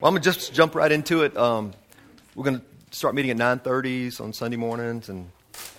Well, 0.00 0.08
I'm 0.10 0.14
gonna 0.14 0.22
just 0.22 0.54
jump 0.54 0.76
right 0.76 0.92
into 0.92 1.24
it. 1.24 1.36
Um, 1.36 1.72
we're 2.36 2.44
gonna 2.44 2.62
start 2.92 3.16
meeting 3.16 3.32
at 3.32 3.36
9:30 3.36 4.20
on 4.20 4.32
Sunday 4.32 4.56
mornings, 4.56 5.08
and 5.08 5.28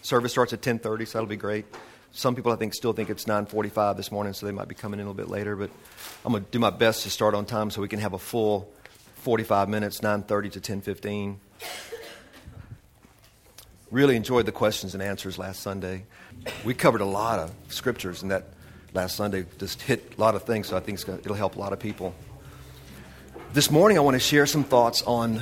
service 0.02 0.34
starts 0.34 0.52
at 0.52 0.62
10:30, 0.62 1.06
so 1.06 1.14
that'll 1.14 1.30
be 1.30 1.38
great. 1.38 1.66
Some 2.12 2.36
people, 2.36 2.52
I 2.52 2.58
think, 2.58 2.74
still 2.74 2.92
think 2.92 3.10
it's 3.10 3.28
9:45 3.28 3.96
this 3.96 4.12
morning, 4.12 4.34
so 4.34 4.46
they 4.46 4.52
might 4.52 4.68
be 4.68 4.76
coming 4.76 5.00
in 5.00 5.06
a 5.06 5.10
little 5.10 5.26
bit 5.26 5.32
later. 5.32 5.56
But 5.56 5.70
I'm 6.26 6.34
gonna 6.34 6.44
do 6.52 6.60
my 6.60 6.70
best 6.70 7.04
to 7.04 7.10
start 7.10 7.34
on 7.34 7.46
time 7.46 7.72
so 7.72 7.80
we 7.80 7.88
can 7.88 8.00
have 8.00 8.12
a 8.12 8.20
full 8.20 8.70
45 9.24 9.70
minutes, 9.70 10.02
9:30 10.02 10.50
to 10.50 10.60
10:15. 10.60 11.40
Really 13.90 14.18
enjoyed 14.18 14.46
the 14.46 14.52
questions 14.52 14.94
and 14.96 15.02
answers 15.02 15.38
last 15.38 15.62
Sunday. 15.62 16.04
We 16.66 16.74
covered 16.74 17.00
a 17.00 17.06
lot 17.06 17.40
of 17.40 17.54
scriptures 17.70 18.22
and 18.22 18.32
that 18.32 18.50
last 18.94 19.16
Sunday. 19.16 19.46
Just 19.60 19.82
hit 19.84 20.12
a 20.18 20.20
lot 20.20 20.36
of 20.36 20.44
things, 20.44 20.68
so 20.68 20.76
I 20.76 20.82
think 20.82 21.00
it'll 21.08 21.36
help 21.36 21.56
a 21.56 21.60
lot 21.60 21.72
of 21.72 21.80
people. 21.80 22.14
This 23.52 23.72
morning, 23.72 23.98
I 23.98 24.02
want 24.02 24.14
to 24.14 24.20
share 24.20 24.46
some 24.46 24.64
thoughts 24.64 25.02
on 25.02 25.42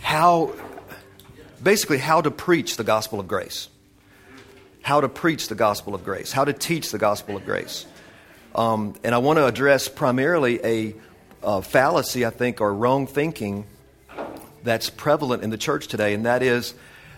how, 0.00 0.54
basically, 1.62 1.98
how 1.98 2.22
to 2.22 2.30
preach 2.30 2.78
the 2.78 2.82
gospel 2.82 3.20
of 3.20 3.28
grace. 3.28 3.68
How 4.80 5.02
to 5.02 5.08
preach 5.10 5.48
the 5.48 5.54
gospel 5.54 5.94
of 5.94 6.02
grace. 6.02 6.32
How 6.32 6.46
to 6.46 6.54
teach 6.54 6.92
the 6.92 6.96
gospel 6.96 7.36
of 7.36 7.44
grace. 7.44 7.84
Um, 8.54 8.94
and 9.04 9.14
I 9.14 9.18
want 9.18 9.36
to 9.36 9.46
address 9.46 9.86
primarily 9.86 10.64
a, 10.64 10.94
a 11.42 11.60
fallacy, 11.60 12.24
I 12.24 12.30
think, 12.30 12.62
or 12.62 12.72
wrong 12.72 13.06
thinking 13.06 13.66
that's 14.62 14.88
prevalent 14.88 15.42
in 15.42 15.50
the 15.50 15.58
church 15.58 15.88
today, 15.88 16.14
and 16.14 16.24
that 16.24 16.42
is 16.42 16.72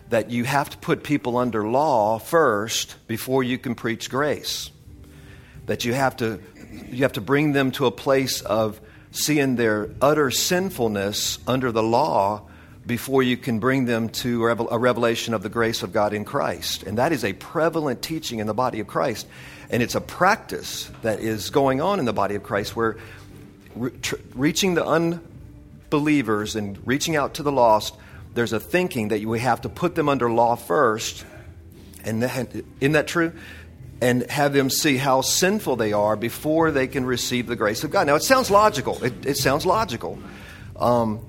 that 0.08 0.32
you 0.32 0.42
have 0.42 0.68
to 0.70 0.78
put 0.78 1.04
people 1.04 1.36
under 1.36 1.68
law 1.68 2.18
first 2.18 2.96
before 3.06 3.44
you 3.44 3.56
can 3.56 3.76
preach 3.76 4.10
grace. 4.10 4.72
That 5.66 5.84
you 5.84 5.94
have 5.94 6.16
to 6.16 6.40
you 6.72 7.02
have 7.02 7.12
to 7.12 7.20
bring 7.20 7.52
them 7.52 7.70
to 7.72 7.86
a 7.86 7.90
place 7.90 8.40
of 8.40 8.80
seeing 9.10 9.56
their 9.56 9.90
utter 10.00 10.30
sinfulness 10.30 11.38
under 11.46 11.70
the 11.70 11.82
law 11.82 12.42
before 12.86 13.22
you 13.22 13.36
can 13.36 13.60
bring 13.60 13.84
them 13.84 14.08
to 14.08 14.46
a 14.46 14.78
revelation 14.78 15.34
of 15.34 15.42
the 15.42 15.48
grace 15.48 15.82
of 15.82 15.92
God 15.92 16.12
in 16.12 16.24
Christ. 16.24 16.82
And 16.82 16.98
that 16.98 17.12
is 17.12 17.24
a 17.24 17.32
prevalent 17.32 18.02
teaching 18.02 18.40
in 18.40 18.46
the 18.46 18.54
body 18.54 18.80
of 18.80 18.86
Christ. 18.86 19.26
And 19.70 19.82
it's 19.82 19.94
a 19.94 20.00
practice 20.00 20.90
that 21.02 21.20
is 21.20 21.50
going 21.50 21.80
on 21.80 22.00
in 22.00 22.04
the 22.04 22.12
body 22.12 22.34
of 22.34 22.42
Christ 22.42 22.74
where 22.74 22.96
re- 23.76 23.92
tr- 24.02 24.16
reaching 24.34 24.74
the 24.74 24.84
unbelievers 24.84 26.56
and 26.56 26.78
reaching 26.84 27.14
out 27.14 27.34
to 27.34 27.42
the 27.42 27.52
lost, 27.52 27.94
there's 28.34 28.52
a 28.52 28.60
thinking 28.60 29.08
that 29.08 29.24
we 29.24 29.38
have 29.40 29.60
to 29.60 29.68
put 29.68 29.94
them 29.94 30.08
under 30.08 30.30
law 30.30 30.56
first. 30.56 31.24
And 32.04 32.22
isn't 32.24 32.92
that 32.92 33.06
true? 33.06 33.32
And 34.02 34.28
have 34.28 34.52
them 34.52 34.68
see 34.68 34.96
how 34.96 35.20
sinful 35.20 35.76
they 35.76 35.92
are 35.92 36.16
before 36.16 36.72
they 36.72 36.88
can 36.88 37.04
receive 37.06 37.46
the 37.46 37.54
grace 37.54 37.84
of 37.84 37.92
God. 37.92 38.08
Now, 38.08 38.16
it 38.16 38.24
sounds 38.24 38.50
logical. 38.50 39.02
It, 39.04 39.24
it 39.24 39.36
sounds 39.36 39.64
logical. 39.64 40.18
Um, 40.74 41.24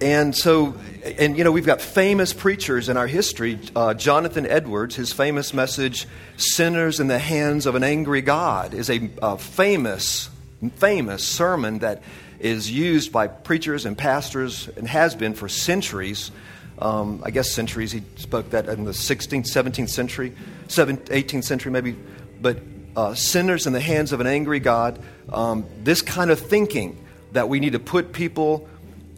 and 0.00 0.34
so, 0.34 0.76
and 1.18 1.36
you 1.36 1.44
know, 1.44 1.52
we've 1.52 1.66
got 1.66 1.82
famous 1.82 2.32
preachers 2.32 2.88
in 2.88 2.96
our 2.96 3.06
history. 3.06 3.60
Uh, 3.76 3.92
Jonathan 3.92 4.46
Edwards, 4.46 4.96
his 4.96 5.12
famous 5.12 5.52
message, 5.52 6.08
Sinners 6.38 7.00
in 7.00 7.08
the 7.08 7.18
Hands 7.18 7.66
of 7.66 7.74
an 7.74 7.84
Angry 7.84 8.22
God, 8.22 8.72
is 8.72 8.88
a, 8.88 9.10
a 9.20 9.36
famous, 9.36 10.30
famous 10.76 11.22
sermon 11.22 11.80
that 11.80 12.02
is 12.40 12.70
used 12.70 13.12
by 13.12 13.26
preachers 13.26 13.84
and 13.84 13.96
pastors 13.96 14.68
and 14.78 14.88
has 14.88 15.14
been 15.14 15.34
for 15.34 15.50
centuries 15.50 16.30
um, 16.78 17.22
I 17.24 17.30
guess 17.30 17.52
centuries. 17.52 17.92
He 17.92 18.02
spoke 18.16 18.50
that 18.50 18.68
in 18.68 18.84
the 18.84 18.92
16th, 18.92 19.46
17th 19.46 19.90
century, 19.90 20.34
18th 20.68 21.44
century 21.44 21.72
maybe. 21.72 21.96
But 22.40 22.58
uh, 22.96 23.14
sinners 23.14 23.66
in 23.66 23.72
the 23.72 23.80
hands 23.80 24.12
of 24.12 24.20
an 24.20 24.26
angry 24.26 24.60
God, 24.60 25.00
um, 25.32 25.66
this 25.82 26.02
kind 26.02 26.30
of 26.30 26.38
thinking 26.38 27.04
that 27.32 27.48
we 27.48 27.60
need 27.60 27.72
to 27.72 27.78
put 27.78 28.12
people 28.12 28.68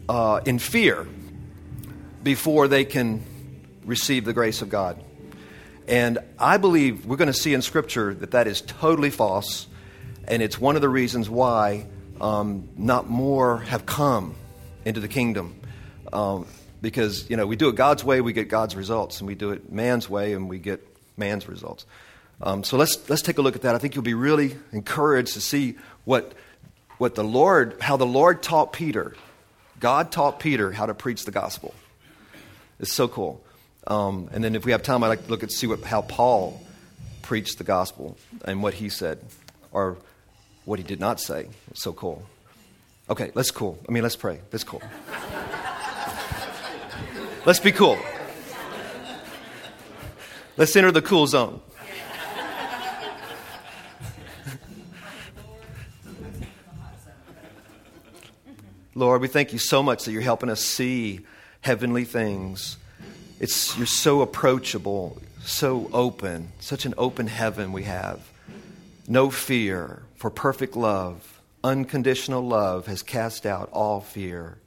uh, 0.09 0.41
in 0.45 0.59
fear 0.59 1.07
before 2.23 2.67
they 2.67 2.85
can 2.85 3.23
receive 3.85 4.25
the 4.25 4.33
grace 4.33 4.61
of 4.61 4.69
God. 4.69 5.01
And 5.87 6.19
I 6.37 6.57
believe 6.57 7.05
we're 7.05 7.17
going 7.17 7.31
to 7.31 7.33
see 7.33 7.53
in 7.53 7.61
Scripture 7.61 8.13
that 8.15 8.31
that 8.31 8.47
is 8.47 8.61
totally 8.61 9.09
false, 9.09 9.67
and 10.27 10.41
it's 10.41 10.59
one 10.59 10.75
of 10.75 10.81
the 10.81 10.89
reasons 10.89 11.29
why 11.29 11.85
um, 12.19 12.67
not 12.75 13.09
more 13.09 13.59
have 13.59 13.85
come 13.85 14.35
into 14.83 14.99
the 14.99 15.07
kingdom. 15.07 15.55
Um, 16.11 16.47
because 16.81 17.29
you 17.29 17.37
know 17.37 17.47
we 17.47 17.55
do 17.55 17.69
it 17.69 17.75
God's 17.75 18.03
way, 18.03 18.21
we 18.21 18.33
get 18.33 18.49
God's 18.49 18.75
results, 18.75 19.19
and 19.19 19.27
we 19.27 19.35
do 19.35 19.51
it 19.51 19.71
man's 19.71 20.09
way, 20.09 20.33
and 20.33 20.49
we 20.49 20.59
get 20.59 20.87
man's 21.17 21.47
results. 21.47 21.85
Um, 22.41 22.63
so 22.63 22.77
let's 22.77 23.09
let's 23.09 23.21
take 23.21 23.37
a 23.37 23.41
look 23.41 23.55
at 23.55 23.63
that. 23.63 23.75
I 23.75 23.77
think 23.77 23.95
you'll 23.95 24.03
be 24.03 24.13
really 24.13 24.55
encouraged 24.71 25.33
to 25.33 25.41
see 25.41 25.75
what 26.05 26.33
what 26.97 27.15
the 27.15 27.23
Lord, 27.23 27.77
how 27.79 27.97
the 27.97 28.05
Lord 28.05 28.41
taught 28.41 28.73
Peter. 28.73 29.15
God 29.79 30.11
taught 30.11 30.39
Peter 30.39 30.71
how 30.71 30.87
to 30.87 30.93
preach 30.93 31.25
the 31.25 31.31
gospel. 31.31 31.73
It's 32.79 32.93
so 32.93 33.07
cool. 33.07 33.43
Um, 33.85 34.29
and 34.33 34.43
then 34.43 34.55
if 34.55 34.65
we 34.65 34.71
have 34.71 34.83
time, 34.83 35.03
I'd 35.03 35.07
like 35.07 35.25
to 35.25 35.29
look 35.29 35.43
at 35.43 35.51
see 35.51 35.67
what 35.67 35.83
how 35.83 36.01
Paul 36.01 36.61
preached 37.21 37.57
the 37.57 37.63
gospel 37.63 38.17
and 38.45 38.63
what 38.63 38.73
he 38.73 38.89
said, 38.89 39.19
or 39.71 39.97
what 40.65 40.79
he 40.79 40.83
did 40.83 40.99
not 40.99 41.19
say. 41.19 41.47
It's 41.71 41.83
so 41.83 41.93
cool. 41.93 42.23
Okay, 43.09 43.31
let's 43.35 43.51
cool. 43.51 43.77
I 43.87 43.91
mean, 43.91 44.03
let's 44.03 44.17
pray. 44.17 44.39
Let's 44.51 44.63
cool. 44.63 44.81
Let's 47.47 47.61
be 47.61 47.71
cool. 47.71 47.97
Let's 50.57 50.75
enter 50.75 50.91
the 50.91 51.01
cool 51.01 51.27
zone. 51.27 51.61
Lord, 58.95 59.21
we 59.21 59.29
thank 59.29 59.53
you 59.53 59.59
so 59.59 59.81
much 59.81 60.03
that 60.03 60.11
you're 60.11 60.21
helping 60.21 60.49
us 60.49 60.59
see 60.59 61.21
heavenly 61.61 62.03
things. 62.03 62.75
It's, 63.39 63.77
you're 63.77 63.87
so 63.87 64.19
approachable, 64.19 65.17
so 65.39 65.89
open, 65.93 66.51
such 66.59 66.85
an 66.85 66.95
open 66.97 67.27
heaven 67.27 67.71
we 67.71 67.83
have. 67.83 68.29
No 69.07 69.29
fear, 69.29 70.03
for 70.17 70.29
perfect 70.29 70.75
love, 70.75 71.39
unconditional 71.63 72.45
love 72.45 72.87
has 72.87 73.01
cast 73.01 73.45
out 73.45 73.69
all 73.71 74.01
fear. 74.01 74.57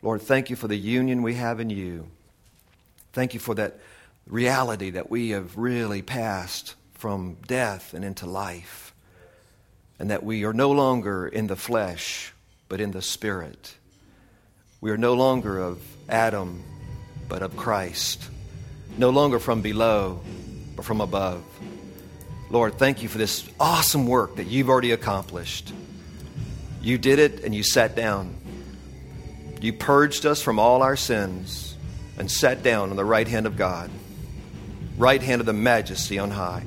Lord, 0.00 0.22
thank 0.22 0.48
you 0.48 0.56
for 0.56 0.68
the 0.68 0.76
union 0.76 1.22
we 1.22 1.34
have 1.34 1.58
in 1.58 1.70
you. 1.70 2.08
Thank 3.12 3.34
you 3.34 3.40
for 3.40 3.54
that 3.56 3.80
reality 4.26 4.90
that 4.90 5.10
we 5.10 5.30
have 5.30 5.56
really 5.56 6.02
passed 6.02 6.74
from 6.94 7.36
death 7.46 7.94
and 7.94 8.04
into 8.04 8.26
life, 8.26 8.94
and 9.98 10.10
that 10.10 10.22
we 10.22 10.44
are 10.44 10.52
no 10.52 10.70
longer 10.70 11.26
in 11.26 11.48
the 11.48 11.56
flesh, 11.56 12.32
but 12.68 12.80
in 12.80 12.92
the 12.92 13.02
spirit. 13.02 13.74
We 14.80 14.92
are 14.92 14.96
no 14.96 15.14
longer 15.14 15.58
of 15.58 15.80
Adam, 16.08 16.62
but 17.28 17.42
of 17.42 17.56
Christ. 17.56 18.28
No 18.96 19.10
longer 19.10 19.38
from 19.38 19.62
below, 19.62 20.20
but 20.76 20.84
from 20.84 21.00
above. 21.00 21.44
Lord, 22.50 22.78
thank 22.78 23.02
you 23.02 23.08
for 23.08 23.18
this 23.18 23.48
awesome 23.58 24.06
work 24.06 24.36
that 24.36 24.46
you've 24.46 24.68
already 24.68 24.92
accomplished. 24.92 25.72
You 26.80 26.98
did 26.98 27.18
it 27.18 27.44
and 27.44 27.54
you 27.54 27.62
sat 27.62 27.96
down 27.96 28.36
you 29.60 29.72
purged 29.72 30.26
us 30.26 30.42
from 30.42 30.58
all 30.58 30.82
our 30.82 30.96
sins 30.96 31.76
and 32.16 32.30
sat 32.30 32.62
down 32.62 32.90
on 32.90 32.96
the 32.96 33.04
right 33.04 33.26
hand 33.26 33.46
of 33.46 33.56
God, 33.56 33.90
right 34.96 35.22
hand 35.22 35.40
of 35.40 35.46
the 35.46 35.52
majesty 35.52 36.18
on 36.18 36.30
high. 36.30 36.64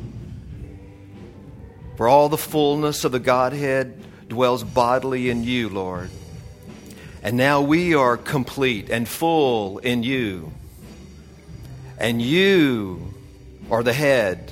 For 1.98 2.08
all 2.08 2.30
the 2.30 2.38
fullness 2.38 3.04
of 3.04 3.12
the 3.12 3.20
Godhead 3.20 4.02
dwells 4.28 4.64
bodily 4.64 5.30
in 5.30 5.44
you, 5.44 5.70
Lord. 5.70 6.10
And 7.22 7.38
now 7.38 7.62
we 7.62 7.94
are 7.94 8.18
complete 8.18 8.90
and 8.90 9.08
full 9.08 9.78
in 9.78 10.04
you. 10.04 10.52
And 12.00 12.22
you 12.22 13.14
are 13.70 13.84
the 13.84 13.94
head 13.94 14.52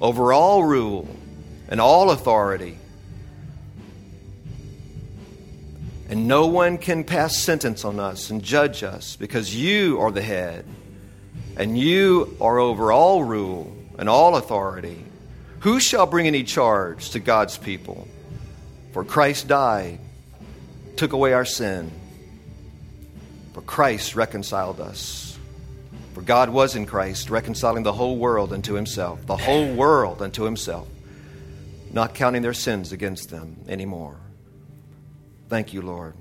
over 0.00 0.32
all 0.32 0.62
rule 0.62 1.08
and 1.68 1.80
all 1.80 2.10
authority 2.10 2.76
And 6.08 6.26
no 6.26 6.46
one 6.46 6.78
can 6.78 7.04
pass 7.04 7.36
sentence 7.36 7.84
on 7.84 8.00
us 8.00 8.30
and 8.30 8.42
judge 8.42 8.82
us 8.82 9.16
because 9.16 9.54
you 9.54 10.00
are 10.00 10.10
the 10.10 10.22
head 10.22 10.64
and 11.56 11.76
you 11.76 12.36
are 12.40 12.58
over 12.58 12.90
all 12.92 13.22
rule 13.22 13.76
and 13.98 14.08
all 14.08 14.36
authority. 14.36 15.04
Who 15.60 15.80
shall 15.80 16.06
bring 16.06 16.26
any 16.26 16.44
charge 16.44 17.10
to 17.10 17.20
God's 17.20 17.58
people? 17.58 18.08
For 18.92 19.04
Christ 19.04 19.48
died, 19.48 19.98
took 20.96 21.12
away 21.12 21.32
our 21.32 21.44
sin. 21.44 21.90
For 23.52 23.60
Christ 23.60 24.14
reconciled 24.14 24.80
us. 24.80 25.36
For 26.14 26.22
God 26.22 26.48
was 26.50 26.74
in 26.74 26.86
Christ, 26.86 27.28
reconciling 27.28 27.82
the 27.82 27.92
whole 27.92 28.16
world 28.16 28.52
unto 28.52 28.74
himself, 28.74 29.26
the 29.26 29.36
whole 29.36 29.74
world 29.74 30.22
unto 30.22 30.44
himself, 30.44 30.88
not 31.92 32.14
counting 32.14 32.42
their 32.42 32.54
sins 32.54 32.92
against 32.92 33.30
them 33.30 33.56
anymore. 33.68 34.16
Thank 35.48 35.72
you, 35.72 35.80
Lord, 35.80 36.14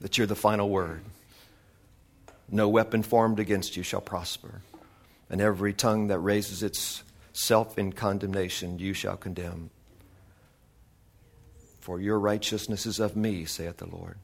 that 0.00 0.18
you're 0.18 0.26
the 0.26 0.34
final 0.34 0.68
word. 0.68 1.02
No 2.50 2.68
weapon 2.68 3.04
formed 3.04 3.38
against 3.38 3.76
you 3.76 3.84
shall 3.84 4.00
prosper, 4.00 4.62
and 5.28 5.40
every 5.40 5.72
tongue 5.72 6.08
that 6.08 6.18
raises 6.18 6.62
itself 6.64 7.78
in 7.78 7.92
condemnation 7.92 8.80
you 8.80 8.94
shall 8.94 9.16
condemn. 9.16 9.70
For 11.80 12.00
your 12.00 12.18
righteousness 12.18 12.84
is 12.84 12.98
of 12.98 13.16
me, 13.16 13.44
saith 13.44 13.76
the 13.76 13.86
Lord, 13.86 14.18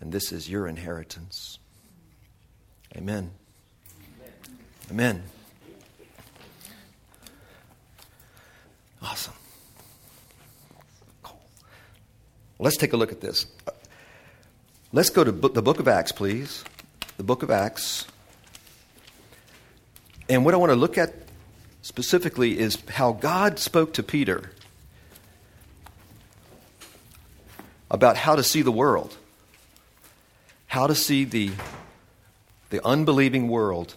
and 0.00 0.10
this 0.10 0.32
is 0.32 0.50
your 0.50 0.66
inheritance. 0.66 1.58
Amen. 2.96 3.30
Amen. 4.90 5.22
Awesome. 9.02 9.34
Cool. 11.22 11.40
Let's 12.58 12.76
take 12.76 12.92
a 12.92 12.96
look 12.96 13.12
at 13.12 13.20
this. 13.20 13.46
Let's 14.92 15.10
go 15.10 15.24
to 15.24 15.32
the 15.32 15.62
book 15.62 15.78
of 15.78 15.88
Acts, 15.88 16.12
please. 16.12 16.64
The 17.18 17.22
book 17.22 17.42
of 17.42 17.50
Acts. 17.50 18.06
And 20.28 20.44
what 20.44 20.54
I 20.54 20.56
want 20.56 20.70
to 20.70 20.76
look 20.76 20.96
at 20.96 21.14
specifically 21.82 22.58
is 22.58 22.78
how 22.88 23.12
God 23.12 23.58
spoke 23.58 23.92
to 23.94 24.02
Peter 24.02 24.50
about 27.90 28.16
how 28.16 28.34
to 28.36 28.42
see 28.42 28.62
the 28.62 28.72
world, 28.72 29.16
how 30.66 30.86
to 30.86 30.94
see 30.94 31.24
the, 31.24 31.52
the 32.70 32.84
unbelieving 32.84 33.48
world. 33.48 33.94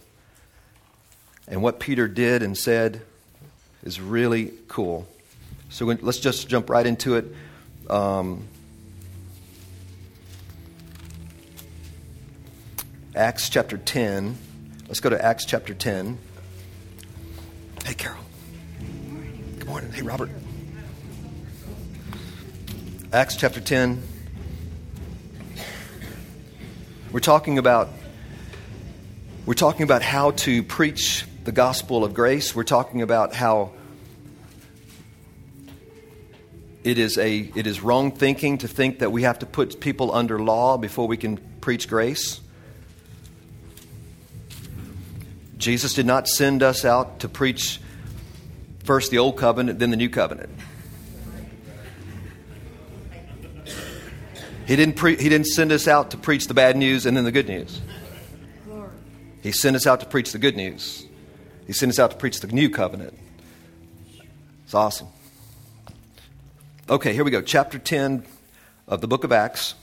And 1.48 1.62
what 1.62 1.80
Peter 1.80 2.06
did 2.06 2.42
and 2.42 2.56
said 2.56 3.02
is 3.82 4.00
really 4.00 4.52
cool. 4.68 5.08
So 5.70 5.86
let's 5.86 6.20
just 6.20 6.48
jump 6.48 6.70
right 6.70 6.86
into 6.86 7.16
it. 7.16 7.24
Um, 7.90 8.46
Acts 13.16 13.48
chapter 13.48 13.78
10. 13.78 14.38
Let's 14.86 15.00
go 15.00 15.10
to 15.10 15.22
Acts 15.22 15.44
chapter 15.44 15.74
10. 15.74 16.16
Hey, 17.84 17.94
Carol. 17.94 18.20
Good 19.58 19.66
morning. 19.66 19.90
Hey, 19.90 20.02
Robert. 20.02 20.30
Acts 23.12 23.34
chapter 23.34 23.60
10. 23.60 24.00
We're 27.10 27.18
talking 27.18 27.58
about 27.58 27.88
we're 29.46 29.54
talking 29.54 29.82
about 29.82 30.02
how 30.02 30.30
to 30.30 30.62
preach 30.62 31.26
the 31.42 31.50
gospel 31.50 32.04
of 32.04 32.14
grace. 32.14 32.54
We're 32.54 32.62
talking 32.62 33.02
about 33.02 33.34
how 33.34 33.72
it 36.82 36.98
is 36.98 37.18
a 37.18 37.50
it 37.54 37.66
is 37.66 37.80
wrong 37.82 38.10
thinking 38.12 38.58
to 38.58 38.68
think 38.68 39.00
that 39.00 39.12
we 39.12 39.22
have 39.22 39.38
to 39.40 39.46
put 39.46 39.80
people 39.80 40.14
under 40.14 40.38
law 40.38 40.78
before 40.78 41.06
we 41.06 41.16
can 41.16 41.36
preach 41.60 41.88
grace. 41.88 42.40
Jesus 45.58 45.92
did 45.92 46.06
not 46.06 46.26
send 46.26 46.62
us 46.62 46.86
out 46.86 47.20
to 47.20 47.28
preach 47.28 47.80
first 48.84 49.10
the 49.10 49.18
old 49.18 49.36
covenant, 49.36 49.78
then 49.78 49.90
the 49.90 49.96
new 49.96 50.08
covenant. 50.08 50.50
He 54.66 54.76
didn't, 54.76 54.94
pre- 54.94 55.16
he 55.16 55.28
didn't 55.28 55.48
send 55.48 55.72
us 55.72 55.88
out 55.88 56.12
to 56.12 56.16
preach 56.16 56.46
the 56.46 56.54
bad 56.54 56.76
news 56.76 57.04
and 57.04 57.16
then 57.16 57.24
the 57.24 57.32
good 57.32 57.48
news. 57.48 57.80
He 59.42 59.52
sent 59.52 59.74
us 59.74 59.86
out 59.86 60.00
to 60.00 60.06
preach 60.06 60.32
the 60.32 60.38
good 60.38 60.56
news. 60.56 61.06
He 61.66 61.72
sent 61.72 61.90
us 61.90 61.98
out 61.98 62.12
to 62.12 62.16
preach 62.16 62.40
the 62.40 62.46
new 62.46 62.70
covenant. 62.70 63.18
It's 64.64 64.74
awesome. 64.74 65.08
Okay, 66.90 67.12
here 67.12 67.22
we 67.22 67.30
go. 67.30 67.40
Chapter 67.40 67.78
10 67.78 68.24
of 68.88 69.00
the 69.00 69.06
book 69.06 69.22
of 69.22 69.30
Acts. 69.30 69.76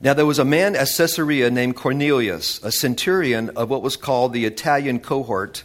Now, 0.00 0.14
there 0.14 0.24
was 0.24 0.38
a 0.38 0.44
man 0.46 0.74
at 0.74 0.88
Caesarea 0.96 1.50
named 1.50 1.76
Cornelius, 1.76 2.64
a 2.64 2.72
centurion 2.72 3.50
of 3.50 3.68
what 3.68 3.82
was 3.82 3.98
called 3.98 4.32
the 4.32 4.46
Italian 4.46 5.00
cohort 5.00 5.64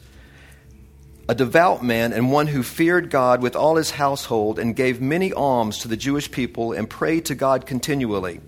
a 1.30 1.36
devout 1.36 1.82
man 1.82 2.12
and 2.12 2.32
one 2.32 2.48
who 2.48 2.64
feared 2.64 3.10
God 3.12 3.42
with 3.42 3.56
all 3.56 3.76
his 3.76 3.92
household 3.92 4.60
and 4.60 4.76
gave 4.76 5.00
many 5.00 5.32
alms 5.32 5.78
to 5.78 5.88
the 5.88 5.96
Jewish 5.96 6.30
people 6.32 6.74
and 6.74 6.90
prayed 6.90 7.24
to 7.26 7.36
God 7.36 7.66
continually. 7.68 8.42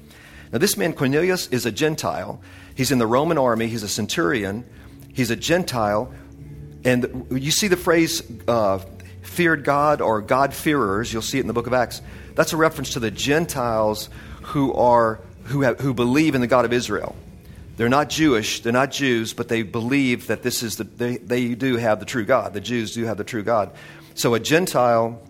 Now, 0.51 0.57
this 0.57 0.75
man 0.75 0.91
Cornelius 0.93 1.47
is 1.47 1.65
a 1.65 1.71
Gentile. 1.71 2.41
He's 2.75 2.91
in 2.91 2.97
the 2.97 3.07
Roman 3.07 3.37
army, 3.37 3.67
he's 3.67 3.83
a 3.83 3.87
centurion, 3.87 4.65
he's 5.13 5.29
a 5.29 5.35
Gentile. 5.37 6.11
And 6.83 7.27
you 7.29 7.51
see 7.51 7.67
the 7.67 7.77
phrase 7.77 8.23
uh, 8.47 8.79
feared 9.21 9.63
God 9.63 10.01
or 10.01 10.21
God-fearers, 10.21 11.13
you'll 11.13 11.21
see 11.21 11.37
it 11.37 11.41
in 11.41 11.47
the 11.47 11.53
book 11.53 11.67
of 11.67 11.73
Acts. 11.73 12.01
That's 12.33 12.53
a 12.53 12.57
reference 12.57 12.93
to 12.93 12.99
the 12.99 13.11
Gentiles 13.11 14.09
who, 14.41 14.73
are, 14.73 15.19
who, 15.45 15.61
have, 15.61 15.79
who 15.79 15.93
believe 15.93 16.33
in 16.33 16.41
the 16.41 16.47
God 16.47 16.65
of 16.65 16.73
Israel. 16.73 17.15
They're 17.77 17.89
not 17.89 18.09
Jewish, 18.09 18.61
they're 18.61 18.73
not 18.73 18.91
Jews, 18.91 19.33
but 19.33 19.47
they 19.47 19.63
believe 19.63 20.27
that 20.27 20.43
this 20.43 20.63
is 20.63 20.77
the, 20.77 20.83
they, 20.83 21.17
they 21.17 21.55
do 21.55 21.77
have 21.77 21.99
the 21.99 22.05
true 22.05 22.25
God. 22.25 22.53
The 22.53 22.61
Jews 22.61 22.93
do 22.93 23.05
have 23.05 23.17
the 23.17 23.23
true 23.23 23.43
God. 23.43 23.71
So 24.13 24.33
a 24.33 24.39
Gentile 24.39 25.21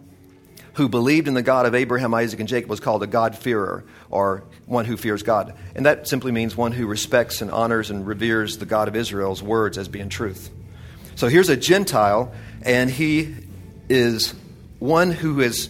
who 0.74 0.88
believed 0.88 1.28
in 1.28 1.34
the 1.34 1.42
God 1.42 1.66
of 1.66 1.76
Abraham, 1.76 2.14
Isaac, 2.14 2.40
and 2.40 2.48
Jacob 2.48 2.70
was 2.70 2.80
called 2.80 3.04
a 3.04 3.08
God-fearer, 3.08 3.84
or 4.10 4.44
one 4.66 4.86
who 4.86 4.96
fears 4.96 5.22
God. 5.22 5.54
And 5.76 5.86
that 5.86 6.08
simply 6.08 6.32
means 6.32 6.56
one 6.56 6.72
who 6.72 6.88
respects 6.88 7.42
and 7.42 7.52
honors 7.52 7.90
and 7.90 8.08
reveres 8.08 8.58
the 8.58 8.66
God 8.66 8.88
of 8.88 8.96
Israel's 8.96 9.44
words 9.44 9.78
as 9.78 9.88
being 9.90 10.10
truth. 10.10 10.50
So 11.22 11.28
here's 11.28 11.50
a 11.50 11.56
Gentile, 11.56 12.34
and 12.64 12.90
he 12.90 13.36
is 13.90 14.34
one 14.80 15.12
who 15.12 15.38
has 15.42 15.70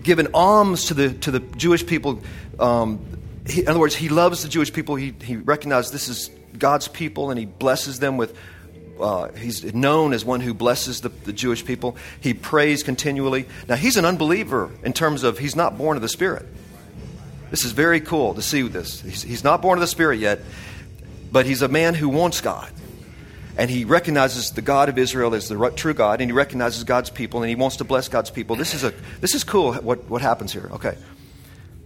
given 0.00 0.28
alms 0.32 0.84
to 0.84 0.94
the, 0.94 1.12
to 1.12 1.32
the 1.32 1.40
Jewish 1.40 1.84
people 1.84 2.22
um, 2.60 3.04
he, 3.48 3.62
in 3.62 3.68
other 3.68 3.80
words, 3.80 3.96
he 3.96 4.08
loves 4.08 4.44
the 4.44 4.48
Jewish 4.48 4.72
people. 4.72 4.94
He, 4.94 5.12
he 5.24 5.34
recognizes 5.34 5.90
this 5.90 6.06
is 6.06 6.30
God's 6.56 6.86
people 6.86 7.30
and 7.30 7.38
he 7.40 7.46
blesses 7.46 7.98
them 7.98 8.16
with, 8.16 8.38
uh, 9.00 9.32
he's 9.32 9.74
known 9.74 10.12
as 10.12 10.24
one 10.24 10.38
who 10.38 10.54
blesses 10.54 11.00
the, 11.00 11.08
the 11.08 11.32
Jewish 11.32 11.64
people. 11.64 11.96
He 12.20 12.32
prays 12.32 12.84
continually. 12.84 13.46
Now, 13.68 13.74
he's 13.74 13.96
an 13.96 14.04
unbeliever 14.04 14.70
in 14.84 14.92
terms 14.92 15.24
of 15.24 15.36
he's 15.36 15.56
not 15.56 15.76
born 15.76 15.96
of 15.96 16.02
the 16.02 16.08
Spirit. 16.08 16.46
This 17.50 17.64
is 17.64 17.72
very 17.72 18.00
cool 18.00 18.34
to 18.34 18.42
see 18.42 18.62
this. 18.62 19.00
He's, 19.00 19.22
he's 19.22 19.42
not 19.42 19.62
born 19.62 19.78
of 19.78 19.80
the 19.80 19.88
Spirit 19.88 20.20
yet, 20.20 20.42
but 21.32 21.44
he's 21.44 21.62
a 21.62 21.68
man 21.68 21.94
who 21.94 22.08
wants 22.08 22.40
God. 22.40 22.70
And 23.58 23.70
he 23.70 23.84
recognizes 23.84 24.50
the 24.50 24.62
God 24.62 24.88
of 24.88 24.98
Israel 24.98 25.34
as 25.34 25.48
the 25.48 25.72
true 25.76 25.94
God, 25.94 26.20
and 26.20 26.30
he 26.30 26.34
recognizes 26.34 26.84
God's 26.84 27.10
people, 27.10 27.42
and 27.42 27.48
he 27.48 27.54
wants 27.54 27.76
to 27.76 27.84
bless 27.84 28.08
God's 28.08 28.30
people. 28.30 28.56
This 28.56 28.74
is, 28.74 28.84
a, 28.84 28.92
this 29.20 29.34
is 29.34 29.44
cool 29.44 29.74
what, 29.74 30.04
what 30.10 30.20
happens 30.22 30.52
here. 30.52 30.68
Okay. 30.72 30.96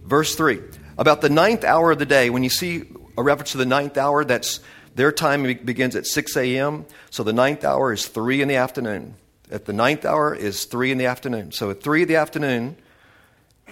Verse 0.03 0.35
3 0.35 0.59
about 0.97 1.21
the 1.21 1.29
ninth 1.29 1.63
hour 1.63 1.91
of 1.91 1.99
the 1.99 2.05
day, 2.05 2.29
when 2.29 2.43
you 2.43 2.49
see 2.49 2.83
a 3.17 3.23
reference 3.23 3.53
to 3.53 3.57
the 3.57 3.65
ninth 3.65 3.97
hour, 3.97 4.23
that's 4.23 4.59
their 4.93 5.11
time 5.11 5.41
begins 5.41 5.95
at 5.95 6.05
6 6.05 6.37
a.m. 6.37 6.85
So 7.09 7.23
the 7.23 7.33
ninth 7.33 7.63
hour 7.63 7.93
is 7.93 8.07
3 8.07 8.41
in 8.41 8.47
the 8.47 8.57
afternoon. 8.57 9.15
At 9.49 9.65
the 9.65 9.73
ninth 9.73 10.05
hour 10.05 10.35
is 10.35 10.65
3 10.65 10.91
in 10.91 10.97
the 10.97 11.05
afternoon. 11.05 11.53
So 11.53 11.71
at 11.71 11.81
3 11.81 12.03
in 12.03 12.07
the 12.07 12.17
afternoon, 12.17 12.75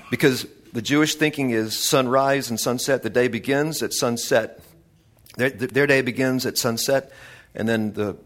because 0.09 0.47
the 0.73 0.81
Jewish 0.81 1.15
thinking 1.15 1.51
is 1.51 1.77
sunrise 1.77 2.50
and 2.50 2.59
sunset, 2.59 3.03
the 3.03 3.09
day 3.09 3.27
begins 3.27 3.83
at 3.83 3.93
sunset. 3.93 4.59
Their, 5.35 5.51
their 5.51 5.88
day 5.88 6.01
begins 6.01 6.45
at 6.45 6.57
sunset, 6.57 7.12
and 7.55 7.67
then 7.67 7.93
the, 7.93 8.17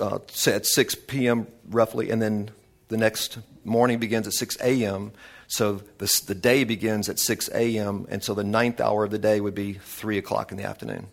uh, 0.00 0.18
at 0.46 0.66
6 0.66 0.94
p.m. 1.06 1.46
roughly, 1.68 2.10
and 2.10 2.20
then 2.20 2.50
the 2.88 2.96
next 2.96 3.38
morning 3.64 3.98
begins 3.98 4.26
at 4.26 4.32
6 4.32 4.56
a.m. 4.62 5.12
So 5.48 5.82
this, 5.98 6.20
the 6.20 6.34
day 6.34 6.64
begins 6.64 7.08
at 7.08 7.18
6 7.18 7.50
a.m., 7.54 8.06
and 8.08 8.22
so 8.22 8.34
the 8.34 8.44
ninth 8.44 8.80
hour 8.80 9.04
of 9.04 9.10
the 9.10 9.18
day 9.18 9.40
would 9.40 9.54
be 9.54 9.74
3 9.74 10.18
o'clock 10.18 10.50
in 10.50 10.58
the 10.58 10.64
afternoon. 10.64 11.06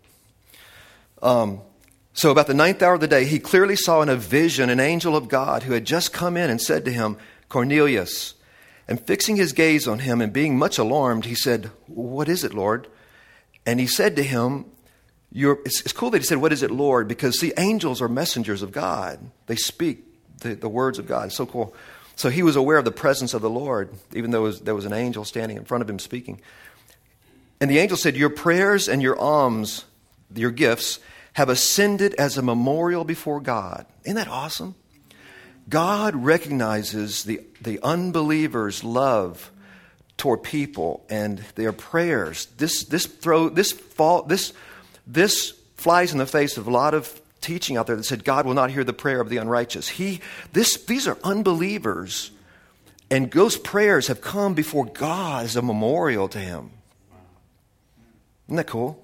Um, 1.22 1.62
so, 2.16 2.30
about 2.30 2.46
the 2.46 2.54
ninth 2.54 2.84
hour 2.84 2.94
of 2.94 3.02
the 3.02 3.08
day, 3.08 3.26
he 3.26 3.40
clearly 3.40 3.76
saw 3.76 4.04
in 4.04 4.10
a 4.10 4.16
vision 4.16 4.70
an 4.70 4.80
angel 4.80 5.16
of 5.16 5.30
God 5.30 5.64
who 5.64 5.74
had 5.74 5.86
just 5.86 6.14
come 6.14 6.38
in 6.38 6.50
and 6.52 6.62
said 6.62 6.86
to 6.86 6.92
him, 6.92 7.18
Cornelius. 7.50 8.36
And 8.88 9.00
fixing 9.00 9.38
his 9.38 9.54
gaze 9.54 9.88
on 9.88 10.00
him 10.00 10.22
and 10.22 10.32
being 10.32 10.58
much 10.58 10.78
alarmed, 10.78 11.26
he 11.26 11.34
said, 11.34 11.72
What 11.88 12.30
is 12.30 12.44
it, 12.44 12.54
Lord? 12.54 12.88
And 13.66 13.80
he 13.80 13.88
said 13.88 14.16
to 14.18 14.24
him, 14.24 14.66
it's, 15.34 15.82
it's, 15.82 15.94
cool 15.94 16.12
that 16.12 16.20
he 16.20 16.24
said, 16.26 16.38
What 16.38 16.54
is 16.54 16.64
it, 16.64 16.72
Lord? 16.72 17.08
Because, 17.08 17.40
see, 17.40 17.54
angels 17.58 18.02
are 18.02 18.08
messengers 18.08 18.62
of 18.62 18.72
God. 18.72 19.20
They 19.48 19.56
speak 19.56 20.04
the, 20.40 20.56
the 20.56 20.70
words 20.70 21.00
of 21.00 21.08
God. 21.08 21.28
It's 21.28 21.36
so 21.36 21.46
cool. 21.46 21.74
So 22.16 22.30
he 22.30 22.44
was 22.44 22.56
aware 22.56 22.78
of 22.78 22.86
the 22.86 22.92
presence 22.92 23.34
of 23.34 23.42
the 23.42 23.50
Lord, 23.50 23.90
even 24.14 24.32
though 24.32 24.44
was, 24.44 24.62
there 24.62 24.76
was 24.76 24.86
an 24.86 24.94
angel 24.94 25.26
standing 25.26 25.58
in 25.58 25.66
front 25.66 25.82
of 25.82 25.90
him 25.90 25.98
speaking. 25.98 26.40
And 27.60 27.70
the 27.70 27.80
angel 27.80 27.98
said, 27.98 28.16
Your 28.16 28.30
prayers 28.30 28.88
and 28.88 29.02
your 29.02 29.18
alms, 29.18 29.86
your 30.36 30.52
gifts, 30.52 31.00
have 31.34 31.50
ascended 31.50 32.14
as 32.16 32.38
a 32.38 32.44
memorial 32.44 33.04
before 33.04 33.40
God. 33.40 33.88
Isn't 34.04 34.18
that 34.18 34.28
awesome? 34.28 34.76
God 35.68 36.16
recognizes 36.16 37.24
the, 37.24 37.42
the 37.62 37.80
unbeliever's 37.82 38.84
love 38.84 39.52
toward 40.18 40.44
people 40.44 41.06
and 41.10 41.40
their 41.56 41.74
prayers. 41.74 42.46
This, 42.58 42.84
this, 42.84 43.06
throw, 43.06 43.50
this, 43.50 43.72
fall, 43.72 44.24
this, 44.24 44.54
this 45.06 45.54
flies 45.76 46.12
in 46.12 46.18
the 46.18 46.26
face 46.26 46.58
of 46.58 46.68
a 46.68 46.72
lot 46.72 46.94
of 46.94 47.22
teaching 47.42 47.78
out 47.78 47.88
there 47.88 47.96
that 47.96 48.06
said 48.06 48.24
God 48.24 48.46
will 48.46 48.54
not 48.54 48.72
hear 48.72 48.84
the 48.84 48.94
prayer 48.94 49.20
of 49.20 49.30
the 49.30 49.38
unrighteous. 49.38 49.90
He, 49.90 50.22
this, 50.54 50.78
these 50.86 51.08
are 51.08 51.18
unbelievers, 51.24 52.32
and 53.12 53.30
those 53.32 53.58
prayers 53.58 54.08
have 54.08 54.22
come 54.22 54.54
before 54.54 54.86
God 54.86 55.44
as 55.44 55.56
a 55.56 55.62
memorial 55.62 56.28
to 56.30 56.40
Him. 56.40 56.72
Isn't 58.48 58.58
that 58.58 58.68
cool? 58.68 59.04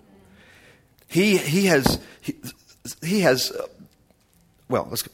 He, 1.07 1.37
he 1.37 1.65
has, 1.65 1.99
he, 2.21 2.35
he 3.03 3.21
has, 3.21 3.51
uh, 3.51 3.67
well, 4.69 4.87
let's 4.89 5.01
go. 5.01 5.11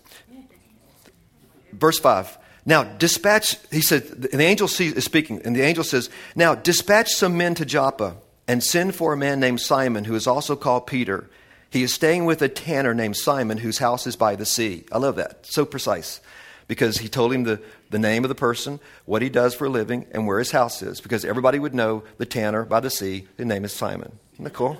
Verse 1.71 1.99
5. 1.99 2.37
Now, 2.65 2.83
dispatch, 2.83 3.57
he 3.71 3.81
said, 3.81 4.07
the 4.07 4.41
angel 4.41 4.67
is 4.67 5.03
speaking, 5.03 5.41
and 5.45 5.55
the 5.55 5.61
angel 5.61 5.83
says, 5.83 6.09
Now, 6.35 6.55
dispatch 6.55 7.09
some 7.11 7.37
men 7.37 7.53
to 7.55 7.65
Joppa 7.65 8.15
and 8.47 8.63
send 8.63 8.95
for 8.95 9.13
a 9.13 9.17
man 9.17 9.39
named 9.39 9.61
Simon, 9.61 10.05
who 10.05 10.15
is 10.15 10.27
also 10.27 10.55
called 10.55 10.87
Peter. 10.87 11.29
He 11.69 11.83
is 11.83 11.93
staying 11.93 12.25
with 12.25 12.41
a 12.41 12.49
tanner 12.49 12.93
named 12.93 13.17
Simon, 13.17 13.57
whose 13.57 13.79
house 13.79 14.07
is 14.07 14.15
by 14.15 14.35
the 14.35 14.45
sea. 14.45 14.85
I 14.91 14.97
love 14.97 15.15
that. 15.17 15.45
So 15.45 15.65
precise. 15.65 16.21
Because 16.67 16.97
he 16.97 17.09
told 17.09 17.33
him 17.33 17.43
the, 17.43 17.61
the 17.91 17.99
name 17.99 18.23
of 18.23 18.29
the 18.29 18.35
person, 18.35 18.79
what 19.05 19.21
he 19.21 19.29
does 19.29 19.53
for 19.53 19.65
a 19.65 19.69
living, 19.69 20.07
and 20.11 20.25
where 20.25 20.39
his 20.39 20.51
house 20.51 20.81
is. 20.81 21.01
Because 21.01 21.25
everybody 21.25 21.59
would 21.59 21.75
know 21.75 22.03
the 22.17 22.25
tanner 22.25 22.65
by 22.65 22.79
the 22.79 22.89
sea. 22.89 23.27
His 23.37 23.45
name 23.45 23.65
is 23.65 23.73
Simon. 23.73 24.17
Isn't 24.33 24.45
that 24.45 24.53
cool? 24.53 24.77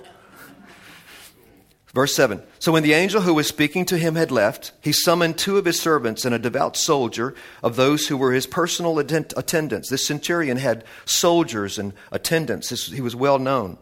Verse 1.95 2.13
7 2.13 2.43
So 2.59 2.73
when 2.73 2.83
the 2.83 2.93
angel 2.93 3.21
who 3.21 3.33
was 3.33 3.47
speaking 3.47 3.85
to 3.85 3.97
him 3.97 4.15
had 4.15 4.29
left, 4.29 4.73
he 4.81 4.91
summoned 4.91 5.37
two 5.37 5.57
of 5.57 5.63
his 5.63 5.79
servants 5.79 6.25
and 6.25 6.35
a 6.35 6.39
devout 6.39 6.75
soldier 6.75 7.33
of 7.63 7.77
those 7.77 8.07
who 8.07 8.17
were 8.17 8.33
his 8.33 8.45
personal 8.45 8.99
attendants. 8.99 9.89
This 9.89 10.05
centurion 10.05 10.57
had 10.57 10.83
soldiers 11.05 11.79
and 11.79 11.93
attendants, 12.11 12.69
this, 12.69 12.87
he 12.87 12.99
was 12.99 13.15
well 13.15 13.39
known. 13.39 13.77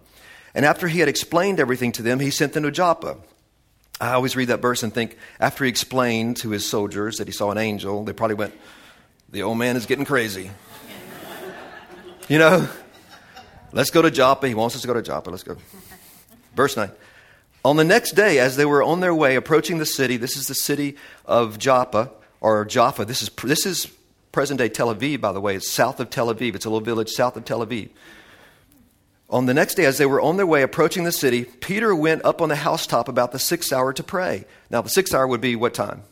And 0.53 0.63
after 0.63 0.87
he 0.87 0.99
had 0.99 1.09
explained 1.09 1.59
everything 1.59 1.91
to 1.93 2.03
them, 2.03 2.19
he 2.19 2.29
sent 2.29 2.53
them 2.53 2.61
to 2.63 2.71
Joppa. 2.71 3.17
I 3.99 4.13
always 4.13 4.35
read 4.35 4.49
that 4.49 4.61
verse 4.61 4.83
and 4.83 4.93
think, 4.93 5.17
after 5.39 5.63
he 5.63 5.69
explained 5.69 6.37
to 6.37 6.51
his 6.51 6.67
soldiers 6.69 7.17
that 7.17 7.27
he 7.27 7.33
saw 7.33 7.49
an 7.49 7.57
angel, 7.57 8.03
they 8.03 8.13
probably 8.13 8.35
went, 8.35 8.53
The 9.29 9.41
old 9.41 9.57
man 9.57 9.75
is 9.75 9.87
getting 9.87 10.05
crazy. 10.05 10.51
you 12.27 12.37
know, 12.37 12.67
let's 13.71 13.89
go 13.89 14.03
to 14.03 14.11
Joppa. 14.11 14.47
He 14.47 14.53
wants 14.53 14.75
us 14.75 14.81
to 14.81 14.87
go 14.87 14.93
to 14.93 15.01
Joppa. 15.01 15.31
Let's 15.31 15.43
go. 15.43 15.57
Verse 16.55 16.77
9. 16.77 16.91
On 17.65 17.77
the 17.77 17.83
next 17.83 18.11
day, 18.11 18.39
as 18.39 18.57
they 18.57 18.65
were 18.65 18.83
on 18.83 18.99
their 18.99 19.15
way 19.15 19.35
approaching 19.35 19.77
the 19.77 19.85
city, 19.85 20.17
this 20.17 20.35
is 20.35 20.47
the 20.47 20.55
city 20.55 20.97
of 21.25 21.57
Joppa, 21.57 22.11
or 22.41 22.65
Jaffa. 22.65 23.05
This 23.05 23.21
is, 23.21 23.29
this 23.29 23.65
is 23.65 23.87
present 24.33 24.57
day 24.57 24.67
Tel 24.67 24.93
Aviv, 24.93 25.21
by 25.21 25.31
the 25.31 25.39
way. 25.39 25.55
It's 25.55 25.69
south 25.69 26.01
of 26.01 26.09
Tel 26.09 26.33
Aviv. 26.33 26.55
It's 26.55 26.65
a 26.65 26.69
little 26.69 26.83
village 26.83 27.09
south 27.09 27.37
of 27.37 27.45
Tel 27.45 27.65
Aviv. 27.65 27.89
On 29.29 29.45
the 29.45 29.53
next 29.53 29.75
day, 29.75 29.85
as 29.85 29.97
they 29.97 30.05
were 30.05 30.19
on 30.19 30.35
their 30.35 30.45
way 30.45 30.61
approaching 30.61 31.05
the 31.05 31.11
city, 31.11 31.45
Peter 31.45 31.95
went 31.95 32.23
up 32.25 32.41
on 32.41 32.49
the 32.49 32.57
housetop 32.57 33.07
about 33.07 33.31
the 33.31 33.39
sixth 33.39 33.71
hour 33.71 33.93
to 33.93 34.03
pray. 34.03 34.45
Now, 34.69 34.81
the 34.81 34.89
sixth 34.89 35.13
hour 35.13 35.25
would 35.25 35.41
be 35.41 35.55
what 35.55 35.73
time? 35.73 36.03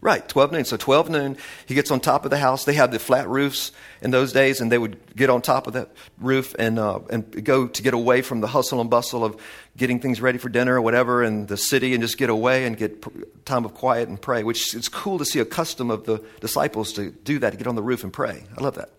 Right, 0.00 0.28
12 0.28 0.52
noon. 0.52 0.64
So 0.64 0.76
12 0.76 1.10
noon, 1.10 1.36
he 1.66 1.74
gets 1.74 1.90
on 1.90 2.00
top 2.00 2.24
of 2.24 2.30
the 2.30 2.36
house. 2.36 2.64
They 2.64 2.74
had 2.74 2.92
the 2.92 2.98
flat 2.98 3.28
roofs 3.28 3.72
in 4.02 4.10
those 4.10 4.32
days, 4.32 4.60
and 4.60 4.70
they 4.70 4.78
would 4.78 5.16
get 5.16 5.30
on 5.30 5.42
top 5.42 5.66
of 5.66 5.72
that 5.72 5.90
roof 6.18 6.54
and, 6.58 6.78
uh, 6.78 7.00
and 7.10 7.44
go 7.44 7.66
to 7.66 7.82
get 7.82 7.94
away 7.94 8.22
from 8.22 8.40
the 8.40 8.46
hustle 8.46 8.80
and 8.80 8.90
bustle 8.90 9.24
of 9.24 9.40
getting 9.76 9.98
things 9.98 10.20
ready 10.20 10.38
for 10.38 10.48
dinner 10.48 10.76
or 10.76 10.82
whatever 10.82 11.24
in 11.24 11.46
the 11.46 11.56
city 11.56 11.94
and 11.94 12.02
just 12.02 12.18
get 12.18 12.30
away 12.30 12.66
and 12.66 12.76
get 12.76 13.04
time 13.46 13.64
of 13.64 13.74
quiet 13.74 14.08
and 14.08 14.20
pray, 14.20 14.44
which 14.44 14.74
it's 14.74 14.88
cool 14.88 15.18
to 15.18 15.24
see 15.24 15.40
a 15.40 15.44
custom 15.44 15.90
of 15.90 16.04
the 16.04 16.22
disciples 16.40 16.92
to 16.92 17.10
do 17.10 17.38
that, 17.38 17.50
to 17.50 17.56
get 17.56 17.66
on 17.66 17.74
the 17.74 17.82
roof 17.82 18.04
and 18.04 18.12
pray. 18.12 18.44
I 18.56 18.62
love 18.62 18.74
that. 18.74 18.90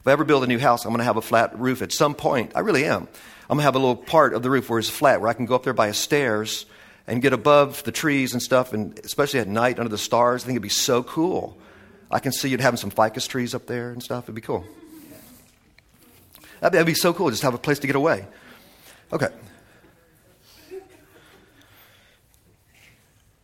If 0.00 0.08
I 0.08 0.12
ever 0.12 0.24
build 0.24 0.44
a 0.44 0.46
new 0.46 0.58
house, 0.58 0.84
I'm 0.84 0.90
going 0.90 0.98
to 0.98 1.04
have 1.04 1.16
a 1.16 1.22
flat 1.22 1.58
roof 1.58 1.82
at 1.82 1.90
some 1.90 2.14
point. 2.14 2.52
I 2.54 2.60
really 2.60 2.84
am. 2.84 3.08
I'm 3.50 3.56
going 3.56 3.58
to 3.58 3.64
have 3.64 3.74
a 3.74 3.78
little 3.78 3.96
part 3.96 4.34
of 4.34 4.42
the 4.42 4.50
roof 4.50 4.70
where 4.70 4.78
it's 4.78 4.88
flat, 4.88 5.20
where 5.20 5.28
I 5.28 5.34
can 5.34 5.46
go 5.46 5.54
up 5.54 5.64
there 5.64 5.74
by 5.74 5.88
a 5.88 5.94
stairs 5.94 6.66
and 7.06 7.20
get 7.20 7.32
above 7.32 7.82
the 7.84 7.92
trees 7.92 8.32
and 8.32 8.42
stuff, 8.42 8.72
and 8.72 8.98
especially 9.00 9.40
at 9.40 9.48
night 9.48 9.78
under 9.78 9.90
the 9.90 9.98
stars. 9.98 10.42
I 10.42 10.46
think 10.46 10.56
it'd 10.56 10.62
be 10.62 10.68
so 10.68 11.02
cool. 11.02 11.58
I 12.10 12.18
can 12.18 12.32
see 12.32 12.48
you 12.48 12.58
having 12.58 12.78
some 12.78 12.90
ficus 12.90 13.26
trees 13.26 13.54
up 13.54 13.66
there 13.66 13.90
and 13.90 14.02
stuff. 14.02 14.24
It'd 14.24 14.34
be 14.34 14.40
cool. 14.40 14.64
That'd 16.60 16.72
be, 16.72 16.78
that'd 16.78 16.86
be 16.86 16.94
so 16.94 17.12
cool, 17.12 17.30
just 17.30 17.42
have 17.42 17.54
a 17.54 17.58
place 17.58 17.78
to 17.80 17.86
get 17.86 17.96
away. 17.96 18.26
Okay. 19.12 19.28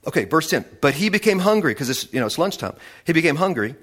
Okay, 0.07 0.25
verse 0.25 0.49
10. 0.49 0.64
But 0.81 0.95
he 0.95 1.11
became 1.11 1.38
hungry 1.40 1.75
because 1.75 1.90
it's, 1.90 2.12
you 2.12 2.21
know, 2.21 2.26
it's 2.26 2.38
lunchtime. 2.38 2.75
He 3.05 3.12
became 3.12 3.37
hungry 3.37 3.75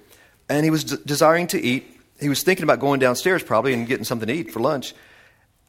and 0.50 0.64
he 0.64 0.72
was 0.72 0.84
d- 0.84 0.98
desiring 1.06 1.48
to 1.48 1.62
eat. 1.62 2.00
He 2.20 2.30
was 2.30 2.42
thinking 2.42 2.64
about 2.64 2.80
going 2.80 3.00
downstairs 3.00 3.44
probably 3.44 3.74
and 3.74 3.88
getting 3.88 4.04
something 4.04 4.28
to 4.28 4.34
eat 4.34 4.52
for 4.52 4.60
lunch. 4.60 4.96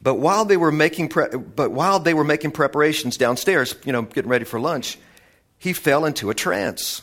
But 0.01 0.15
while 0.15 0.45
they 0.45 0.57
were 0.57 0.71
making 0.71 1.09
pre- 1.09 1.29
but 1.37 1.71
while 1.71 1.99
they 1.99 2.13
were 2.13 2.23
making 2.23 2.51
preparations 2.51 3.17
downstairs, 3.17 3.75
you 3.85 3.91
know, 3.91 4.03
getting 4.03 4.29
ready 4.29 4.45
for 4.45 4.59
lunch, 4.59 4.97
he 5.57 5.73
fell 5.73 6.05
into 6.05 6.29
a 6.29 6.33
trance. 6.33 7.01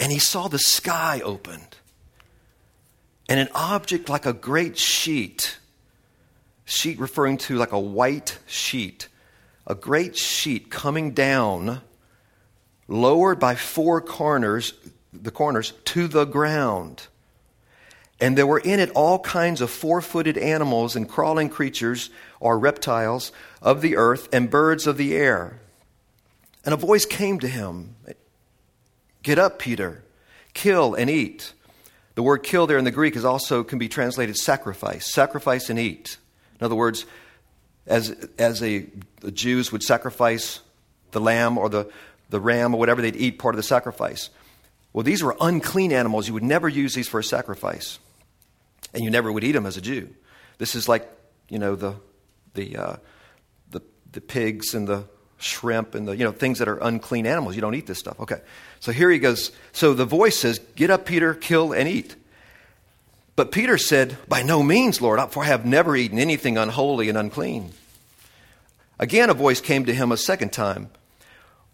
And 0.00 0.10
he 0.10 0.18
saw 0.18 0.48
the 0.48 0.58
sky 0.58 1.20
opened. 1.24 1.76
And 3.28 3.38
an 3.38 3.48
object 3.54 4.08
like 4.08 4.26
a 4.26 4.32
great 4.32 4.76
sheet, 4.76 5.58
sheet 6.64 6.98
referring 6.98 7.38
to 7.38 7.56
like 7.56 7.72
a 7.72 7.78
white 7.78 8.38
sheet, 8.46 9.08
a 9.64 9.76
great 9.76 10.16
sheet 10.16 10.70
coming 10.70 11.12
down, 11.12 11.82
lowered 12.88 13.38
by 13.38 13.54
four 13.54 14.00
corners, 14.00 14.74
the 15.12 15.30
corners 15.30 15.72
to 15.84 16.08
the 16.08 16.24
ground. 16.24 17.06
And 18.22 18.38
there 18.38 18.46
were 18.46 18.60
in 18.60 18.78
it 18.78 18.90
all 18.90 19.18
kinds 19.18 19.60
of 19.60 19.68
four 19.68 20.00
footed 20.00 20.38
animals 20.38 20.94
and 20.94 21.08
crawling 21.08 21.48
creatures 21.48 22.08
or 22.38 22.56
reptiles 22.56 23.32
of 23.60 23.80
the 23.80 23.96
earth 23.96 24.28
and 24.32 24.48
birds 24.48 24.86
of 24.86 24.96
the 24.96 25.16
air. 25.16 25.58
And 26.64 26.72
a 26.72 26.76
voice 26.76 27.04
came 27.04 27.40
to 27.40 27.48
him 27.48 27.96
Get 29.24 29.40
up, 29.40 29.58
Peter, 29.58 30.04
kill 30.54 30.94
and 30.94 31.10
eat. 31.10 31.52
The 32.14 32.22
word 32.22 32.44
kill 32.44 32.68
there 32.68 32.78
in 32.78 32.84
the 32.84 32.92
Greek 32.92 33.16
is 33.16 33.24
also 33.24 33.64
can 33.64 33.80
be 33.80 33.88
translated 33.88 34.36
sacrifice, 34.36 35.12
sacrifice 35.12 35.68
and 35.68 35.76
eat. 35.76 36.16
In 36.60 36.64
other 36.64 36.76
words, 36.76 37.06
as, 37.88 38.10
as 38.38 38.62
a, 38.62 38.86
the 39.20 39.32
Jews 39.32 39.72
would 39.72 39.82
sacrifice 39.82 40.60
the 41.10 41.20
lamb 41.20 41.58
or 41.58 41.68
the, 41.68 41.90
the 42.30 42.38
ram 42.38 42.72
or 42.72 42.78
whatever, 42.78 43.02
they'd 43.02 43.16
eat 43.16 43.40
part 43.40 43.56
of 43.56 43.56
the 43.56 43.64
sacrifice. 43.64 44.30
Well, 44.92 45.02
these 45.02 45.24
were 45.24 45.36
unclean 45.40 45.92
animals. 45.92 46.28
You 46.28 46.34
would 46.34 46.44
never 46.44 46.68
use 46.68 46.94
these 46.94 47.08
for 47.08 47.18
a 47.18 47.24
sacrifice 47.24 47.98
and 48.94 49.04
you 49.04 49.10
never 49.10 49.30
would 49.30 49.44
eat 49.44 49.52
them 49.52 49.66
as 49.66 49.76
a 49.76 49.80
Jew. 49.80 50.08
This 50.58 50.74
is 50.74 50.88
like, 50.88 51.08
you 51.48 51.58
know, 51.58 51.76
the, 51.76 51.94
the, 52.54 52.76
uh, 52.76 52.96
the, 53.70 53.80
the 54.12 54.20
pigs 54.20 54.74
and 54.74 54.86
the 54.86 55.04
shrimp 55.38 55.94
and 55.94 56.06
the, 56.06 56.16
you 56.16 56.24
know, 56.24 56.32
things 56.32 56.58
that 56.58 56.68
are 56.68 56.78
unclean 56.78 57.26
animals. 57.26 57.54
You 57.54 57.60
don't 57.60 57.74
eat 57.74 57.86
this 57.86 57.98
stuff. 57.98 58.20
Okay. 58.20 58.40
So 58.80 58.92
here 58.92 59.10
he 59.10 59.18
goes. 59.18 59.52
So 59.72 59.94
the 59.94 60.04
voice 60.04 60.38
says, 60.38 60.58
Get 60.76 60.90
up, 60.90 61.06
Peter, 61.06 61.34
kill 61.34 61.72
and 61.72 61.88
eat. 61.88 62.16
But 63.34 63.50
Peter 63.50 63.78
said, 63.78 64.18
By 64.28 64.42
no 64.42 64.62
means, 64.62 65.00
Lord, 65.00 65.20
for 65.30 65.42
I 65.42 65.46
have 65.46 65.64
never 65.64 65.96
eaten 65.96 66.18
anything 66.18 66.58
unholy 66.58 67.08
and 67.08 67.18
unclean. 67.18 67.72
Again, 68.98 69.30
a 69.30 69.34
voice 69.34 69.60
came 69.60 69.84
to 69.86 69.94
him 69.94 70.12
a 70.12 70.16
second 70.16 70.52
time 70.52 70.90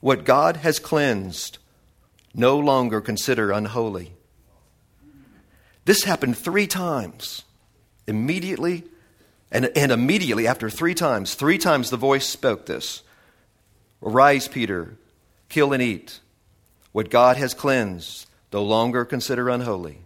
What 0.00 0.25
God 0.25 0.58
has 0.58 0.78
cleansed, 0.78 1.58
no 2.34 2.58
longer 2.58 3.00
consider 3.00 3.50
unholy. 3.50 4.12
This 5.88 6.04
happened 6.04 6.37
three 6.37 6.66
times. 6.66 7.45
Immediately, 8.07 8.85
and, 9.50 9.71
and 9.75 9.90
immediately 9.90 10.47
after 10.47 10.68
three 10.68 10.92
times, 10.92 11.33
three 11.33 11.57
times 11.57 11.88
the 11.88 11.97
voice 11.97 12.26
spoke 12.26 12.66
this 12.66 13.02
Arise, 14.02 14.49
Peter, 14.49 14.99
kill 15.49 15.73
and 15.73 15.83
eat. 15.83 16.21
What 16.92 17.09
God 17.09 17.38
has 17.38 17.54
cleansed, 17.54 18.26
no 18.52 18.62
longer 18.62 19.07
consider 19.07 19.49
unholy. 19.49 20.00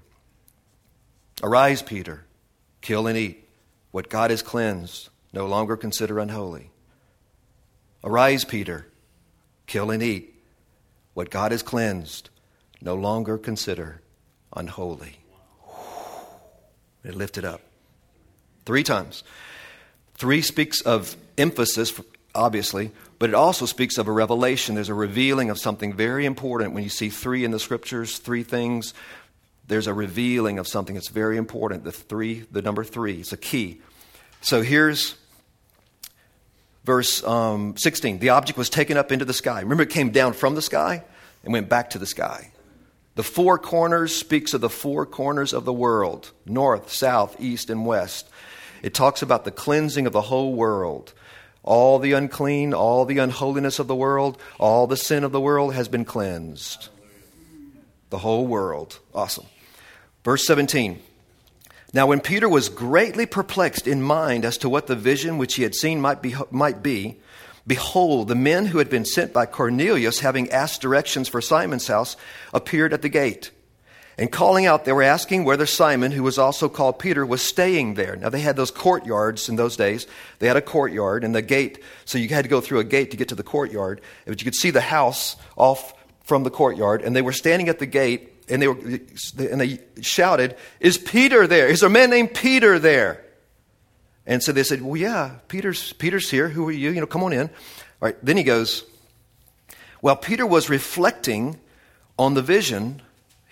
Arise, 1.43 1.83
Peter, 1.83 2.27
kill 2.81 3.09
and 3.09 3.19
eat. 3.19 3.45
What 3.91 4.09
God 4.09 4.31
has 4.31 4.41
cleansed, 4.41 5.09
no 5.33 5.47
longer 5.47 5.77
consider 5.77 6.21
unholy. 6.21 6.71
Arise, 8.05 8.45
Peter, 8.45 8.87
kill 9.67 9.91
and 9.91 10.01
eat. 10.01 10.33
What 11.15 11.29
God 11.29 11.51
has 11.51 11.65
cleansed, 11.65 12.31
no 12.81 12.95
longer 12.95 13.37
consider 13.37 14.01
unholy. 14.55 15.22
It 17.05 17.15
lifted 17.15 17.45
up. 17.45 17.61
Three 18.65 18.83
times. 18.83 19.25
Three 20.15 20.43
speaks 20.43 20.81
of 20.83 21.17
emphasis, 21.37 22.01
obviously, 22.35 22.93
but 23.19 23.31
it 23.31 23.35
also 23.35 23.67
speaks 23.67 23.99
of 23.99 24.09
a 24.09 24.13
revelation. 24.13 24.75
There's 24.75 24.89
a 24.89 24.95
revealing 24.95 25.51
of 25.51 25.59
something 25.59 25.93
very 25.95 26.27
important. 26.27 26.75
When 26.75 26.85
you 26.85 26.91
see 26.91 27.09
three 27.09 27.45
in 27.45 27.51
the 27.51 27.59
scriptures, 27.59 28.19
three 28.19 28.43
things, 28.43 28.95
there's 29.67 29.87
a 29.87 29.95
revealing 29.95 30.59
of 30.59 30.69
something 30.69 30.95
that's 30.95 31.09
very 31.09 31.37
important. 31.37 31.85
The 31.85 31.93
three, 31.93 32.45
the 32.51 32.63
number 32.63 32.85
three, 32.85 33.21
is 33.21 33.33
a 33.33 33.37
key. 33.37 33.81
So 34.43 34.63
here's 34.63 35.17
verse 36.85 37.25
um, 37.25 37.77
16. 37.77 38.19
The 38.19 38.31
object 38.31 38.59
was 38.59 38.69
taken 38.69 38.97
up 38.97 39.13
into 39.13 39.25
the 39.25 39.33
sky. 39.33 39.61
Remember, 39.61 39.85
it 39.85 39.91
came 39.91 40.11
down 40.11 40.35
from 40.35 40.55
the 40.55 40.63
sky 40.63 41.05
and 41.43 41.53
went 41.53 41.69
back 41.69 41.91
to 41.91 41.99
the 41.99 42.07
sky. 42.07 42.52
The 43.15 43.23
four 43.23 43.59
corners 43.59 44.17
speaks 44.17 44.55
of 44.55 44.61
the 44.61 44.71
four 44.71 45.05
corners 45.05 45.53
of 45.53 45.65
the 45.65 45.73
world 45.73 46.31
north, 46.47 46.91
south, 46.91 47.37
east, 47.41 47.69
and 47.69 47.85
west. 47.85 48.29
It 48.83 48.95
talks 48.95 49.23
about 49.23 49.45
the 49.45 49.51
cleansing 49.51 50.07
of 50.07 50.13
the 50.13 50.23
whole 50.23 50.55
world. 50.55 51.13
All 51.63 51.99
the 51.99 52.13
unclean, 52.13 52.75
all 52.75 53.05
the 53.05 53.19
unholiness 53.19 53.79
of 53.79 53.87
the 53.87 53.95
world, 53.95 54.41
all 54.59 54.87
the 54.87 54.97
sin 54.97 55.23
of 55.23 55.31
the 55.31 55.41
world 55.41 55.75
has 55.75 55.89
been 55.89 56.05
cleansed. 56.05 56.89
The 58.11 58.19
whole 58.19 58.47
world. 58.47 58.99
Awesome. 59.15 59.47
Verse 60.25 60.45
17. 60.47 61.01
Now, 61.95 62.07
when 62.07 62.21
Peter 62.21 62.49
was 62.49 62.69
greatly 62.71 63.27
perplexed 63.27 63.87
in 63.87 64.03
mind 64.03 64.45
as 64.45 64.57
to 64.59 64.69
what 64.69 64.87
the 64.87 64.97
vision 64.97 65.37
which 65.39 65.55
he 65.55 65.63
had 65.63 65.75
seen 65.75 66.01
might 66.01 66.23
be, 66.23 66.35
might 66.51 66.83
be 66.83 67.21
Behold, 67.67 68.29
the 68.29 68.35
men 68.35 68.67
who 68.67 68.79
had 68.79 68.91
been 68.91 69.05
sent 69.05 69.33
by 69.33 69.47
Cornelius, 69.47 70.21
having 70.21 70.51
asked 70.51 70.81
directions 70.81 71.29
for 71.29 71.41
Simon's 71.41 71.87
house, 71.87 72.17
appeared 72.53 72.93
at 72.93 73.03
the 73.03 73.09
gate. 73.09 73.51
And 74.19 74.31
calling 74.31 74.67
out, 74.67 74.85
they 74.85 74.93
were 74.93 75.03
asking 75.03 75.45
whether 75.45 75.65
Simon, 75.65 76.13
who 76.13 76.23
was 76.23 76.39
also 76.39 76.69
called 76.69 76.99
Peter, 76.99 77.25
was 77.25 77.41
staying 77.41 77.95
there. 77.95 78.17
Now, 78.17 78.29
they 78.29 78.41
had 78.41 78.57
those 78.57 78.71
courtyards 78.71 79.49
in 79.49 79.57
those 79.57 79.77
days. 79.77 80.07
They 80.39 80.49
had 80.49 80.57
a 80.57 80.63
courtyard 80.63 81.25
and 81.25 81.35
the 81.35 81.41
gate, 81.41 81.83
so 82.05 82.19
you 82.19 82.29
had 82.29 82.45
to 82.45 82.51
go 82.51 82.61
through 82.61 82.81
a 82.81 82.85
gate 82.85 83.11
to 83.13 83.17
get 83.17 83.29
to 83.29 83.35
the 83.35 83.43
courtyard. 83.43 84.01
But 84.27 84.41
you 84.41 84.45
could 84.45 84.55
see 84.55 84.71
the 84.71 84.83
house 84.83 85.37
off 85.57 85.95
from 86.25 86.43
the 86.43 86.51
courtyard, 86.51 87.03
and 87.03 87.17
they 87.17 87.23
were 87.23 87.33
standing 87.33 87.69
at 87.69 87.79
the 87.79 87.87
gate, 87.87 88.33
and 88.49 88.61
they, 88.61 88.69
were, 88.69 88.79
and 89.39 89.61
they 89.61 89.79
shouted, 90.03 90.57
Is 90.79 90.99
Peter 90.99 91.47
there? 91.47 91.69
Is 91.69 91.81
there 91.81 91.89
a 91.89 91.93
man 91.93 92.11
named 92.11 92.35
Peter 92.35 92.79
there? 92.79 93.25
And 94.27 94.43
so 94.43 94.53
they 94.53 94.63
said, 94.63 94.83
Well, 94.83 94.97
yeah, 94.97 95.37
Peter's, 95.49 95.93
Peter's 95.95 96.31
here. 96.31 96.49
Who 96.49 96.69
are 96.69 96.73
you? 96.73 96.91
You 96.91 97.01
know, 97.01 97.07
come 97.07 97.23
on 97.25 97.33
in. 97.33 97.49
All 97.49 97.51
right, 98.01 98.17
then 98.23 98.37
he 98.37 98.43
goes, 98.43 98.85
Well, 100.01 100.17
Peter 100.17 100.47
was 100.47 100.69
reflecting 100.69 101.59
on 102.19 102.35
the 102.35 102.43
vision 102.43 103.03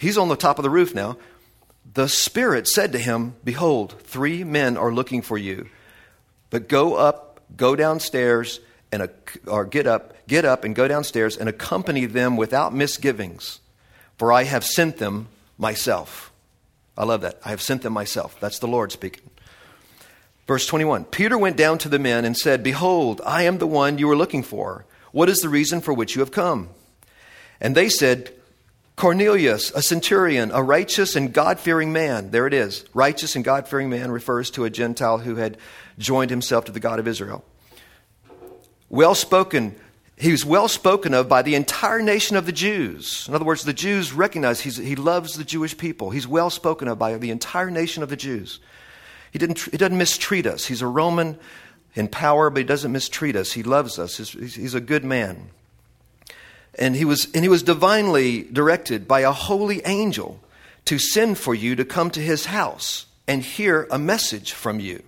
He's 0.01 0.17
on 0.17 0.29
the 0.29 0.37
top 0.37 0.59
of 0.59 0.63
the 0.63 0.71
roof 0.71 0.95
now. 0.95 1.19
The 1.93 2.09
Spirit 2.09 2.67
said 2.67 2.93
to 2.93 2.99
him, 2.99 3.35
Behold, 3.45 4.01
three 4.01 4.45
men 4.45 4.79
are 4.79 4.91
looking 4.91 5.21
for 5.21 5.37
you. 5.37 5.69
But 6.49 6.71
go 6.71 6.95
up, 6.95 7.41
go 7.55 7.77
downstairs, 7.77 8.61
and 8.91 9.11
or 9.47 9.67
get 9.67 9.87
up, 9.87 10.15
get 10.27 10.47
up 10.47 10.65
and 10.65 10.75
go 10.75 10.89
downstairs 10.89 11.37
and 11.37 11.51
accompany 11.51 12.07
them 12.07 12.39
without 12.39 12.73
misgivings, 12.73 13.61
for 14.17 14.33
I 14.33 14.45
have 14.45 14.65
sent 14.65 14.97
them 14.97 15.29
myself. 15.59 16.33
I 16.97 17.05
love 17.05 17.21
that. 17.21 17.39
I 17.45 17.51
have 17.51 17.61
sent 17.61 17.83
them 17.83 17.93
myself. 17.93 18.41
That's 18.41 18.59
the 18.59 18.69
Lord 18.69 18.91
speaking. 18.91 19.30
Verse 20.51 20.67
21 20.67 21.05
Peter 21.05 21.39
went 21.39 21.57
down 21.57 21.79
to 21.79 21.89
the 21.89 22.01
men 22.01 22.25
and 22.25 22.37
said, 22.37 22.65
Behold, 22.65 23.21
I 23.25 23.45
am 23.45 23.59
the 23.59 23.69
one 23.69 23.99
you 23.99 24.11
are 24.11 24.17
looking 24.17 24.43
for. 24.43 24.85
What 25.13 25.29
is 25.29 25.39
the 25.39 25.49
reason 25.49 25.81
for 25.81 25.95
which 25.95 26.17
you 26.17 26.23
have 26.23 26.33
come? 26.33 26.71
And 27.61 27.77
they 27.77 27.89
said, 27.89 28.35
Cornelius, 28.97 29.71
a 29.77 29.81
centurion, 29.81 30.51
a 30.51 30.61
righteous 30.61 31.15
and 31.15 31.33
God 31.33 31.61
fearing 31.61 31.93
man. 31.93 32.33
There 32.33 32.49
it 32.49 32.53
is. 32.53 32.85
Righteous 32.95 33.37
and 33.37 33.45
God 33.45 33.69
fearing 33.69 33.91
man 33.91 34.11
refers 34.11 34.51
to 34.51 34.65
a 34.65 34.71
Gentile 34.71 35.19
who 35.19 35.37
had 35.37 35.57
joined 36.01 36.31
himself 36.33 36.65
to 36.65 36.73
the 36.73 36.81
God 36.81 36.99
of 36.99 37.07
Israel. 37.07 37.45
Well 38.89 39.15
spoken. 39.15 39.77
He 40.17 40.33
was 40.33 40.45
well 40.45 40.67
spoken 40.67 41.15
of 41.15 41.29
by 41.29 41.43
the 41.43 41.55
entire 41.55 42.03
nation 42.03 42.37
of 42.37 42.47
the 42.47 42.51
Jews. 42.51 43.25
In 43.29 43.37
other 43.37 43.45
words, 43.45 43.63
the 43.63 43.73
Jews 43.73 44.13
recognize 44.13 44.63
he 44.63 44.97
loves 44.97 45.35
the 45.35 45.45
Jewish 45.45 45.79
people. 45.79 46.11
He's 46.11 46.27
well 46.27 46.51
spoken 46.51 46.89
of 46.89 46.99
by 46.99 47.17
the 47.19 47.31
entire 47.31 47.71
nation 47.71 48.03
of 48.03 48.09
the 48.09 48.17
Jews. 48.17 48.59
He, 49.31 49.39
didn't, 49.39 49.61
he 49.61 49.77
doesn't 49.77 49.97
mistreat 49.97 50.47
us. 50.47 50.67
He's 50.67 50.83
a 50.83 50.87
Roman 50.87 51.39
in 51.95 52.09
power, 52.09 52.51
but 52.51 52.59
he 52.59 52.65
doesn't 52.65 52.93
mistreat 52.93 53.37
us. 53.37 53.53
He 53.53 53.63
loves 53.63 53.99
us. 53.99 54.17
He's, 54.17 54.55
he's 54.55 54.75
a 54.75 54.81
good 54.81 55.05
man. 55.05 55.51
And 56.79 56.97
he 56.97 57.05
was, 57.05 57.29
and 57.33 57.45
he 57.45 57.49
was 57.49 57.63
divinely 57.63 58.45
directed 58.45 59.09
by 59.09 59.21
a 59.21 59.33
holy 59.33 59.85
angel 59.85 60.41
to 60.87 60.99
send 60.99 61.39
for 61.39 61.55
you 61.55 61.77
to 61.77 61.85
come 61.85 62.11
to 62.11 62.21
his 62.21 62.47
house 62.47 63.07
and 63.27 63.43
hear 63.43 63.87
a 63.91 63.99
message 63.99 64.53
from 64.53 64.81
you. 64.81 65.03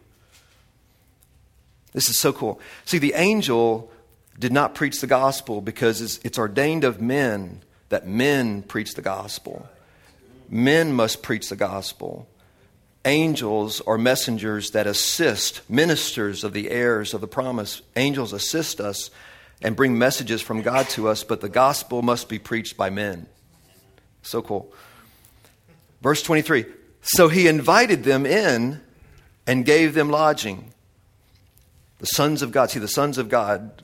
This 1.92 2.08
is 2.08 2.18
so 2.18 2.32
cool. 2.32 2.60
See, 2.84 2.98
the 2.98 3.14
angel 3.14 3.90
did 4.38 4.52
not 4.52 4.74
preach 4.74 5.00
the 5.00 5.06
gospel 5.06 5.60
because 5.60 6.00
it's, 6.00 6.18
it's 6.24 6.38
ordained 6.38 6.84
of 6.84 7.00
men 7.00 7.62
that 7.90 8.06
men 8.06 8.62
preach 8.62 8.94
the 8.94 9.02
gospel. 9.02 9.68
Men 10.48 10.92
must 10.92 11.22
preach 11.22 11.48
the 11.48 11.56
gospel. 11.56 12.26
Angels 13.04 13.80
are 13.80 13.98
messengers 13.98 14.70
that 14.70 14.86
assist, 14.86 15.68
ministers 15.68 16.44
of 16.44 16.52
the 16.52 16.70
heirs 16.70 17.14
of 17.14 17.20
the 17.20 17.26
promise. 17.26 17.82
Angels 17.96 18.32
assist 18.32 18.80
us 18.80 19.10
and 19.60 19.74
bring 19.74 19.98
messages 19.98 20.40
from 20.40 20.62
God 20.62 20.88
to 20.90 21.08
us, 21.08 21.24
but 21.24 21.40
the 21.40 21.48
gospel 21.48 22.02
must 22.02 22.28
be 22.28 22.38
preached 22.38 22.76
by 22.76 22.90
men. 22.90 23.26
So 24.22 24.40
cool. 24.40 24.72
Verse 26.00 26.22
23 26.22 26.66
So 27.00 27.28
he 27.28 27.48
invited 27.48 28.04
them 28.04 28.24
in 28.24 28.80
and 29.46 29.64
gave 29.64 29.94
them 29.94 30.08
lodging. 30.10 30.72
The 31.98 32.06
sons 32.06 32.42
of 32.42 32.52
God, 32.52 32.70
see, 32.70 32.80
the 32.80 32.88
sons 32.88 33.18
of 33.18 33.28
God 33.28 33.82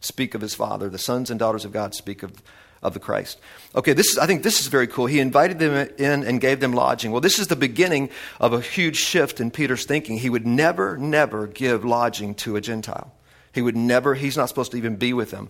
speak 0.00 0.34
of 0.34 0.40
his 0.40 0.54
Father, 0.54 0.88
the 0.88 0.98
sons 0.98 1.30
and 1.30 1.38
daughters 1.38 1.64
of 1.64 1.72
God 1.72 1.94
speak 1.94 2.22
of, 2.22 2.42
of 2.82 2.94
the 2.94 3.00
Christ. 3.00 3.38
Okay, 3.74 3.92
this 3.92 4.06
is, 4.06 4.18
I 4.18 4.26
think 4.26 4.42
this 4.42 4.60
is 4.60 4.68
very 4.68 4.86
cool. 4.86 5.06
He 5.06 5.20
invited 5.20 5.58
them 5.58 5.88
in 5.98 6.24
and 6.24 6.40
gave 6.40 6.60
them 6.60 6.72
lodging. 6.72 7.10
Well, 7.12 7.20
this 7.20 7.38
is 7.38 7.48
the 7.48 7.56
beginning 7.56 8.10
of 8.40 8.52
a 8.52 8.60
huge 8.60 8.96
shift 8.96 9.40
in 9.40 9.50
Peter's 9.50 9.84
thinking. 9.84 10.18
He 10.18 10.30
would 10.30 10.46
never, 10.46 10.96
never 10.96 11.46
give 11.46 11.84
lodging 11.84 12.34
to 12.36 12.56
a 12.56 12.60
Gentile. 12.60 13.12
He 13.52 13.62
would 13.62 13.76
never, 13.76 14.14
he's 14.14 14.36
not 14.36 14.48
supposed 14.48 14.70
to 14.72 14.78
even 14.78 14.96
be 14.96 15.12
with 15.12 15.30
them 15.30 15.48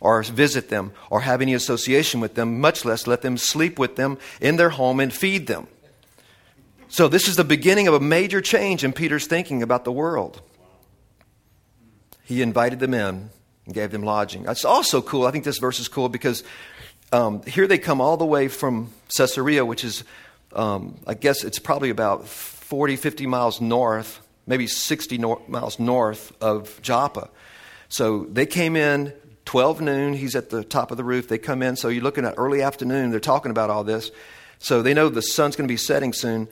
or 0.00 0.22
visit 0.22 0.68
them 0.68 0.92
or 1.10 1.20
have 1.20 1.40
any 1.40 1.54
association 1.54 2.20
with 2.20 2.34
them, 2.34 2.60
much 2.60 2.84
less 2.84 3.06
let 3.06 3.22
them 3.22 3.38
sleep 3.38 3.78
with 3.78 3.96
them 3.96 4.18
in 4.40 4.56
their 4.56 4.70
home 4.70 4.98
and 4.98 5.12
feed 5.12 5.46
them. 5.46 5.68
So, 6.88 7.08
this 7.08 7.26
is 7.26 7.36
the 7.36 7.44
beginning 7.44 7.88
of 7.88 7.94
a 7.94 8.00
major 8.00 8.42
change 8.42 8.84
in 8.84 8.92
Peter's 8.92 9.26
thinking 9.26 9.62
about 9.62 9.84
the 9.84 9.92
world. 9.92 10.42
He 12.24 12.42
invited 12.42 12.80
them 12.80 12.92
in 12.92 13.30
and 13.64 13.74
gave 13.74 13.92
them 13.92 14.02
lodging. 14.02 14.44
It's 14.46 14.64
also 14.64 15.00
cool. 15.00 15.26
I 15.26 15.30
think 15.30 15.44
this 15.44 15.58
verse 15.58 15.80
is 15.80 15.88
cool 15.88 16.08
because 16.08 16.42
um, 17.12 17.42
here 17.42 17.66
they 17.66 17.78
come 17.78 18.00
all 18.00 18.16
the 18.16 18.26
way 18.26 18.48
from 18.48 18.90
Caesarea, 19.16 19.64
which 19.64 19.84
is, 19.84 20.02
um, 20.54 20.98
I 21.06 21.14
guess 21.14 21.44
it's 21.44 21.58
probably 21.58 21.90
about 21.90 22.26
40, 22.26 22.96
50 22.96 23.26
miles 23.26 23.60
north, 23.60 24.20
maybe 24.46 24.66
60 24.66 25.18
nor- 25.18 25.42
miles 25.46 25.78
north 25.78 26.32
of 26.40 26.80
Joppa. 26.82 27.28
So 27.88 28.24
they 28.24 28.46
came 28.46 28.74
in 28.74 29.12
12 29.44 29.82
noon. 29.82 30.14
He's 30.14 30.34
at 30.34 30.48
the 30.50 30.64
top 30.64 30.90
of 30.90 30.96
the 30.96 31.04
roof. 31.04 31.28
They 31.28 31.38
come 31.38 31.62
in. 31.62 31.76
So 31.76 31.88
you're 31.88 32.02
looking 32.02 32.24
at 32.24 32.34
early 32.38 32.62
afternoon. 32.62 33.10
They're 33.10 33.20
talking 33.20 33.50
about 33.50 33.68
all 33.68 33.84
this. 33.84 34.10
So 34.58 34.80
they 34.80 34.94
know 34.94 35.08
the 35.08 35.20
sun's 35.20 35.56
going 35.56 35.68
to 35.68 35.72
be 35.72 35.76
setting 35.76 36.12
soon. 36.12 36.48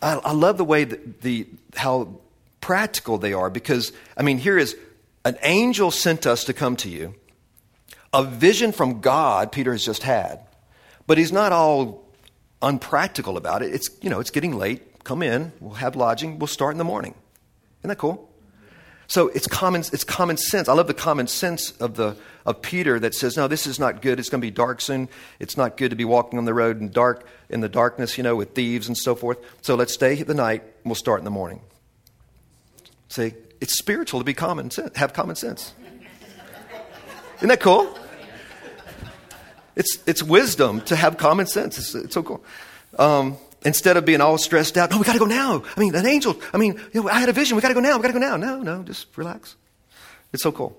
I, 0.00 0.14
I 0.14 0.32
love 0.32 0.56
the 0.56 0.64
way 0.64 0.84
that 0.84 1.20
the 1.20 1.46
how 1.74 2.20
practical 2.60 3.18
they 3.18 3.32
are 3.32 3.50
because 3.50 3.92
I 4.16 4.22
mean 4.22 4.38
here 4.38 4.58
is 4.58 4.76
an 5.24 5.36
angel 5.42 5.90
sent 5.90 6.26
us 6.26 6.44
to 6.44 6.52
come 6.52 6.76
to 6.76 6.88
you. 6.88 7.14
A 8.12 8.24
vision 8.24 8.72
from 8.72 9.00
God 9.00 9.52
Peter 9.52 9.72
has 9.72 9.84
just 9.84 10.02
had, 10.02 10.40
but 11.06 11.18
he's 11.18 11.32
not 11.32 11.52
all 11.52 12.04
unpractical 12.62 13.36
about 13.36 13.62
it. 13.62 13.74
It's 13.74 13.90
you 14.00 14.10
know 14.10 14.20
it's 14.20 14.30
getting 14.30 14.56
late. 14.56 15.04
Come 15.04 15.22
in. 15.22 15.52
We'll 15.60 15.74
have 15.74 15.96
lodging. 15.96 16.38
We'll 16.38 16.46
start 16.46 16.72
in 16.72 16.78
the 16.78 16.84
morning. 16.84 17.14
Isn't 17.80 17.88
that 17.88 17.98
cool? 17.98 18.28
So 19.08 19.28
it's 19.28 19.46
common, 19.46 19.80
it's 19.80 20.04
common 20.04 20.36
sense. 20.36 20.68
I 20.68 20.74
love 20.74 20.86
the 20.86 20.92
common 20.92 21.28
sense 21.28 21.70
of, 21.78 21.94
the, 21.94 22.14
of 22.44 22.60
Peter 22.60 23.00
that 23.00 23.14
says, 23.14 23.38
no, 23.38 23.48
this 23.48 23.66
is 23.66 23.80
not 23.80 24.02
good. 24.02 24.20
It's 24.20 24.28
going 24.28 24.42
to 24.42 24.46
be 24.46 24.50
dark 24.50 24.82
soon. 24.82 25.08
It's 25.40 25.56
not 25.56 25.78
good 25.78 25.90
to 25.90 25.96
be 25.96 26.04
walking 26.04 26.38
on 26.38 26.44
the 26.44 26.52
road 26.52 26.78
in, 26.78 26.90
dark, 26.90 27.26
in 27.48 27.60
the 27.60 27.70
darkness, 27.70 28.18
you 28.18 28.22
know, 28.22 28.36
with 28.36 28.50
thieves 28.50 28.86
and 28.86 28.96
so 28.96 29.14
forth. 29.14 29.38
So 29.62 29.76
let's 29.76 29.94
stay 29.94 30.22
the 30.22 30.34
night. 30.34 30.62
We'll 30.84 30.94
start 30.94 31.20
in 31.20 31.24
the 31.24 31.30
morning. 31.30 31.62
See, 33.08 33.32
it's 33.62 33.78
spiritual 33.78 34.20
to 34.20 34.24
be 34.24 34.34
common 34.34 34.70
sense, 34.70 34.94
have 34.98 35.14
common 35.14 35.36
sense. 35.36 35.72
Isn't 37.38 37.48
that 37.48 37.60
cool? 37.60 37.96
It's, 39.74 39.98
it's 40.06 40.22
wisdom 40.22 40.80
to 40.82 40.96
have 40.96 41.16
common 41.16 41.46
sense. 41.46 41.78
It's, 41.78 41.94
it's 41.94 42.14
so 42.14 42.22
cool. 42.22 42.44
Um, 42.98 43.38
Instead 43.64 43.96
of 43.96 44.04
being 44.04 44.20
all 44.20 44.38
stressed 44.38 44.76
out, 44.76 44.90
no, 44.90 44.98
we 44.98 45.04
got 45.04 45.14
to 45.14 45.18
go 45.18 45.24
now. 45.24 45.64
I 45.76 45.80
mean, 45.80 45.94
an 45.94 46.06
angel, 46.06 46.40
I 46.52 46.58
mean, 46.58 46.80
you 46.92 47.02
know, 47.02 47.08
I 47.08 47.18
had 47.18 47.28
a 47.28 47.32
vision, 47.32 47.56
we 47.56 47.62
got 47.62 47.68
to 47.68 47.74
go 47.74 47.80
now, 47.80 47.96
we 47.96 48.02
got 48.02 48.08
to 48.08 48.12
go 48.12 48.20
now. 48.20 48.36
No, 48.36 48.62
no, 48.62 48.84
just 48.84 49.08
relax. 49.16 49.56
It's 50.32 50.44
so 50.44 50.52
cool. 50.52 50.78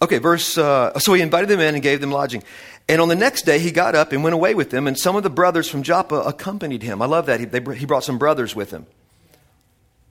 Okay, 0.00 0.18
verse, 0.18 0.56
uh, 0.56 0.98
so 0.98 1.12
he 1.12 1.20
invited 1.20 1.50
them 1.50 1.60
in 1.60 1.74
and 1.74 1.82
gave 1.82 2.00
them 2.00 2.10
lodging. 2.10 2.42
And 2.88 3.00
on 3.00 3.08
the 3.08 3.14
next 3.14 3.42
day, 3.42 3.58
he 3.58 3.72
got 3.72 3.94
up 3.94 4.12
and 4.12 4.24
went 4.24 4.32
away 4.32 4.54
with 4.54 4.70
them, 4.70 4.86
and 4.86 4.98
some 4.98 5.16
of 5.16 5.22
the 5.22 5.30
brothers 5.30 5.68
from 5.68 5.82
Joppa 5.82 6.16
accompanied 6.16 6.82
him. 6.82 7.02
I 7.02 7.06
love 7.06 7.26
that. 7.26 7.40
He, 7.40 7.46
they, 7.46 7.60
he 7.74 7.84
brought 7.84 8.04
some 8.04 8.16
brothers 8.16 8.56
with 8.56 8.70
him. 8.70 8.86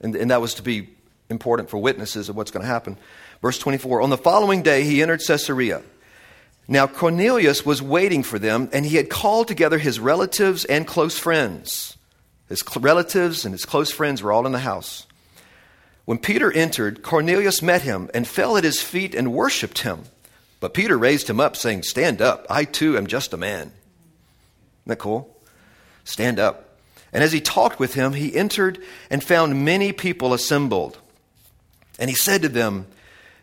And, 0.02 0.16
and 0.16 0.30
that 0.30 0.40
was 0.40 0.54
to 0.56 0.62
be 0.62 0.90
important 1.30 1.70
for 1.70 1.78
witnesses 1.78 2.30
of 2.30 2.36
what's 2.36 2.52
going 2.52 2.64
to 2.64 2.72
happen. 2.72 2.98
Verse 3.42 3.58
24 3.60 4.02
On 4.02 4.10
the 4.10 4.18
following 4.18 4.62
day, 4.62 4.84
he 4.84 5.02
entered 5.02 5.22
Caesarea. 5.26 5.82
Now, 6.68 6.88
Cornelius 6.88 7.66
was 7.66 7.82
waiting 7.82 8.24
for 8.24 8.40
them, 8.40 8.70
and 8.72 8.86
he 8.86 8.96
had 8.96 9.10
called 9.10 9.48
together 9.48 9.78
his 9.78 10.00
relatives 10.00 10.64
and 10.64 10.88
close 10.88 11.20
friends. 11.20 11.98
His 12.48 12.64
relatives 12.78 13.46
and 13.46 13.54
his 13.54 13.66
close 13.66 13.92
friends 13.92 14.24
were 14.24 14.32
all 14.32 14.46
in 14.46 14.54
the 14.54 14.60
house. 14.60 15.06
When 16.06 16.18
Peter 16.18 16.52
entered, 16.52 17.02
Cornelius 17.02 17.62
met 17.62 17.82
him 17.82 18.10
and 18.14 18.28
fell 18.28 18.58
at 18.58 18.64
his 18.64 18.82
feet 18.82 19.16
and 19.16 19.34
worshiped 19.34 19.80
him. 19.80 20.04
But 20.60 20.74
Peter 20.74 20.98
raised 20.98 21.30
him 21.30 21.40
up, 21.40 21.58
saying, 21.58 21.84
Stand 21.84 22.22
up, 22.22 22.46
I 22.50 22.64
too 22.64 22.98
am 22.98 23.08
just 23.08 23.34
a 23.34 23.38
man. 23.38 23.68
Isn't 23.68 23.74
that 24.86 25.00
cool? 25.00 25.38
Stand 26.06 26.40
up. 26.40 26.78
And 27.12 27.24
as 27.24 27.32
he 27.32 27.42
talked 27.42 27.80
with 27.80 27.94
him, 27.94 28.14
he 28.14 28.36
entered 28.36 28.80
and 29.10 29.24
found 29.24 29.66
many 29.66 29.92
people 29.92 30.34
assembled. 30.34 30.98
And 32.04 32.10
he 32.10 32.18
said 32.18 32.42
to 32.42 32.50
them, 32.50 32.88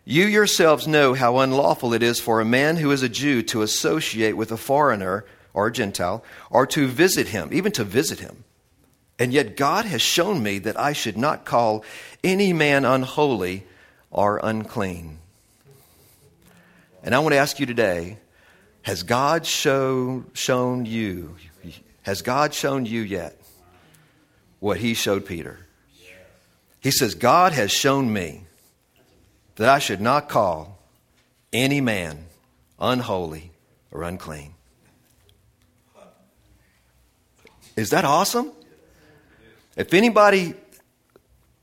you 0.04 0.26
yourselves 0.26 0.86
know 0.86 1.14
how 1.14 1.38
unlawful 1.38 1.94
it 1.94 2.02
is 2.02 2.20
for 2.20 2.42
a 2.42 2.44
man 2.44 2.76
who 2.76 2.90
is 2.90 3.02
a 3.02 3.08
Jew 3.08 3.40
to 3.44 3.62
associate 3.62 4.36
with 4.36 4.52
a 4.52 4.58
foreigner 4.58 5.24
or 5.54 5.68
a 5.68 5.72
Gentile, 5.72 6.22
or 6.50 6.66
to 6.66 6.86
visit 6.86 7.28
him, 7.28 7.48
even 7.52 7.72
to 7.72 7.84
visit 7.84 8.18
him. 8.20 8.44
And 9.18 9.32
yet 9.32 9.56
God 9.56 9.86
has 9.86 10.02
shown 10.02 10.42
me 10.42 10.58
that 10.58 10.78
I 10.78 10.92
should 10.92 11.16
not 11.16 11.46
call 11.46 11.86
any 12.22 12.52
man 12.52 12.84
unholy 12.84 13.64
or 14.10 14.38
unclean. 14.42 15.20
And 17.02 17.14
I 17.14 17.20
want 17.20 17.32
to 17.32 17.38
ask 17.38 17.58
you 17.60 17.64
today 17.64 18.18
Has 18.82 19.04
God 19.04 19.46
show, 19.46 20.26
shown 20.34 20.84
you, 20.84 21.34
has 22.02 22.20
God 22.20 22.52
shown 22.52 22.84
you 22.84 23.00
yet 23.00 23.40
what 24.58 24.76
he 24.76 24.92
showed 24.92 25.24
Peter? 25.24 25.60
He 26.80 26.90
says, 26.90 27.14
God 27.14 27.54
has 27.54 27.70
shown 27.70 28.12
me 28.12 28.44
that 29.60 29.68
I 29.68 29.78
should 29.78 30.00
not 30.00 30.30
call 30.30 30.78
any 31.52 31.82
man 31.82 32.24
unholy 32.78 33.50
or 33.90 34.04
unclean. 34.04 34.54
Is 37.76 37.90
that 37.90 38.06
awesome? 38.06 38.52
If 39.76 39.92
anybody 39.92 40.54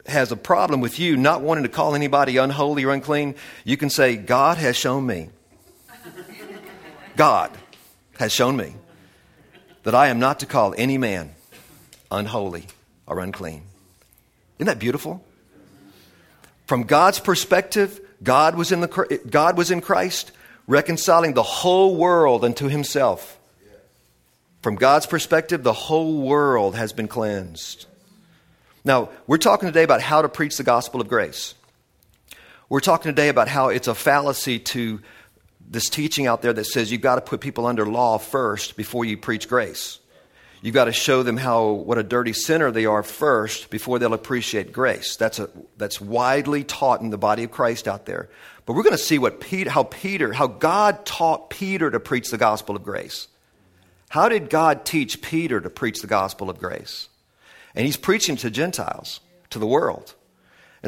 has 0.06 0.32
a 0.32 0.36
problem 0.36 0.80
with 0.80 1.00
you 1.00 1.18
not 1.18 1.42
wanting 1.42 1.64
to 1.64 1.70
call 1.70 1.96
anybody 1.96 2.38
unholy 2.38 2.84
or 2.84 2.94
unclean, 2.94 3.34
you 3.64 3.78
can 3.78 3.90
say, 3.90 4.16
God 4.16 4.60
has 4.60 4.76
shown 4.76 5.08
me. 5.08 5.30
God 7.16 7.50
has 8.20 8.32
shown 8.32 8.58
me 8.58 8.76
that 9.82 9.96
I 9.96 10.10
am 10.10 10.20
not 10.20 10.42
to 10.42 10.46
call 10.46 10.76
any 10.78 11.00
man 11.00 11.32
unholy 12.12 12.68
or 13.08 13.22
unclean. 13.22 13.64
Isn't 14.60 14.68
that 14.68 14.78
beautiful? 14.78 15.24
From 16.68 16.84
God's 16.84 17.20
perspective, 17.20 18.00
God 18.22 18.56
was 18.56 18.74
in, 18.74 18.82
the, 18.82 19.22
God 19.30 19.58
was 19.58 19.72
in 19.72 19.80
Christ, 19.80 20.34
reconciling 20.68 21.34
the 21.34 21.42
whole 21.42 21.96
world 21.96 22.44
unto 22.44 22.68
himself. 22.68 23.40
From 24.62 24.76
God's 24.76 25.06
perspective, 25.06 25.64
the 25.64 25.72
whole 25.72 26.22
world 26.22 26.76
has 26.76 26.92
been 26.92 27.08
cleansed. 27.08 27.86
Now, 28.84 29.10
we're 29.28 29.38
talking 29.38 29.70
today 29.70 29.84
about 29.84 30.02
how 30.02 30.22
to 30.22 30.30
preach 30.30 30.58
the 30.58 30.64
gospel 30.64 31.00
of 31.00 31.08
grace. 31.08 31.56
We're 32.68 32.82
talking 32.82 33.12
today 33.12 33.30
about 33.30 33.48
how 33.48 33.70
it's 33.70 33.88
a 33.88 33.96
fallacy 33.96 34.60
to 34.60 35.02
this 35.70 35.90
teaching 35.90 36.28
out 36.28 36.42
there 36.42 36.52
that 36.52 36.66
says 36.66 36.92
you've 36.92 37.00
got 37.00 37.16
to 37.16 37.22
put 37.22 37.40
people 37.40 37.66
under 37.66 37.86
law 37.86 38.18
first 38.18 38.76
before 38.76 39.06
you 39.06 39.16
preach 39.16 39.48
grace. 39.48 40.00
You've 40.62 40.74
got 40.74 40.86
to 40.86 40.92
show 40.92 41.24
them 41.24 41.38
how 41.38 41.70
what 41.70 41.98
a 41.98 42.04
dirty 42.04 42.34
sinner 42.34 42.72
they 42.72 42.86
are 42.86 43.04
first 43.04 43.70
before 43.70 44.00
they'll 44.00 44.14
appreciate 44.14 44.72
grace. 44.72 45.16
That's 45.16 45.40
a 45.40 45.50
that's 45.78 46.02
widely 46.02 46.64
taught 46.64 47.02
in 47.02 47.12
the 47.12 47.18
body 47.18 47.44
of 47.44 47.52
Christ 47.52 47.88
out 47.88 48.06
there. 48.06 48.30
But 48.66 48.74
we're 48.74 48.84
going 48.84 48.98
to 48.98 49.02
see 49.02 49.20
what 49.20 49.40
Peter, 49.40 49.70
how 49.70 49.84
Peter, 49.84 50.34
how 50.34 50.48
God 50.48 51.06
taught 51.06 51.50
Peter 51.50 51.90
to 51.92 52.00
preach 52.00 52.32
the 52.32 52.38
gospel 52.38 52.76
of 52.76 52.84
grace. 52.84 53.28
How 54.10 54.30
did 54.30 54.50
God 54.50 54.84
teach 54.84 55.22
Peter 55.22 55.62
to 55.62 55.70
preach 55.70 56.02
the 56.02 56.08
gospel 56.08 56.50
of 56.50 56.58
grace? 56.58 57.10
And 57.76 57.86
he's 57.86 57.98
preaching 57.98 58.36
to 58.38 58.50
Gentiles, 58.50 59.20
to 59.52 59.60
the 59.60 59.68
world. 59.68 60.16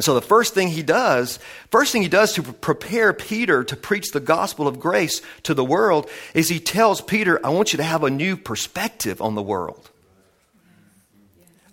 And 0.00 0.04
so 0.06 0.14
the 0.14 0.22
first 0.22 0.54
thing 0.54 0.68
he 0.68 0.82
does, 0.82 1.38
first 1.70 1.92
thing 1.92 2.00
he 2.00 2.08
does 2.08 2.32
to 2.32 2.42
prepare 2.42 3.12
Peter 3.12 3.62
to 3.64 3.76
preach 3.76 4.12
the 4.12 4.18
gospel 4.18 4.66
of 4.66 4.80
grace 4.80 5.20
to 5.42 5.52
the 5.52 5.62
world 5.62 6.08
is 6.32 6.48
he 6.48 6.58
tells 6.58 7.02
Peter, 7.02 7.38
I 7.44 7.50
want 7.50 7.74
you 7.74 7.76
to 7.76 7.82
have 7.82 8.02
a 8.02 8.08
new 8.08 8.38
perspective 8.38 9.20
on 9.20 9.34
the 9.34 9.42
world. 9.42 9.90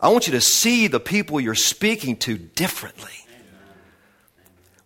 I 0.02 0.10
want 0.10 0.28
you 0.28 0.34
to 0.34 0.42
see 0.42 0.88
the 0.88 1.00
people 1.00 1.40
you're 1.40 1.56
speaking 1.56 2.18
to 2.18 2.38
differently. 2.38 3.14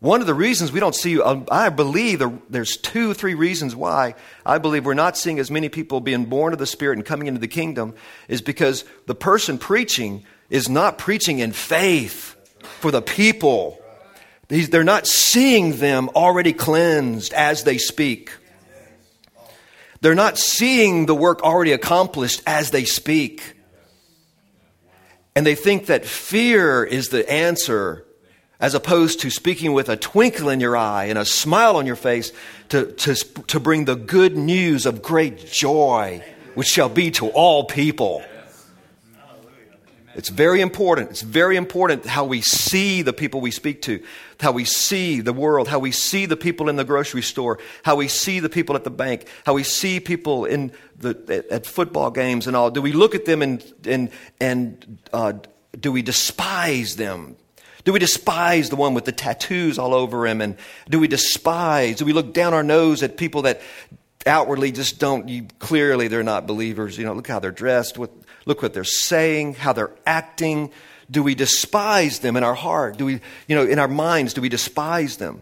One 0.02 0.22
of 0.22 0.28
the 0.28 0.36
reasons 0.36 0.72
we 0.72 0.80
don't 0.80 0.94
see, 0.94 1.20
um, 1.20 1.48
I 1.50 1.70
believe 1.70 2.22
there's 2.48 2.78
two, 2.78 3.16
three 3.16 3.34
reasons 3.34 3.76
why 3.76 4.14
I 4.46 4.60
believe 4.60 4.86
we're 4.86 4.94
not 4.94 5.18
seeing 5.18 5.40
as 5.40 5.50
many 5.50 5.68
people 5.68 6.00
being 6.00 6.26
born 6.26 6.54
of 6.54 6.60
the 6.60 6.68
Spirit 6.68 7.00
and 7.00 7.06
coming 7.08 7.26
into 7.26 7.42
the 7.42 7.48
kingdom 7.48 7.96
is 8.28 8.44
because 8.44 8.86
the 9.08 9.16
person 9.16 9.58
preaching 9.58 10.26
is 10.52 10.70
not 10.70 11.00
preaching 11.00 11.40
in 11.40 11.54
faith 11.54 12.36
for 12.64 12.92
the 12.92 13.02
people. 13.02 13.82
They're 14.48 14.84
not 14.84 15.08
seeing 15.08 15.78
them 15.78 16.10
already 16.16 16.54
cleansed 16.54 17.34
as 17.34 17.64
they 17.64 17.78
speak. 17.78 18.32
They're 20.02 20.16
not 20.16 20.38
seeing 20.38 21.06
the 21.06 21.16
work 21.16 21.44
already 21.44 21.72
accomplished 21.72 22.42
as 22.46 22.72
they 22.72 22.86
speak. 22.86 23.54
And 25.36 25.46
they 25.46 25.56
think 25.56 25.86
that 25.86 26.06
fear 26.06 26.84
is 26.84 27.10
the 27.10 27.30
answer 27.32 28.06
as 28.60 28.76
opposed 28.76 29.22
to 29.22 29.30
speaking 29.30 29.74
with 29.74 29.90
a 29.90 29.96
twinkle 29.96 30.50
in 30.50 30.60
your 30.60 30.78
eye 30.78 31.06
and 31.06 31.18
a 31.18 31.26
smile 31.26 31.78
on 31.78 31.86
your 31.86 31.96
face 31.96 32.32
to, 32.70 32.92
to, 32.94 33.16
to 33.48 33.60
bring 33.60 33.86
the 33.86 33.96
good 33.96 34.38
news 34.38 34.86
of 34.86 35.02
great 35.02 35.52
joy, 35.52 36.24
which 36.54 36.68
shall 36.68 36.90
be 36.90 37.10
to 37.12 37.30
all 37.30 37.64
people. 37.64 38.24
It's 40.16 40.30
very 40.30 40.62
important. 40.62 41.12
It's 41.12 41.22
very 41.22 41.56
important 41.56 42.06
how 42.06 42.26
we 42.26 42.42
see 42.42 43.02
the 43.02 43.14
people 43.14 43.42
we 43.42 43.52
speak 43.52 43.82
to, 43.84 44.04
how 44.40 44.52
we 44.52 44.66
see 44.66 45.22
the 45.22 45.34
world, 45.34 45.68
how 45.68 45.80
we 45.80 45.92
see 45.92 46.26
the 46.26 46.38
people 46.38 46.70
in 46.70 46.76
the 46.76 46.84
grocery 46.84 47.22
store, 47.22 47.60
how 47.84 47.96
we 47.96 48.08
see 48.08 48.40
the 48.40 48.50
people 48.50 48.76
at 48.76 48.84
the 48.84 48.92
bank, 48.92 49.28
how 49.46 49.54
we 49.54 49.64
see 49.64 50.00
people 50.00 50.46
in 50.46 50.72
the, 50.98 51.46
at, 51.50 51.66
football 51.66 52.12
games 52.12 52.48
and 52.48 52.56
all. 52.56 52.72
Do 52.72 52.82
we 52.82 52.92
look 52.92 53.16
at 53.16 53.26
them 53.26 53.42
and, 53.42 53.74
and, 53.86 54.12
and 54.40 55.00
uh, 55.14 55.34
do 55.80 55.92
we 55.92 56.02
despise 56.02 56.96
them? 56.96 57.38
Do 57.84 57.94
we 57.94 58.00
despise 58.00 58.70
the 58.70 58.76
one 58.76 58.94
with 58.94 59.06
the 59.06 59.12
tattoos 59.12 59.80
all 59.80 59.94
over 59.94 60.28
him? 60.28 60.42
And 60.42 60.56
do 60.90 61.00
we 61.00 61.08
despise, 61.08 61.98
do 61.98 62.06
we 62.06 62.14
look 62.14 62.34
down 62.34 62.54
our 62.54 62.64
nose 62.64 63.02
at 63.02 63.18
people 63.18 63.44
that 63.44 63.62
outwardly 64.26 64.72
just 64.72 65.00
don't, 65.00 65.30
you, 65.30 65.48
clearly 65.60 66.08
they're 66.08 66.24
not 66.24 66.48
believers. 66.48 66.98
You 66.98 67.06
know, 67.06 67.14
look 67.14 67.28
how 67.28 67.40
they're 67.40 67.52
dressed, 67.52 67.98
what, 67.98 68.12
look 68.46 68.62
what 68.62 68.74
they're 68.74 68.84
saying, 68.84 69.56
how 69.56 69.74
they're 69.74 69.92
acting. 70.06 70.72
Do 71.10 71.24
we 71.24 71.36
despise 71.36 72.20
them 72.20 72.38
in 72.38 72.44
our 72.44 72.54
heart? 72.54 72.98
Do 72.98 73.06
we, 73.06 73.20
you 73.48 73.56
know, 73.56 73.66
in 73.66 73.80
our 73.80 73.88
minds, 73.88 74.34
do 74.34 74.42
we 74.42 74.50
despise 74.50 75.18
them? 75.18 75.42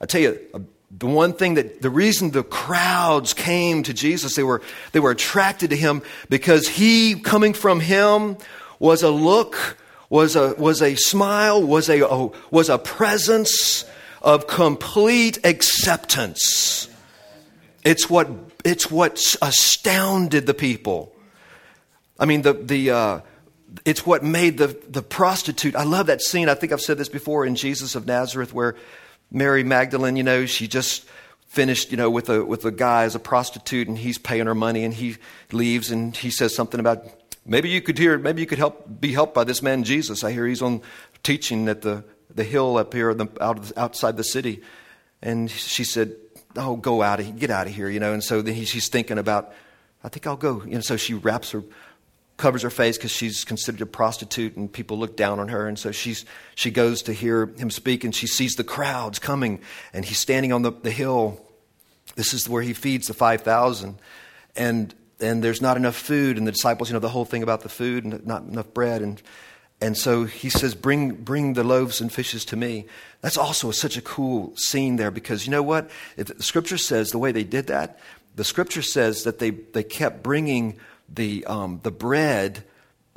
I 0.00 0.06
tell 0.06 0.20
you, 0.20 0.40
uh, 0.52 0.60
the 0.90 1.06
one 1.06 1.32
thing 1.32 1.54
that 1.54 1.80
the 1.80 1.90
reason 1.90 2.30
the 2.30 2.42
crowds 2.42 3.32
came 3.32 3.82
to 3.84 3.94
Jesus, 3.94 4.34
they 4.34 4.42
were, 4.42 4.60
they 4.92 5.00
were 5.00 5.10
attracted 5.10 5.70
to 5.70 5.76
him 5.76 6.02
because 6.28 6.68
he, 6.68 7.14
coming 7.14 7.54
from 7.54 7.80
him, 7.80 8.36
was 8.78 9.02
a 9.02 9.10
look 9.10 9.78
was 10.12 10.36
a, 10.36 10.54
was 10.58 10.82
a 10.82 10.94
smile, 10.94 11.62
was 11.62 11.88
a, 11.88 12.02
a, 12.06 12.28
was 12.50 12.68
a 12.68 12.76
presence 12.76 13.86
of 14.20 14.46
complete 14.46 15.38
acceptance. 15.42 16.86
It's 17.82 18.10
what, 18.10 18.28
it's 18.62 18.90
what 18.90 19.36
astounded 19.40 20.46
the 20.46 20.52
people. 20.52 21.16
I 22.22 22.24
mean, 22.24 22.42
the, 22.42 22.52
the, 22.52 22.90
uh, 22.92 23.20
it's 23.84 24.06
what 24.06 24.22
made 24.22 24.56
the, 24.56 24.68
the 24.88 25.02
prostitute. 25.02 25.74
I 25.74 25.82
love 25.82 26.06
that 26.06 26.22
scene. 26.22 26.48
I 26.48 26.54
think 26.54 26.72
I've 26.72 26.80
said 26.80 26.96
this 26.96 27.08
before 27.08 27.44
in 27.44 27.56
Jesus 27.56 27.96
of 27.96 28.06
Nazareth, 28.06 28.54
where 28.54 28.76
Mary 29.32 29.64
Magdalene, 29.64 30.14
you 30.14 30.22
know, 30.22 30.46
she 30.46 30.68
just 30.68 31.04
finished, 31.48 31.90
you 31.90 31.96
know, 31.96 32.08
with 32.08 32.28
a, 32.30 32.44
with 32.44 32.64
a 32.64 32.70
guy 32.70 33.02
as 33.02 33.16
a 33.16 33.18
prostitute 33.18 33.88
and 33.88 33.98
he's 33.98 34.18
paying 34.18 34.46
her 34.46 34.54
money 34.54 34.84
and 34.84 34.94
he 34.94 35.16
leaves 35.50 35.90
and 35.90 36.16
he 36.16 36.30
says 36.30 36.54
something 36.54 36.78
about 36.78 37.04
Maybe 37.44 37.70
you 37.70 37.80
could 37.80 37.98
hear, 37.98 38.18
maybe 38.18 38.40
you 38.40 38.46
could 38.46 38.58
help, 38.58 39.00
be 39.00 39.12
helped 39.12 39.34
by 39.34 39.42
this 39.42 39.62
man 39.62 39.82
Jesus. 39.82 40.22
I 40.22 40.30
hear 40.30 40.46
he's 40.46 40.62
on 40.62 40.80
teaching 41.24 41.68
at 41.68 41.82
the, 41.82 42.04
the 42.32 42.44
hill 42.44 42.76
up 42.76 42.94
here 42.94 43.12
the, 43.14 43.26
out 43.40 43.76
outside 43.76 44.16
the 44.16 44.22
city. 44.22 44.62
And 45.20 45.50
she 45.50 45.82
said, 45.82 46.14
Oh, 46.54 46.76
go 46.76 47.02
out 47.02 47.18
of 47.18 47.36
get 47.40 47.50
out 47.50 47.66
of 47.66 47.74
here, 47.74 47.88
you 47.88 47.98
know. 47.98 48.12
And 48.12 48.22
so 48.22 48.42
then 48.42 48.54
he, 48.54 48.64
she's 48.64 48.88
thinking 48.88 49.18
about, 49.18 49.52
I 50.04 50.08
think 50.08 50.28
I'll 50.28 50.36
go. 50.36 50.60
And 50.60 50.84
so 50.84 50.96
she 50.96 51.14
wraps 51.14 51.50
her, 51.50 51.64
covers 52.36 52.62
her 52.62 52.70
face 52.70 52.96
because 52.96 53.12
she's 53.12 53.44
considered 53.44 53.80
a 53.80 53.86
prostitute 53.86 54.56
and 54.56 54.72
people 54.72 54.98
look 54.98 55.16
down 55.16 55.38
on 55.38 55.48
her. 55.48 55.68
And 55.68 55.78
so 55.78 55.92
she's, 55.92 56.24
she 56.54 56.70
goes 56.70 57.02
to 57.02 57.12
hear 57.12 57.46
him 57.56 57.70
speak 57.70 58.04
and 58.04 58.14
she 58.14 58.26
sees 58.26 58.54
the 58.54 58.64
crowds 58.64 59.18
coming 59.18 59.60
and 59.92 60.04
he's 60.04 60.18
standing 60.18 60.52
on 60.52 60.62
the, 60.62 60.72
the 60.72 60.90
hill. 60.90 61.40
This 62.16 62.34
is 62.34 62.48
where 62.48 62.62
he 62.62 62.72
feeds 62.72 63.06
the 63.06 63.14
5,000. 63.14 63.98
And 64.56 64.94
and 65.22 65.42
there's 65.42 65.62
not 65.62 65.76
enough 65.76 65.96
food, 65.96 66.36
and 66.36 66.46
the 66.46 66.52
disciples, 66.52 66.90
you 66.90 66.94
know, 66.94 67.00
the 67.00 67.08
whole 67.08 67.24
thing 67.24 67.42
about 67.42 67.60
the 67.60 67.68
food 67.68 68.04
and 68.04 68.26
not 68.26 68.42
enough 68.42 68.74
bread, 68.74 69.00
and 69.02 69.22
and 69.80 69.96
so 69.96 70.24
he 70.24 70.50
says, 70.50 70.74
"Bring 70.74 71.12
bring 71.12 71.54
the 71.54 71.64
loaves 71.64 72.00
and 72.00 72.12
fishes 72.12 72.44
to 72.46 72.56
me." 72.56 72.86
That's 73.20 73.38
also 73.38 73.70
such 73.70 73.96
a 73.96 74.02
cool 74.02 74.54
scene 74.56 74.96
there 74.96 75.10
because 75.10 75.46
you 75.46 75.50
know 75.50 75.62
what? 75.62 75.90
If 76.16 76.26
the 76.26 76.42
scripture 76.42 76.78
says 76.78 77.10
the 77.10 77.18
way 77.18 77.32
they 77.32 77.44
did 77.44 77.68
that. 77.68 77.98
The 78.34 78.44
scripture 78.44 78.82
says 78.82 79.24
that 79.24 79.38
they 79.38 79.50
they 79.50 79.82
kept 79.84 80.22
bringing 80.22 80.78
the 81.14 81.44
um, 81.46 81.80
the 81.82 81.90
bread. 81.90 82.64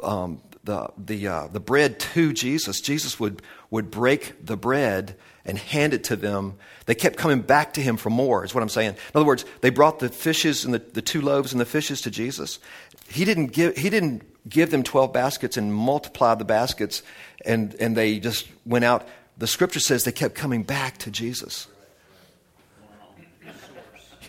Um, 0.03 0.41
the 0.63 0.89
the 0.97 1.27
uh, 1.27 1.47
the 1.47 1.59
bread 1.59 1.99
to 1.99 2.33
Jesus. 2.33 2.81
Jesus 2.81 3.19
would 3.19 3.43
would 3.69 3.91
break 3.91 4.33
the 4.43 4.57
bread 4.57 5.15
and 5.45 5.57
hand 5.57 5.93
it 5.93 6.03
to 6.05 6.15
them, 6.15 6.55
they 6.87 6.95
kept 6.95 7.17
coming 7.17 7.41
back 7.41 7.73
to 7.73 7.81
him 7.81 7.97
for 7.97 8.09
more, 8.09 8.43
is 8.43 8.53
what 8.53 8.63
I'm 8.63 8.69
saying. 8.69 8.91
In 8.91 8.97
other 9.13 9.25
words, 9.25 9.45
they 9.61 9.69
brought 9.69 9.99
the 9.99 10.09
fishes 10.09 10.65
and 10.65 10.73
the, 10.73 10.79
the 10.79 11.01
two 11.01 11.21
loaves 11.21 11.51
and 11.51 11.61
the 11.61 11.65
fishes 11.65 12.01
to 12.01 12.11
Jesus. 12.11 12.59
He 13.07 13.25
didn't 13.25 13.47
give, 13.47 13.77
he 13.77 13.89
didn't 13.89 14.23
give 14.49 14.71
them 14.71 14.83
12 14.83 15.13
baskets 15.13 15.55
and 15.55 15.73
multiply 15.73 16.33
the 16.35 16.45
baskets 16.45 17.03
and, 17.45 17.75
and 17.79 17.95
they 17.95 18.19
just 18.19 18.47
went 18.65 18.85
out. 18.85 19.07
The 19.37 19.47
scripture 19.47 19.79
says 19.79 20.03
they 20.03 20.11
kept 20.11 20.33
coming 20.33 20.63
back 20.63 20.97
to 20.99 21.11
Jesus. 21.11 21.67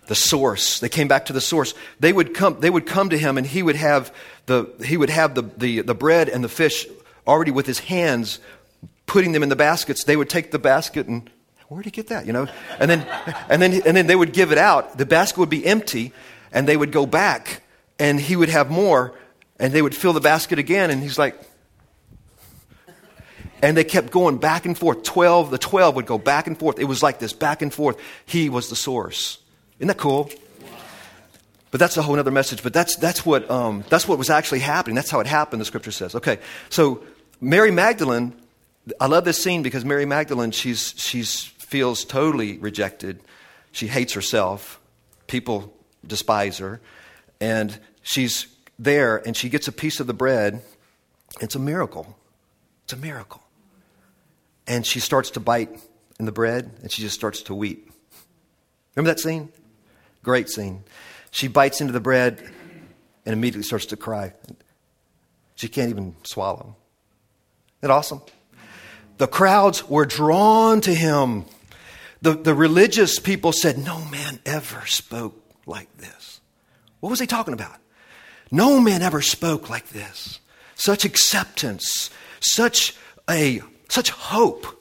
The 0.06 0.14
source. 0.14 0.80
They 0.80 0.88
came 0.88 1.08
back 1.08 1.26
to 1.26 1.32
the 1.32 1.40
source. 1.40 1.74
They 2.00 2.12
would 2.12 2.34
come, 2.34 2.60
they 2.60 2.70
would 2.70 2.86
come 2.86 3.10
to 3.10 3.18
him 3.18 3.38
and 3.38 3.46
he 3.46 3.62
would 3.62 3.76
have 3.76 4.14
the, 4.46 4.72
he 4.84 4.96
would 4.96 5.10
have 5.10 5.34
the, 5.34 5.42
the, 5.42 5.80
the 5.82 5.94
bread 5.94 6.28
and 6.28 6.44
the 6.44 6.48
fish 6.48 6.86
already 7.26 7.50
with 7.50 7.66
his 7.66 7.80
hands 7.80 8.38
putting 9.06 9.32
them 9.32 9.42
in 9.42 9.48
the 9.48 9.56
baskets, 9.56 10.04
they 10.04 10.16
would 10.16 10.28
take 10.28 10.50
the 10.50 10.58
basket 10.58 11.06
and 11.06 11.30
Where'd 11.68 11.84
he 11.84 11.90
get 11.90 12.08
that? 12.08 12.26
You 12.26 12.32
know? 12.32 12.46
And 12.78 12.88
then, 12.88 13.04
and 13.48 13.60
then, 13.60 13.82
and 13.84 13.96
then 13.96 14.06
they 14.06 14.14
would 14.14 14.32
give 14.32 14.52
it 14.52 14.58
out. 14.58 14.98
The 14.98 15.04
basket 15.04 15.38
would 15.38 15.50
be 15.50 15.66
empty, 15.66 16.12
and 16.52 16.68
they 16.68 16.76
would 16.76 16.92
go 16.92 17.06
back, 17.06 17.64
and 17.98 18.20
he 18.20 18.36
would 18.36 18.50
have 18.50 18.70
more, 18.70 19.14
and 19.58 19.72
they 19.72 19.82
would 19.82 19.92
fill 19.92 20.12
the 20.12 20.20
basket 20.20 20.60
again, 20.60 20.92
and 20.92 21.02
he's 21.02 21.18
like, 21.18 21.36
and 23.62 23.76
they 23.76 23.82
kept 23.82 24.12
going 24.12 24.38
back 24.38 24.64
and 24.64 24.78
forth. 24.78 25.02
12, 25.02 25.50
the 25.50 25.58
12 25.58 25.96
would 25.96 26.06
go 26.06 26.18
back 26.18 26.46
and 26.46 26.56
forth. 26.56 26.78
It 26.78 26.84
was 26.84 27.02
like 27.02 27.18
this, 27.18 27.32
back 27.32 27.62
and 27.62 27.74
forth. 27.74 27.96
He 28.24 28.48
was 28.48 28.70
the 28.70 28.76
source. 28.76 29.38
Isn't 29.78 29.88
that 29.88 29.98
cool? 29.98 30.30
But 31.70 31.80
that's 31.80 31.96
a 31.96 32.02
whole 32.02 32.18
other 32.18 32.30
message. 32.30 32.62
But 32.62 32.72
that's, 32.72 32.96
that's, 32.96 33.26
what, 33.26 33.50
um, 33.50 33.84
that's 33.88 34.08
what 34.08 34.18
was 34.18 34.30
actually 34.30 34.60
happening. 34.60 34.94
That's 34.94 35.10
how 35.10 35.20
it 35.20 35.26
happened, 35.26 35.60
the 35.60 35.66
scripture 35.66 35.90
says. 35.90 36.14
Okay, 36.14 36.38
so 36.70 37.02
Mary 37.40 37.70
Magdalene, 37.70 38.32
I 39.00 39.06
love 39.06 39.24
this 39.24 39.42
scene 39.42 39.62
because 39.62 39.84
Mary 39.84 40.06
Magdalene, 40.06 40.52
she's, 40.52 40.94
she's 40.96 41.44
feels 41.66 42.04
totally 42.04 42.58
rejected. 42.58 43.20
She 43.72 43.88
hates 43.88 44.12
herself. 44.12 44.80
People 45.26 45.74
despise 46.06 46.58
her. 46.58 46.80
And 47.40 47.78
she's 48.02 48.46
there 48.78 49.16
and 49.16 49.36
she 49.36 49.48
gets 49.48 49.68
a 49.68 49.72
piece 49.72 50.00
of 50.00 50.06
the 50.06 50.14
bread. 50.14 50.62
It's 51.40 51.56
a 51.56 51.58
miracle. 51.58 52.16
It's 52.84 52.92
a 52.92 52.96
miracle. 52.96 53.42
And 54.66 54.86
she 54.86 55.00
starts 55.00 55.30
to 55.30 55.40
bite 55.40 55.78
in 56.18 56.24
the 56.24 56.32
bread 56.32 56.70
and 56.82 56.90
she 56.90 57.02
just 57.02 57.14
starts 57.14 57.42
to 57.42 57.54
weep. 57.54 57.90
Remember 58.94 59.12
that 59.12 59.20
scene? 59.20 59.52
Great 60.26 60.48
scene. 60.48 60.82
She 61.30 61.46
bites 61.46 61.80
into 61.80 61.92
the 61.92 62.00
bread 62.00 62.42
and 63.24 63.32
immediately 63.32 63.62
starts 63.62 63.86
to 63.86 63.96
cry. 63.96 64.32
She 65.54 65.68
can't 65.68 65.88
even 65.88 66.16
swallow. 66.24 66.74
Isn't 67.78 67.82
that 67.82 67.90
awesome? 67.92 68.22
The 69.18 69.28
crowds 69.28 69.88
were 69.88 70.04
drawn 70.04 70.80
to 70.80 70.92
him. 70.92 71.44
The, 72.22 72.32
the 72.32 72.54
religious 72.54 73.20
people 73.20 73.52
said, 73.52 73.78
No 73.78 74.04
man 74.06 74.40
ever 74.44 74.84
spoke 74.86 75.40
like 75.64 75.96
this. 75.98 76.40
What 76.98 77.10
was 77.10 77.20
he 77.20 77.28
talking 77.28 77.54
about? 77.54 77.78
No 78.50 78.80
man 78.80 79.02
ever 79.02 79.22
spoke 79.22 79.70
like 79.70 79.90
this. 79.90 80.40
Such 80.74 81.04
acceptance, 81.04 82.10
such 82.40 82.96
a 83.30 83.60
such 83.88 84.10
hope. 84.10 84.75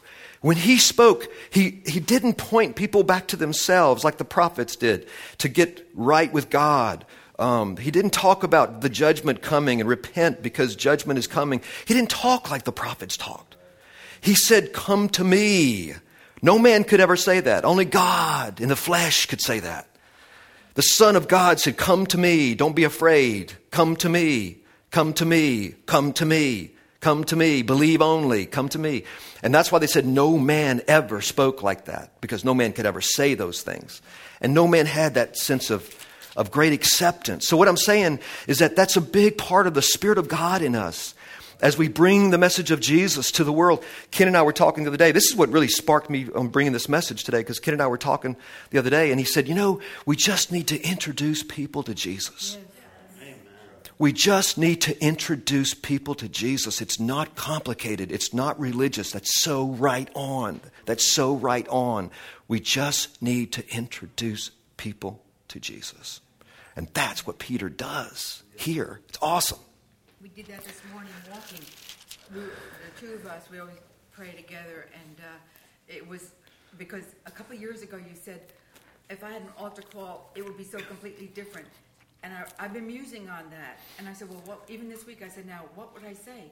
When 0.45 0.57
he 0.57 0.77
spoke, 0.77 1.27
he, 1.49 1.81
he 1.87 1.99
didn't 1.99 2.35
point 2.35 2.75
people 2.75 3.01
back 3.01 3.29
to 3.29 3.35
themselves 3.35 4.03
like 4.03 4.17
the 4.17 4.23
prophets 4.23 4.75
did 4.75 5.07
to 5.39 5.49
get 5.49 5.89
right 5.95 6.31
with 6.31 6.51
God. 6.51 7.03
Um, 7.39 7.77
he 7.77 7.89
didn't 7.89 8.11
talk 8.11 8.43
about 8.43 8.81
the 8.81 8.89
judgment 8.89 9.41
coming 9.41 9.81
and 9.81 9.89
repent 9.89 10.43
because 10.43 10.75
judgment 10.75 11.17
is 11.17 11.25
coming. 11.25 11.63
He 11.85 11.95
didn't 11.95 12.11
talk 12.11 12.51
like 12.51 12.63
the 12.63 12.71
prophets 12.71 13.17
talked. 13.17 13.55
He 14.21 14.35
said, 14.35 14.71
Come 14.71 15.09
to 15.09 15.23
me. 15.23 15.95
No 16.43 16.59
man 16.59 16.83
could 16.83 16.99
ever 16.99 17.15
say 17.15 17.39
that. 17.39 17.65
Only 17.65 17.85
God 17.85 18.61
in 18.61 18.69
the 18.69 18.75
flesh 18.75 19.25
could 19.25 19.41
say 19.41 19.61
that. 19.61 19.87
The 20.75 20.83
Son 20.83 21.15
of 21.15 21.27
God 21.27 21.59
said, 21.59 21.75
Come 21.75 22.05
to 22.05 22.19
me. 22.19 22.53
Don't 22.53 22.75
be 22.75 22.83
afraid. 22.83 23.53
Come 23.71 23.95
to 23.95 24.09
me. 24.09 24.59
Come 24.91 25.11
to 25.13 25.25
me. 25.25 25.73
Come 25.87 26.13
to 26.13 26.25
me. 26.27 26.74
Come 27.05 27.23
to 27.25 27.35
me. 27.35 27.61
Believe 27.61 28.01
only. 28.01 28.47
Come 28.47 28.67
to 28.69 28.79
me. 28.79 29.03
And 29.43 29.53
that's 29.53 29.71
why 29.71 29.77
they 29.77 29.85
said 29.85 30.07
no 30.07 30.39
man 30.39 30.81
ever 30.87 31.21
spoke 31.21 31.61
like 31.61 31.85
that, 31.85 32.19
because 32.19 32.43
no 32.43 32.55
man 32.55 32.73
could 32.73 32.87
ever 32.87 32.99
say 32.99 33.35
those 33.35 33.61
things. 33.61 34.01
And 34.41 34.55
no 34.55 34.67
man 34.67 34.87
had 34.87 35.13
that 35.13 35.37
sense 35.37 35.69
of, 35.69 35.87
of 36.35 36.49
great 36.49 36.73
acceptance. 36.73 37.47
So, 37.47 37.57
what 37.57 37.67
I'm 37.67 37.77
saying 37.77 38.21
is 38.47 38.57
that 38.57 38.75
that's 38.75 38.97
a 38.97 39.01
big 39.01 39.37
part 39.37 39.67
of 39.67 39.75
the 39.75 39.83
Spirit 39.83 40.17
of 40.17 40.27
God 40.27 40.63
in 40.63 40.73
us 40.73 41.13
as 41.61 41.77
we 41.77 41.89
bring 41.89 42.31
the 42.31 42.39
message 42.39 42.71
of 42.71 42.79
Jesus 42.79 43.29
to 43.33 43.43
the 43.43 43.53
world. 43.53 43.85
Ken 44.09 44.27
and 44.27 44.35
I 44.35 44.41
were 44.41 44.51
talking 44.51 44.83
the 44.83 44.89
other 44.89 44.97
day. 44.97 45.11
This 45.11 45.25
is 45.25 45.35
what 45.35 45.49
really 45.49 45.67
sparked 45.67 46.09
me 46.09 46.25
on 46.33 46.47
bringing 46.47 46.73
this 46.73 46.89
message 46.89 47.23
today 47.23 47.41
because 47.41 47.59
Ken 47.59 47.75
and 47.75 47.83
I 47.83 47.87
were 47.87 47.99
talking 47.99 48.35
the 48.71 48.79
other 48.79 48.89
day, 48.89 49.11
and 49.11 49.19
he 49.19 49.27
said, 49.27 49.47
You 49.47 49.53
know, 49.53 49.79
we 50.07 50.15
just 50.15 50.51
need 50.51 50.69
to 50.69 50.81
introduce 50.81 51.43
people 51.43 51.83
to 51.83 51.93
Jesus. 51.93 52.57
We 53.97 54.11
just 54.11 54.57
need 54.57 54.81
to 54.81 55.01
introduce 55.01 55.73
people 55.73 56.15
to 56.15 56.27
Jesus. 56.27 56.81
It's 56.81 56.99
not 56.99 57.35
complicated. 57.35 58.11
It's 58.11 58.33
not 58.33 58.59
religious. 58.59 59.11
That's 59.11 59.41
so 59.41 59.67
right 59.67 60.09
on. 60.13 60.59
That's 60.85 61.09
so 61.09 61.35
right 61.35 61.67
on. 61.69 62.11
We 62.47 62.59
just 62.59 63.21
need 63.21 63.53
to 63.53 63.63
introduce 63.73 64.51
people 64.75 65.23
to 65.47 65.59
Jesus. 65.59 66.19
And 66.75 66.89
that's 66.93 67.25
what 67.25 67.39
Peter 67.39 67.69
does 67.69 68.43
here. 68.57 68.99
It's 69.07 69.17
awesome. 69.21 69.59
We 70.21 70.27
did 70.29 70.47
that 70.47 70.65
this 70.65 70.81
morning 70.91 71.11
walking. 71.31 71.61
We, 72.33 72.41
the 72.41 72.99
two 72.99 73.13
of 73.13 73.25
us, 73.27 73.49
we 73.49 73.59
always 73.59 73.77
pray 74.11 74.31
together, 74.31 74.87
and 74.93 75.19
uh, 75.19 75.37
it 75.87 76.05
was 76.05 76.31
because 76.77 77.03
a 77.25 77.31
couple 77.31 77.55
years 77.55 77.81
ago 77.81 77.97
you 77.97 78.15
said, 78.21 78.41
if 79.09 79.23
I 79.23 79.31
had 79.31 79.43
an 79.43 79.49
altar 79.57 79.83
call, 79.83 80.31
it 80.35 80.43
would 80.43 80.57
be 80.57 80.63
so 80.63 80.79
completely 80.79 81.27
different. 81.27 81.67
And 82.25 82.33
I, 82.33 82.63
have 82.63 82.73
been 82.73 82.87
musing 82.87 83.29
on 83.29 83.43
that. 83.51 83.79
And 83.99 84.09
I 84.09 84.13
said, 84.13 84.29
well, 84.29 84.41
what, 84.45 84.61
even 84.67 84.89
this 84.89 85.05
week, 85.05 85.21
I 85.23 85.27
said, 85.27 85.45
now, 85.45 85.65
what 85.75 85.93
would 85.93 86.03
I 86.03 86.13
say? 86.13 86.51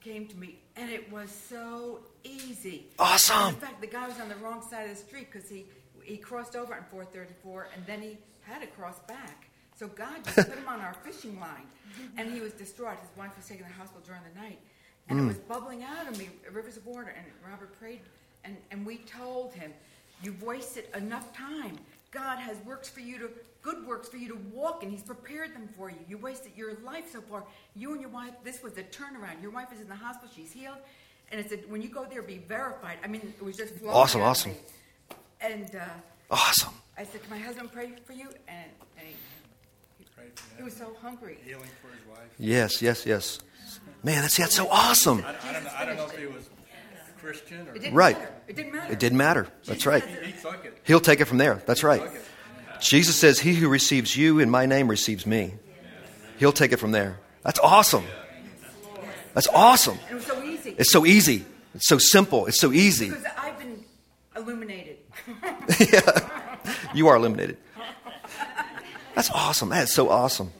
Came 0.00 0.26
to 0.28 0.36
me, 0.36 0.60
and 0.76 0.90
it 0.90 1.12
was 1.12 1.30
so 1.30 1.98
easy. 2.24 2.86
Awesome. 2.98 3.36
And 3.36 3.54
in 3.54 3.60
fact, 3.60 3.82
the 3.82 3.86
guy 3.86 4.08
was 4.08 4.18
on 4.18 4.30
the 4.30 4.36
wrong 4.36 4.62
side 4.62 4.88
of 4.88 4.96
the 4.96 5.02
street 5.02 5.28
because 5.30 5.46
he, 5.46 5.66
he 6.02 6.16
crossed 6.16 6.56
over 6.56 6.74
on 6.74 6.84
434, 6.90 7.68
and 7.76 7.84
then 7.84 8.00
he 8.00 8.16
had 8.40 8.62
to 8.62 8.66
cross 8.68 8.98
back. 9.00 9.50
So 9.78 9.88
God 9.88 10.24
just 10.24 10.36
put 10.36 10.56
him 10.56 10.68
on 10.68 10.80
our 10.80 10.94
fishing 11.04 11.38
line. 11.38 11.66
And 12.16 12.32
he 12.32 12.40
was 12.40 12.54
distraught. 12.54 12.98
His 13.00 13.14
wife 13.18 13.36
was 13.36 13.46
taken 13.46 13.66
to 13.66 13.70
the 13.70 13.78
hospital 13.78 14.02
during 14.06 14.22
the 14.32 14.40
night. 14.40 14.58
And 15.10 15.20
mm. 15.20 15.24
it 15.24 15.26
was 15.26 15.38
bubbling 15.38 15.82
out 15.82 16.08
of 16.08 16.18
me, 16.18 16.30
rivers 16.50 16.78
of 16.78 16.86
water. 16.86 17.14
And 17.14 17.26
Robert 17.46 17.78
prayed, 17.78 18.00
and, 18.44 18.56
and 18.70 18.86
we 18.86 18.98
told 18.98 19.52
him, 19.52 19.72
You've 20.22 20.42
wasted 20.42 20.84
enough 20.96 21.34
time. 21.34 21.78
God 22.10 22.38
has 22.38 22.56
works 22.64 22.88
for 22.88 23.00
you 23.00 23.18
to 23.18 23.30
good 23.62 23.86
works 23.86 24.08
for 24.08 24.16
you 24.16 24.28
to 24.28 24.38
walk 24.52 24.82
and 24.82 24.90
he's 24.90 25.02
prepared 25.02 25.54
them 25.54 25.68
for 25.76 25.90
you. 25.90 25.98
You 26.08 26.18
wasted 26.18 26.52
your 26.56 26.74
life 26.84 27.10
so 27.12 27.20
far. 27.20 27.44
You 27.74 27.92
and 27.92 28.00
your 28.00 28.10
wife, 28.10 28.34
this 28.44 28.62
was 28.62 28.76
a 28.78 28.82
turnaround. 28.82 29.42
Your 29.42 29.50
wife 29.50 29.72
is 29.72 29.80
in 29.80 29.88
the 29.88 29.94
hospital, 29.94 30.30
she's 30.34 30.52
healed. 30.52 30.78
And 31.30 31.40
it 31.40 31.48
said, 31.48 31.62
when 31.68 31.80
you 31.80 31.88
go 31.88 32.04
there, 32.04 32.22
be 32.22 32.38
verified. 32.38 32.98
I 33.04 33.06
mean, 33.06 33.34
it 33.38 33.44
was 33.44 33.56
just 33.56 33.74
awesome, 33.86 34.20
awesome. 34.20 34.52
And 35.40 35.74
uh, 35.76 35.84
awesome. 36.30 36.74
I 36.98 37.04
said, 37.04 37.22
Can 37.22 37.30
my 37.30 37.38
husband 37.38 37.72
pray 37.72 37.92
for 38.04 38.12
you? 38.12 38.28
And, 38.48 38.70
and 38.98 39.06
he, 39.06 39.14
he, 39.98 40.04
prayed 40.14 40.38
for 40.38 40.56
he 40.56 40.62
was 40.64 40.76
so 40.76 40.94
hungry. 41.00 41.38
Healing 41.44 41.68
for 41.80 41.88
his 41.88 42.06
wife. 42.08 42.28
Yes, 42.38 42.82
yes, 42.82 43.06
yes. 43.06 43.38
Man, 44.02 44.22
that's, 44.22 44.36
that's 44.36 44.54
so 44.54 44.68
awesome. 44.68 45.24
I, 45.24 45.34
I, 45.48 45.52
don't, 45.52 45.64
know, 45.64 45.70
I 45.78 45.84
don't 45.84 45.96
know 45.96 46.06
if 46.06 46.18
he 46.18 46.26
was 46.26 46.50
Christian 47.20 47.68
or. 47.68 47.76
It 47.76 47.92
right. 47.92 48.18
Matter. 48.18 48.34
It 48.48 48.56
didn't 48.56 48.72
matter. 48.72 48.92
It 48.92 48.98
didn't 48.98 49.18
matter. 49.18 49.48
That's 49.66 49.86
right. 49.86 50.04
He, 50.04 50.32
he 50.32 50.32
took 50.32 50.64
it. 50.64 50.78
He'll 50.84 51.00
take 51.00 51.20
it 51.20 51.26
from 51.26 51.38
there. 51.38 51.62
That's 51.66 51.84
right. 51.84 52.02
Jesus 52.80 53.16
says, 53.16 53.40
He 53.40 53.54
who 53.54 53.68
receives 53.68 54.16
you 54.16 54.38
in 54.38 54.50
my 54.50 54.66
name 54.66 54.88
receives 54.88 55.26
me. 55.26 55.54
He'll 56.38 56.52
take 56.52 56.72
it 56.72 56.78
from 56.78 56.92
there. 56.92 57.18
That's 57.42 57.58
awesome. 57.60 58.04
That's 59.34 59.48
awesome. 59.48 59.98
And 60.08 60.12
it 60.12 60.14
was 60.14 60.26
so 60.26 60.42
easy. 60.42 60.74
It's 60.78 60.92
so 60.92 61.06
easy. 61.06 61.44
It's 61.74 61.86
so 61.86 61.98
simple. 61.98 62.46
It's 62.46 62.60
so 62.60 62.72
easy. 62.72 63.10
Because 63.10 63.24
I've 63.36 63.58
been 63.58 63.84
illuminated. 64.36 64.98
yeah. 65.92 66.28
You 66.94 67.08
are 67.08 67.16
illuminated. 67.16 67.58
That's 69.14 69.30
awesome. 69.30 69.68
That's 69.68 69.94
so 69.94 70.08
awesome. 70.08 70.52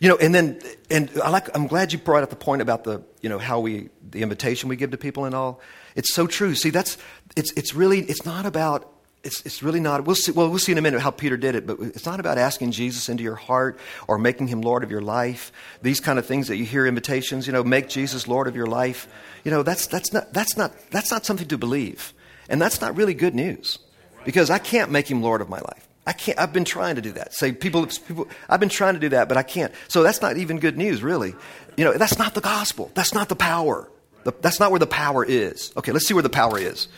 You 0.00 0.08
know, 0.08 0.16
and 0.16 0.34
then, 0.34 0.60
and 0.90 1.10
I 1.22 1.30
like, 1.30 1.54
I'm 1.56 1.66
glad 1.66 1.92
you 1.92 1.98
brought 1.98 2.22
up 2.22 2.30
the 2.30 2.36
point 2.36 2.62
about 2.62 2.84
the, 2.84 3.02
you 3.20 3.28
know, 3.28 3.38
how 3.38 3.60
we, 3.60 3.90
the 4.10 4.22
invitation 4.22 4.68
we 4.68 4.76
give 4.76 4.90
to 4.90 4.98
people 4.98 5.24
and 5.24 5.34
all. 5.34 5.60
It's 5.94 6.12
so 6.12 6.26
true. 6.26 6.54
See, 6.54 6.70
that's, 6.70 6.98
it's, 7.36 7.52
it's 7.52 7.74
really, 7.74 8.00
it's 8.00 8.24
not 8.24 8.46
about 8.46 8.90
it's, 9.24 9.44
it's 9.46 9.62
really 9.62 9.80
not, 9.80 10.04
we'll 10.04 10.14
see, 10.14 10.32
well, 10.32 10.48
we'll 10.48 10.58
see 10.58 10.72
in 10.72 10.78
a 10.78 10.82
minute 10.82 11.00
how 11.00 11.10
Peter 11.10 11.36
did 11.36 11.54
it, 11.54 11.66
but 11.66 11.80
it's 11.80 12.06
not 12.06 12.20
about 12.20 12.38
asking 12.38 12.72
Jesus 12.72 13.08
into 13.08 13.22
your 13.22 13.34
heart 13.34 13.78
or 14.06 14.18
making 14.18 14.48
him 14.48 14.60
Lord 14.60 14.84
of 14.84 14.90
your 14.90 15.00
life. 15.00 15.50
These 15.82 16.00
kind 16.00 16.18
of 16.18 16.26
things 16.26 16.48
that 16.48 16.56
you 16.56 16.64
hear 16.64 16.86
invitations, 16.86 17.46
you 17.46 17.52
know, 17.52 17.64
make 17.64 17.88
Jesus 17.88 18.28
Lord 18.28 18.46
of 18.46 18.54
your 18.54 18.66
life. 18.66 19.08
You 19.42 19.50
know, 19.50 19.62
that's, 19.62 19.86
that's, 19.86 20.12
not, 20.12 20.32
that's, 20.32 20.56
not, 20.56 20.72
that's 20.90 21.10
not 21.10 21.24
something 21.24 21.48
to 21.48 21.58
believe. 21.58 22.12
And 22.48 22.60
that's 22.60 22.80
not 22.80 22.96
really 22.96 23.14
good 23.14 23.34
news 23.34 23.78
because 24.24 24.50
I 24.50 24.58
can't 24.58 24.90
make 24.90 25.10
him 25.10 25.22
Lord 25.22 25.40
of 25.40 25.48
my 25.48 25.58
life. 25.58 25.88
I 26.06 26.12
can't, 26.12 26.38
I've 26.38 26.52
been 26.52 26.66
trying 26.66 26.96
to 26.96 27.02
do 27.02 27.12
that. 27.12 27.32
Say, 27.32 27.52
people, 27.52 27.86
people, 27.86 28.28
I've 28.48 28.60
been 28.60 28.68
trying 28.68 28.94
to 28.94 29.00
do 29.00 29.08
that, 29.10 29.28
but 29.28 29.38
I 29.38 29.42
can't. 29.42 29.72
So 29.88 30.02
that's 30.02 30.20
not 30.20 30.36
even 30.36 30.58
good 30.58 30.76
news, 30.76 31.02
really. 31.02 31.34
You 31.78 31.84
know, 31.84 31.94
that's 31.96 32.18
not 32.18 32.34
the 32.34 32.42
gospel. 32.42 32.90
That's 32.94 33.14
not 33.14 33.30
the 33.30 33.36
power. 33.36 33.90
The, 34.24 34.32
that's 34.42 34.60
not 34.60 34.70
where 34.70 34.80
the 34.80 34.86
power 34.86 35.24
is. 35.24 35.72
Okay, 35.76 35.92
let's 35.92 36.06
see 36.06 36.12
where 36.12 36.22
the 36.22 36.28
power 36.28 36.58
is. 36.58 36.88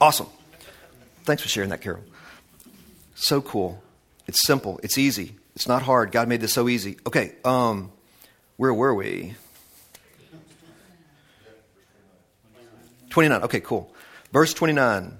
Awesome. 0.00 0.28
Thanks 1.28 1.42
for 1.42 1.50
sharing 1.50 1.68
that, 1.68 1.82
Carol. 1.82 2.02
So 3.14 3.42
cool. 3.42 3.82
It's 4.26 4.46
simple. 4.46 4.80
It's 4.82 4.96
easy. 4.96 5.34
It's 5.54 5.68
not 5.68 5.82
hard. 5.82 6.10
God 6.10 6.26
made 6.26 6.40
this 6.40 6.54
so 6.54 6.70
easy. 6.70 6.96
Okay, 7.06 7.34
um, 7.44 7.92
where 8.56 8.72
were 8.72 8.94
we? 8.94 9.34
29. 13.10 13.42
Okay, 13.42 13.60
cool. 13.60 13.94
Verse 14.32 14.54
29. 14.54 15.18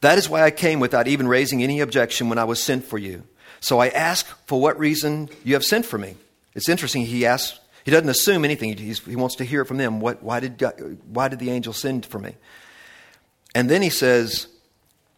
That 0.00 0.16
is 0.16 0.26
why 0.26 0.42
I 0.42 0.50
came 0.50 0.80
without 0.80 1.06
even 1.06 1.28
raising 1.28 1.62
any 1.62 1.80
objection 1.80 2.30
when 2.30 2.38
I 2.38 2.44
was 2.44 2.62
sent 2.62 2.86
for 2.86 2.96
you. 2.96 3.24
So 3.60 3.80
I 3.80 3.88
ask 3.88 4.26
for 4.46 4.58
what 4.58 4.78
reason 4.78 5.28
you 5.44 5.52
have 5.52 5.64
sent 5.64 5.84
for 5.84 5.98
me. 5.98 6.16
It's 6.54 6.70
interesting. 6.70 7.04
He 7.04 7.26
asks, 7.26 7.60
he 7.84 7.90
doesn't 7.90 8.08
assume 8.08 8.42
anything. 8.42 8.74
He's, 8.74 9.00
he 9.00 9.16
wants 9.16 9.34
to 9.34 9.44
hear 9.44 9.66
from 9.66 9.76
them. 9.76 10.00
What, 10.00 10.22
why, 10.22 10.40
did 10.40 10.56
God, 10.56 10.96
why 11.10 11.28
did 11.28 11.40
the 11.40 11.50
angel 11.50 11.74
send 11.74 12.06
for 12.06 12.18
me? 12.18 12.36
And 13.54 13.68
then 13.68 13.82
he 13.82 13.90
says, 13.90 14.46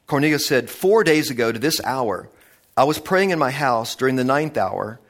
Cornelius 0.06 0.46
said, 0.46 0.70
Four 0.70 1.04
days 1.04 1.30
ago 1.30 1.50
to 1.50 1.58
this 1.58 1.80
hour, 1.82 2.28
I 2.76 2.84
was 2.84 2.98
praying 2.98 3.30
in 3.30 3.38
my 3.38 3.50
house 3.50 3.96
during 3.96 4.16
the 4.16 4.24
ninth 4.24 4.56
hour, 4.56 5.00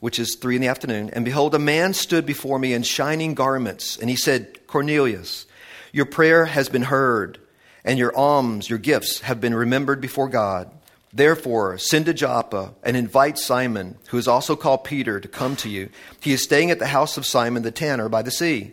which 0.00 0.18
is 0.18 0.34
three 0.36 0.56
in 0.56 0.62
the 0.62 0.68
afternoon, 0.68 1.10
and 1.12 1.24
behold, 1.24 1.54
a 1.54 1.58
man 1.58 1.92
stood 1.92 2.24
before 2.24 2.58
me 2.58 2.72
in 2.72 2.82
shining 2.82 3.34
garments. 3.34 3.96
And 3.96 4.08
he 4.08 4.16
said, 4.16 4.66
Cornelius, 4.66 5.46
your 5.92 6.06
prayer 6.06 6.46
has 6.46 6.68
been 6.68 6.82
heard, 6.82 7.38
and 7.84 7.98
your 7.98 8.16
alms, 8.16 8.70
your 8.70 8.78
gifts, 8.78 9.20
have 9.20 9.40
been 9.40 9.54
remembered 9.54 10.00
before 10.00 10.28
God. 10.28 10.70
Therefore, 11.12 11.78
send 11.78 12.06
to 12.06 12.14
Joppa 12.14 12.74
and 12.82 12.96
invite 12.96 13.38
Simon, 13.38 13.96
who 14.08 14.18
is 14.18 14.28
also 14.28 14.54
called 14.54 14.84
Peter, 14.84 15.18
to 15.18 15.28
come 15.28 15.56
to 15.56 15.68
you. 15.68 15.88
He 16.20 16.32
is 16.32 16.42
staying 16.42 16.70
at 16.70 16.78
the 16.78 16.88
house 16.88 17.16
of 17.16 17.24
Simon 17.24 17.62
the 17.62 17.70
tanner 17.70 18.08
by 18.08 18.22
the 18.22 18.30
sea. 18.30 18.72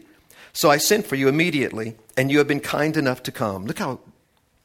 So 0.52 0.70
I 0.70 0.78
sent 0.78 1.08
for 1.08 1.16
you 1.16 1.30
immediately, 1.30 1.96
and 2.18 2.30
you 2.30 2.38
have 2.40 2.48
been 2.48 2.60
kind 2.60 2.98
enough 2.98 3.24
to 3.24 3.32
come. 3.32 3.66
Look 3.66 3.80
how, 3.80 4.00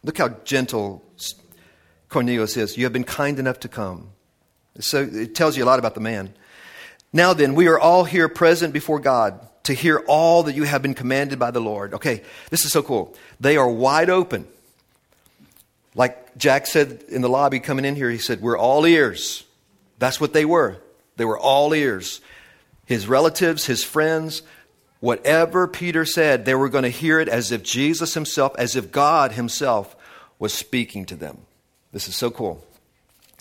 look 0.02 0.18
how 0.18 0.30
gentle 0.44 1.04
Cornelius 2.08 2.56
is. 2.56 2.76
You 2.76 2.84
have 2.84 2.92
been 2.92 3.04
kind 3.04 3.38
enough 3.38 3.60
to 3.60 3.68
come. 3.68 4.10
So 4.80 5.02
it 5.02 5.34
tells 5.34 5.56
you 5.56 5.64
a 5.64 5.66
lot 5.66 5.78
about 5.78 5.94
the 5.94 6.00
man. 6.00 6.32
Now 7.12 7.32
then, 7.32 7.54
we 7.54 7.68
are 7.68 7.78
all 7.78 8.04
here 8.04 8.28
present 8.28 8.72
before 8.72 9.00
God 9.00 9.40
to 9.64 9.74
hear 9.74 10.02
all 10.06 10.44
that 10.44 10.54
you 10.54 10.64
have 10.64 10.82
been 10.82 10.94
commanded 10.94 11.38
by 11.38 11.50
the 11.50 11.60
Lord. 11.60 11.94
Okay, 11.94 12.22
this 12.50 12.64
is 12.64 12.72
so 12.72 12.82
cool. 12.82 13.14
They 13.40 13.56
are 13.56 13.68
wide 13.68 14.10
open. 14.10 14.46
Like 15.94 16.36
Jack 16.36 16.66
said 16.66 17.02
in 17.08 17.22
the 17.22 17.28
lobby 17.28 17.60
coming 17.60 17.84
in 17.84 17.96
here, 17.96 18.10
he 18.10 18.18
said, 18.18 18.40
We're 18.40 18.58
all 18.58 18.86
ears. 18.86 19.44
That's 19.98 20.20
what 20.20 20.32
they 20.32 20.44
were. 20.44 20.76
They 21.16 21.24
were 21.24 21.38
all 21.38 21.74
ears. 21.74 22.20
His 22.86 23.08
relatives, 23.08 23.66
his 23.66 23.84
friends, 23.84 24.42
whatever 25.00 25.66
Peter 25.66 26.04
said, 26.04 26.44
they 26.44 26.54
were 26.54 26.68
going 26.68 26.84
to 26.84 26.88
hear 26.88 27.20
it 27.20 27.28
as 27.28 27.52
if 27.52 27.62
Jesus 27.62 28.14
himself, 28.14 28.54
as 28.56 28.76
if 28.76 28.92
God 28.92 29.32
himself 29.32 29.96
was 30.38 30.54
speaking 30.54 31.04
to 31.06 31.16
them. 31.16 31.38
This 31.92 32.08
is 32.08 32.16
so 32.16 32.30
cool. 32.30 32.64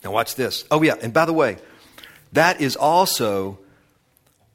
Now, 0.04 0.12
watch 0.12 0.36
this. 0.36 0.66
Oh, 0.72 0.82
yeah, 0.82 0.96
and 1.02 1.14
by 1.14 1.26
the 1.26 1.34
way, 1.34 1.58
that 2.34 2.62
is 2.62 2.76
also 2.76 3.60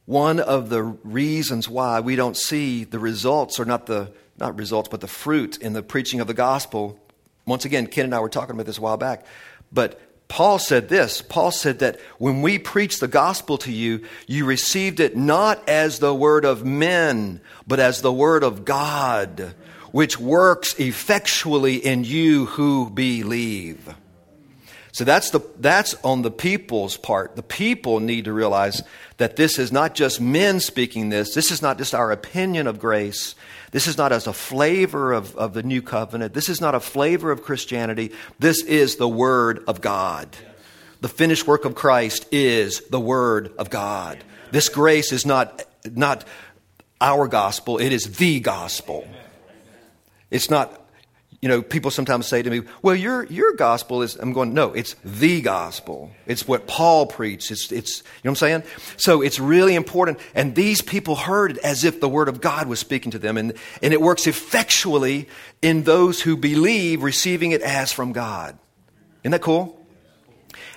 one 0.06 0.40
of 0.40 0.68
the 0.68 0.82
reasons 0.82 1.68
why 1.68 2.00
we 2.00 2.16
don't 2.16 2.36
see 2.36 2.84
the 2.84 2.98
results, 2.98 3.60
or 3.60 3.64
not 3.64 3.86
the 3.86 4.12
not 4.38 4.58
results, 4.58 4.88
but 4.88 5.00
the 5.00 5.08
fruit 5.08 5.58
in 5.58 5.72
the 5.72 5.82
preaching 5.82 6.20
of 6.20 6.26
the 6.26 6.34
gospel. 6.34 6.98
Once 7.46 7.64
again, 7.64 7.86
Ken 7.86 8.06
and 8.06 8.14
I 8.14 8.20
were 8.20 8.28
talking 8.28 8.54
about 8.54 8.66
this 8.66 8.78
a 8.78 8.80
while 8.80 8.96
back. 8.96 9.24
But 9.70 10.00
Paul 10.28 10.58
said 10.58 10.88
this 10.88 11.20
Paul 11.20 11.50
said 11.50 11.80
that 11.80 12.00
when 12.18 12.42
we 12.42 12.58
preach 12.58 12.98
the 12.98 13.08
gospel 13.08 13.58
to 13.58 13.72
you, 13.72 14.04
you 14.26 14.46
received 14.46 15.00
it 15.00 15.16
not 15.16 15.68
as 15.68 15.98
the 15.98 16.14
word 16.14 16.44
of 16.44 16.64
men, 16.64 17.40
but 17.66 17.80
as 17.80 18.00
the 18.00 18.12
word 18.12 18.42
of 18.42 18.64
God, 18.64 19.54
which 19.92 20.18
works 20.18 20.78
effectually 20.80 21.76
in 21.76 22.04
you 22.04 22.46
who 22.46 22.90
believe. 22.90 23.94
So 24.92 25.04
that's, 25.04 25.30
the, 25.30 25.40
that's 25.58 25.94
on 26.04 26.20
the 26.20 26.30
people's 26.30 26.98
part. 26.98 27.34
The 27.34 27.42
people 27.42 28.00
need 28.00 28.26
to 28.26 28.32
realize 28.32 28.82
that 29.16 29.36
this 29.36 29.58
is 29.58 29.72
not 29.72 29.94
just 29.94 30.20
men 30.20 30.60
speaking 30.60 31.08
this. 31.08 31.34
This 31.34 31.50
is 31.50 31.62
not 31.62 31.78
just 31.78 31.94
our 31.94 32.12
opinion 32.12 32.66
of 32.66 32.78
grace. 32.78 33.34
This 33.70 33.86
is 33.86 33.96
not 33.96 34.12
as 34.12 34.26
a 34.26 34.34
flavor 34.34 35.12
of, 35.12 35.34
of 35.36 35.54
the 35.54 35.62
new 35.62 35.80
covenant. 35.80 36.34
This 36.34 36.50
is 36.50 36.60
not 36.60 36.74
a 36.74 36.80
flavor 36.80 37.30
of 37.30 37.42
Christianity. 37.42 38.12
This 38.38 38.62
is 38.62 38.96
the 38.96 39.08
Word 39.08 39.64
of 39.66 39.80
God. 39.80 40.28
The 41.00 41.08
finished 41.08 41.46
work 41.46 41.64
of 41.64 41.74
Christ 41.74 42.26
is 42.30 42.80
the 42.90 43.00
Word 43.00 43.52
of 43.58 43.70
God. 43.70 44.22
This 44.50 44.68
grace 44.68 45.10
is 45.10 45.24
not, 45.24 45.64
not 45.90 46.26
our 47.00 47.28
gospel, 47.28 47.78
it 47.78 47.92
is 47.92 48.16
the 48.16 48.40
gospel. 48.40 49.08
It's 50.32 50.50
not 50.50 50.82
you 51.42 51.48
know, 51.48 51.60
people 51.60 51.90
sometimes 51.90 52.28
say 52.28 52.40
to 52.40 52.48
me, 52.48 52.62
well, 52.82 52.94
your, 52.94 53.24
your 53.24 53.54
gospel 53.54 54.02
is, 54.02 54.14
I'm 54.14 54.32
going, 54.32 54.54
no, 54.54 54.72
it's 54.72 54.94
the 55.04 55.40
gospel. 55.42 56.12
It's 56.24 56.46
what 56.46 56.68
Paul 56.68 57.06
preached. 57.06 57.50
It's, 57.50 57.72
it's, 57.72 57.98
you 57.98 58.04
know 58.22 58.30
what 58.30 58.42
I'm 58.42 58.62
saying? 58.62 58.62
So 58.96 59.22
it's 59.22 59.40
really 59.40 59.74
important. 59.74 60.20
And 60.36 60.54
these 60.54 60.82
people 60.82 61.16
heard 61.16 61.52
it 61.52 61.58
as 61.58 61.82
if 61.82 62.00
the 62.00 62.08
word 62.08 62.28
of 62.28 62.40
God 62.40 62.68
was 62.68 62.78
speaking 62.78 63.10
to 63.10 63.18
them. 63.18 63.36
And, 63.36 63.54
and 63.82 63.92
it 63.92 64.00
works 64.00 64.28
effectually 64.28 65.28
in 65.62 65.82
those 65.82 66.20
who 66.20 66.36
believe, 66.36 67.02
receiving 67.02 67.50
it 67.50 67.60
as 67.60 67.90
from 67.90 68.12
God. 68.12 68.56
Isn't 69.24 69.32
that 69.32 69.42
cool? 69.42 69.81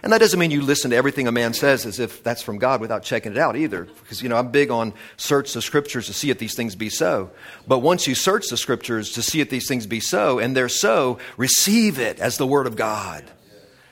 And 0.04 0.12
that 0.14 0.20
doesn't 0.20 0.40
mean 0.40 0.52
you 0.52 0.62
listen 0.62 0.92
to 0.92 0.98
everything 0.98 1.28
a 1.28 1.32
man 1.32 1.54
says 1.54 1.86
as 1.86 2.00
if 2.00 2.24
that's 2.24 2.42
from 2.42 2.58
God 2.58 2.82
without 2.82 3.04
checking 3.04 3.32
it 3.32 3.38
out 3.38 3.56
either. 3.56 3.86
Because, 3.86 4.22
you 4.22 4.30
know, 4.30 4.38
I'm 4.38 4.52
big 4.52 4.72
on 4.72 4.94
search 5.18 5.54
the 5.54 5.62
scriptures 5.62 6.08
to 6.08 6.14
see 6.14 6.30
if 6.30 6.38
these 6.38 6.56
things 6.56 6.76
be 6.76 6.90
so. 6.90 7.32
But 7.68 7.80
once 7.80 8.08
you 8.08 8.16
search 8.16 8.48
the 8.48 8.58
scriptures 8.58 9.12
to 9.14 9.22
see 9.22 9.42
if 9.42 9.50
these 9.50 9.68
things 9.68 9.88
be 9.88 10.00
so, 10.00 10.40
and 10.40 10.56
they're 10.56 10.70
so, 10.70 11.20
receive 11.38 12.00
it 12.00 12.20
as 12.20 12.38
the 12.38 12.48
word 12.48 12.68
of 12.68 12.76
God. 12.76 13.24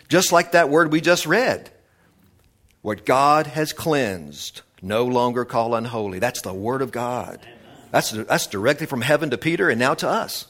Just 0.10 0.32
like 0.32 0.52
that 0.52 0.70
word 0.70 0.92
we 0.92 1.02
just 1.02 1.26
read. 1.26 1.72
What 2.82 3.06
God 3.06 3.48
has 3.48 3.74
cleansed, 3.74 4.62
no 4.82 5.06
longer 5.06 5.46
call 5.46 5.74
unholy. 5.74 6.20
That's 6.20 6.42
the 6.42 6.54
word 6.54 6.82
of 6.82 6.92
God. 6.92 7.40
That's, 7.92 8.12
that's 8.12 8.48
directly 8.48 8.88
from 8.88 9.02
heaven 9.02 9.30
to 9.30 9.38
Peter 9.38 9.70
and 9.70 9.80
now 9.80 9.94
to 9.96 10.08
us. 10.08 10.48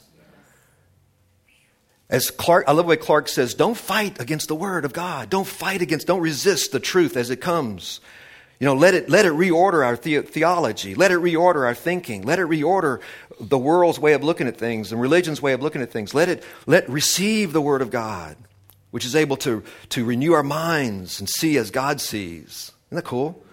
As 2.09 2.29
Clark, 2.29 2.65
I 2.67 2.73
love 2.73 2.85
the 2.85 2.89
way 2.89 2.97
Clark 2.97 3.27
says, 3.27 3.53
don't 3.53 3.77
fight 3.77 4.19
against 4.19 4.47
the 4.47 4.55
word 4.55 4.85
of 4.85 4.93
God. 4.93 5.29
Don't 5.29 5.47
fight 5.47 5.81
against, 5.81 6.07
don't 6.07 6.21
resist 6.21 6.71
the 6.71 6.79
truth 6.79 7.17
as 7.17 7.29
it 7.29 7.37
comes. 7.37 8.01
You 8.59 8.65
know, 8.65 8.75
let 8.75 8.93
it, 8.93 9.09
let 9.09 9.25
it 9.25 9.33
reorder 9.33 9.85
our 9.85 9.97
the- 9.97 10.21
theology. 10.21 10.95
Let 10.95 11.11
it 11.11 11.17
reorder 11.17 11.65
our 11.65 11.73
thinking. 11.73 12.21
Let 12.21 12.39
it 12.39 12.47
reorder 12.47 13.01
the 13.39 13.57
world's 13.57 13.99
way 13.99 14.13
of 14.13 14.23
looking 14.23 14.47
at 14.47 14.57
things 14.57 14.91
and 14.91 15.01
religion's 15.01 15.41
way 15.41 15.53
of 15.53 15.61
looking 15.61 15.81
at 15.81 15.91
things. 15.91 16.13
Let 16.13 16.29
it, 16.29 16.43
let 16.65 16.87
receive 16.89 17.51
the 17.51 17.61
word 17.61 17.81
of 17.81 17.89
God, 17.89 18.37
which 18.91 19.05
is 19.05 19.15
able 19.15 19.37
to, 19.37 19.63
to 19.89 20.05
renew 20.05 20.33
our 20.33 20.43
minds 20.43 21.19
and 21.19 21.27
see 21.27 21.57
as 21.57 21.71
God 21.71 21.99
sees. 21.99 22.71
Isn't 22.89 22.97
that 22.97 23.05
cool? 23.05 23.43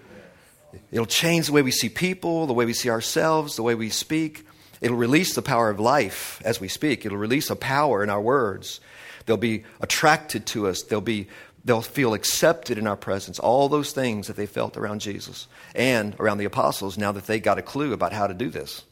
It'll 0.92 1.06
change 1.06 1.46
the 1.46 1.52
way 1.52 1.62
we 1.62 1.70
see 1.70 1.88
people, 1.88 2.46
the 2.46 2.52
way 2.52 2.64
we 2.64 2.72
see 2.72 2.90
ourselves, 2.90 3.56
the 3.56 3.62
way 3.62 3.74
we 3.74 3.90
speak. 3.90 4.44
It'll 4.80 4.96
release 4.96 5.34
the 5.34 5.42
power 5.42 5.70
of 5.70 5.78
life 5.78 6.40
as 6.44 6.60
we 6.60 6.68
speak. 6.68 7.04
It'll 7.04 7.18
release 7.18 7.50
a 7.50 7.56
power 7.56 8.02
in 8.02 8.10
our 8.10 8.20
words. 8.20 8.80
They'll 9.26 9.36
be 9.36 9.64
attracted 9.80 10.46
to 10.46 10.68
us. 10.68 10.82
They'll, 10.82 11.00
be, 11.00 11.28
they'll 11.64 11.82
feel 11.82 12.14
accepted 12.14 12.78
in 12.78 12.86
our 12.86 12.96
presence. 12.96 13.38
All 13.38 13.68
those 13.68 13.92
things 13.92 14.26
that 14.26 14.36
they 14.36 14.46
felt 14.46 14.76
around 14.76 15.00
Jesus 15.00 15.46
and 15.74 16.16
around 16.18 16.38
the 16.38 16.46
apostles 16.46 16.96
now 16.96 17.12
that 17.12 17.26
they 17.26 17.40
got 17.40 17.58
a 17.58 17.62
clue 17.62 17.92
about 17.92 18.12
how 18.12 18.26
to 18.26 18.34
do 18.34 18.48
this. 18.48 18.82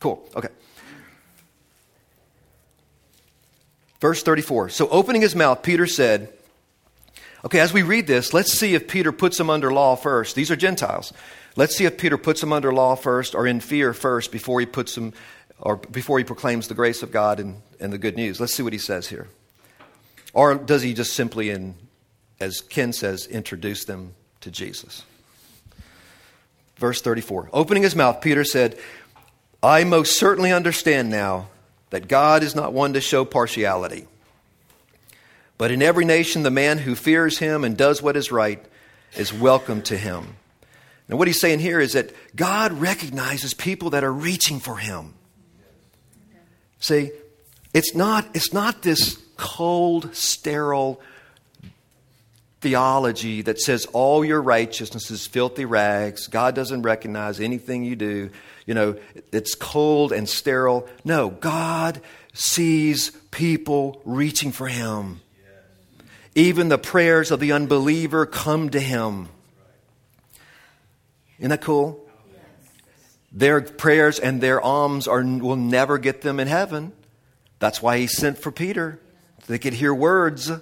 Cool. 0.00 0.26
Okay. 0.34 0.48
Verse 4.00 4.22
34. 4.22 4.70
So, 4.70 4.88
opening 4.88 5.22
his 5.22 5.36
mouth, 5.36 5.62
Peter 5.62 5.86
said, 5.86 6.32
Okay, 7.44 7.58
as 7.58 7.72
we 7.72 7.82
read 7.82 8.06
this, 8.06 8.32
let's 8.32 8.52
see 8.52 8.74
if 8.74 8.86
Peter 8.86 9.12
puts 9.12 9.36
them 9.36 9.50
under 9.50 9.72
law 9.72 9.96
first. 9.96 10.34
These 10.34 10.50
are 10.50 10.56
Gentiles. 10.56 11.12
Let's 11.54 11.76
see 11.76 11.84
if 11.84 11.98
Peter 11.98 12.16
puts 12.16 12.40
them 12.40 12.52
under 12.52 12.72
law 12.72 12.94
first 12.94 13.34
or 13.34 13.46
in 13.46 13.60
fear 13.60 13.92
first 13.92 14.32
before 14.32 14.60
he 14.60 14.66
puts 14.66 14.94
them 14.94 15.12
or 15.58 15.76
before 15.76 16.18
he 16.18 16.24
proclaims 16.24 16.68
the 16.68 16.74
grace 16.74 17.02
of 17.02 17.12
God 17.12 17.38
and, 17.38 17.62
and 17.78 17.92
the 17.92 17.98
good 17.98 18.16
news. 18.16 18.40
Let's 18.40 18.54
see 18.54 18.62
what 18.62 18.72
he 18.72 18.78
says 18.78 19.08
here. 19.08 19.28
Or 20.32 20.54
does 20.54 20.82
he 20.82 20.94
just 20.94 21.12
simply, 21.12 21.50
in, 21.50 21.74
as 22.40 22.60
Ken 22.60 22.92
says, 22.92 23.26
introduce 23.26 23.84
them 23.84 24.14
to 24.40 24.50
Jesus? 24.50 25.04
Verse 26.76 27.00
34. 27.00 27.50
Opening 27.52 27.82
his 27.82 27.94
mouth, 27.94 28.20
Peter 28.20 28.44
said, 28.44 28.78
I 29.62 29.84
most 29.84 30.18
certainly 30.18 30.52
understand 30.52 31.10
now 31.10 31.48
that 31.90 32.08
God 32.08 32.42
is 32.42 32.56
not 32.56 32.72
one 32.72 32.94
to 32.94 33.00
show 33.00 33.24
partiality. 33.24 34.08
But 35.58 35.70
in 35.70 35.82
every 35.82 36.04
nation, 36.04 36.42
the 36.42 36.50
man 36.50 36.78
who 36.78 36.96
fears 36.96 37.38
him 37.38 37.62
and 37.62 37.76
does 37.76 38.02
what 38.02 38.16
is 38.16 38.32
right 38.32 38.64
is 39.16 39.32
welcome 39.32 39.82
to 39.82 39.96
him. 39.96 40.34
And 41.12 41.18
what 41.18 41.28
he's 41.28 41.42
saying 41.42 41.58
here 41.58 41.78
is 41.78 41.92
that 41.92 42.10
God 42.34 42.72
recognizes 42.72 43.52
people 43.52 43.90
that 43.90 44.02
are 44.02 44.10
reaching 44.10 44.60
for 44.60 44.78
him. 44.78 45.12
See, 46.78 47.10
it's 47.74 47.94
not, 47.94 48.26
it's 48.32 48.54
not 48.54 48.80
this 48.80 49.18
cold, 49.36 50.16
sterile 50.16 51.02
theology 52.62 53.42
that 53.42 53.60
says 53.60 53.84
all 53.92 54.24
your 54.24 54.40
righteousness 54.40 55.10
is 55.10 55.26
filthy 55.26 55.66
rags. 55.66 56.28
God 56.28 56.54
doesn't 56.54 56.80
recognize 56.80 57.40
anything 57.40 57.84
you 57.84 57.94
do. 57.94 58.30
You 58.64 58.72
know, 58.72 58.96
it's 59.32 59.54
cold 59.54 60.12
and 60.12 60.26
sterile. 60.26 60.88
No, 61.04 61.28
God 61.28 62.00
sees 62.32 63.10
people 63.30 64.00
reaching 64.06 64.50
for 64.50 64.66
him. 64.66 65.20
Even 66.34 66.70
the 66.70 66.78
prayers 66.78 67.30
of 67.30 67.38
the 67.38 67.52
unbeliever 67.52 68.24
come 68.24 68.70
to 68.70 68.80
him. 68.80 69.28
Isn't 71.42 71.50
that 71.50 71.60
cool? 71.60 72.08
Their 73.32 73.60
prayers 73.62 74.20
and 74.20 74.40
their 74.40 74.60
alms 74.60 75.08
are, 75.08 75.24
will 75.24 75.56
never 75.56 75.98
get 75.98 76.20
them 76.20 76.38
in 76.38 76.46
heaven. 76.46 76.92
That's 77.58 77.82
why 77.82 77.98
he 77.98 78.06
sent 78.06 78.38
for 78.38 78.52
Peter. 78.52 79.00
They 79.48 79.58
could 79.58 79.72
hear 79.72 79.92
words, 79.92 80.52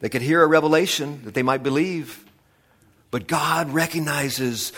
they 0.00 0.10
could 0.10 0.20
hear 0.20 0.42
a 0.42 0.46
revelation 0.46 1.22
that 1.24 1.32
they 1.32 1.42
might 1.42 1.62
believe. 1.62 2.22
But 3.10 3.26
God 3.26 3.70
recognizes 3.70 4.74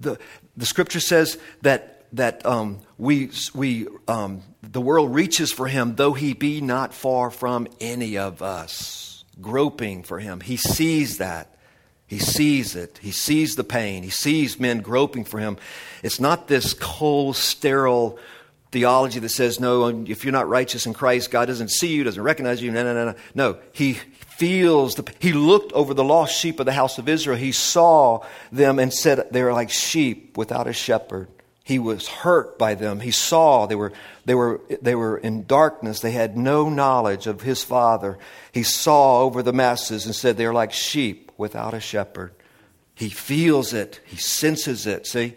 the, 0.00 0.18
the 0.56 0.64
scripture 0.64 1.00
says 1.00 1.36
that 1.60 2.06
that 2.14 2.46
um, 2.46 2.80
we, 2.96 3.30
we, 3.54 3.88
um, 4.08 4.42
the 4.62 4.80
world 4.80 5.14
reaches 5.14 5.52
for 5.52 5.66
him, 5.66 5.96
though 5.96 6.12
he 6.14 6.32
be 6.32 6.62
not 6.62 6.94
far 6.94 7.30
from 7.30 7.68
any 7.80 8.16
of 8.16 8.40
us, 8.40 9.24
groping 9.40 10.02
for 10.04 10.18
him. 10.18 10.40
He 10.40 10.56
sees 10.56 11.18
that. 11.18 11.51
He 12.12 12.18
sees 12.18 12.76
it. 12.76 12.98
He 13.00 13.10
sees 13.10 13.56
the 13.56 13.64
pain. 13.64 14.02
He 14.02 14.10
sees 14.10 14.60
men 14.60 14.80
groping 14.82 15.24
for 15.24 15.40
him. 15.40 15.56
It's 16.02 16.20
not 16.20 16.46
this 16.46 16.74
cold, 16.74 17.36
sterile 17.36 18.18
theology 18.70 19.18
that 19.18 19.30
says, 19.30 19.58
no, 19.58 19.88
if 19.88 20.22
you're 20.22 20.30
not 20.30 20.46
righteous 20.46 20.84
in 20.84 20.92
Christ, 20.92 21.30
God 21.30 21.46
doesn't 21.46 21.70
see 21.70 21.94
you, 21.94 22.04
doesn't 22.04 22.22
recognize 22.22 22.60
you. 22.60 22.70
No, 22.70 22.84
no, 22.84 22.92
no, 22.92 23.12
no. 23.12 23.18
No, 23.34 23.58
he 23.72 23.94
feels 23.94 24.96
the, 24.96 25.10
he 25.20 25.32
looked 25.32 25.72
over 25.72 25.94
the 25.94 26.04
lost 26.04 26.38
sheep 26.38 26.60
of 26.60 26.66
the 26.66 26.72
house 26.72 26.98
of 26.98 27.08
Israel. 27.08 27.38
He 27.38 27.50
saw 27.50 28.26
them 28.50 28.78
and 28.78 28.92
said 28.92 29.28
they 29.30 29.42
were 29.42 29.54
like 29.54 29.70
sheep 29.70 30.36
without 30.36 30.66
a 30.66 30.74
shepherd. 30.74 31.28
He 31.64 31.78
was 31.78 32.08
hurt 32.08 32.58
by 32.58 32.74
them. 32.74 33.00
He 33.00 33.10
saw 33.10 33.64
they 33.64 33.74
were, 33.74 33.94
they 34.26 34.34
were, 34.34 34.60
they 34.82 34.94
were 34.94 35.16
in 35.16 35.46
darkness. 35.46 36.00
They 36.00 36.10
had 36.10 36.36
no 36.36 36.68
knowledge 36.68 37.26
of 37.26 37.40
his 37.40 37.64
father. 37.64 38.18
He 38.52 38.64
saw 38.64 39.22
over 39.22 39.42
the 39.42 39.54
masses 39.54 40.04
and 40.04 40.14
said 40.14 40.36
they're 40.36 40.52
like 40.52 40.74
sheep 40.74 41.21
without 41.36 41.74
a 41.74 41.80
shepherd. 41.80 42.32
He 42.94 43.08
feels 43.08 43.72
it. 43.72 44.00
He 44.04 44.16
senses 44.16 44.86
it. 44.86 45.06
See? 45.06 45.34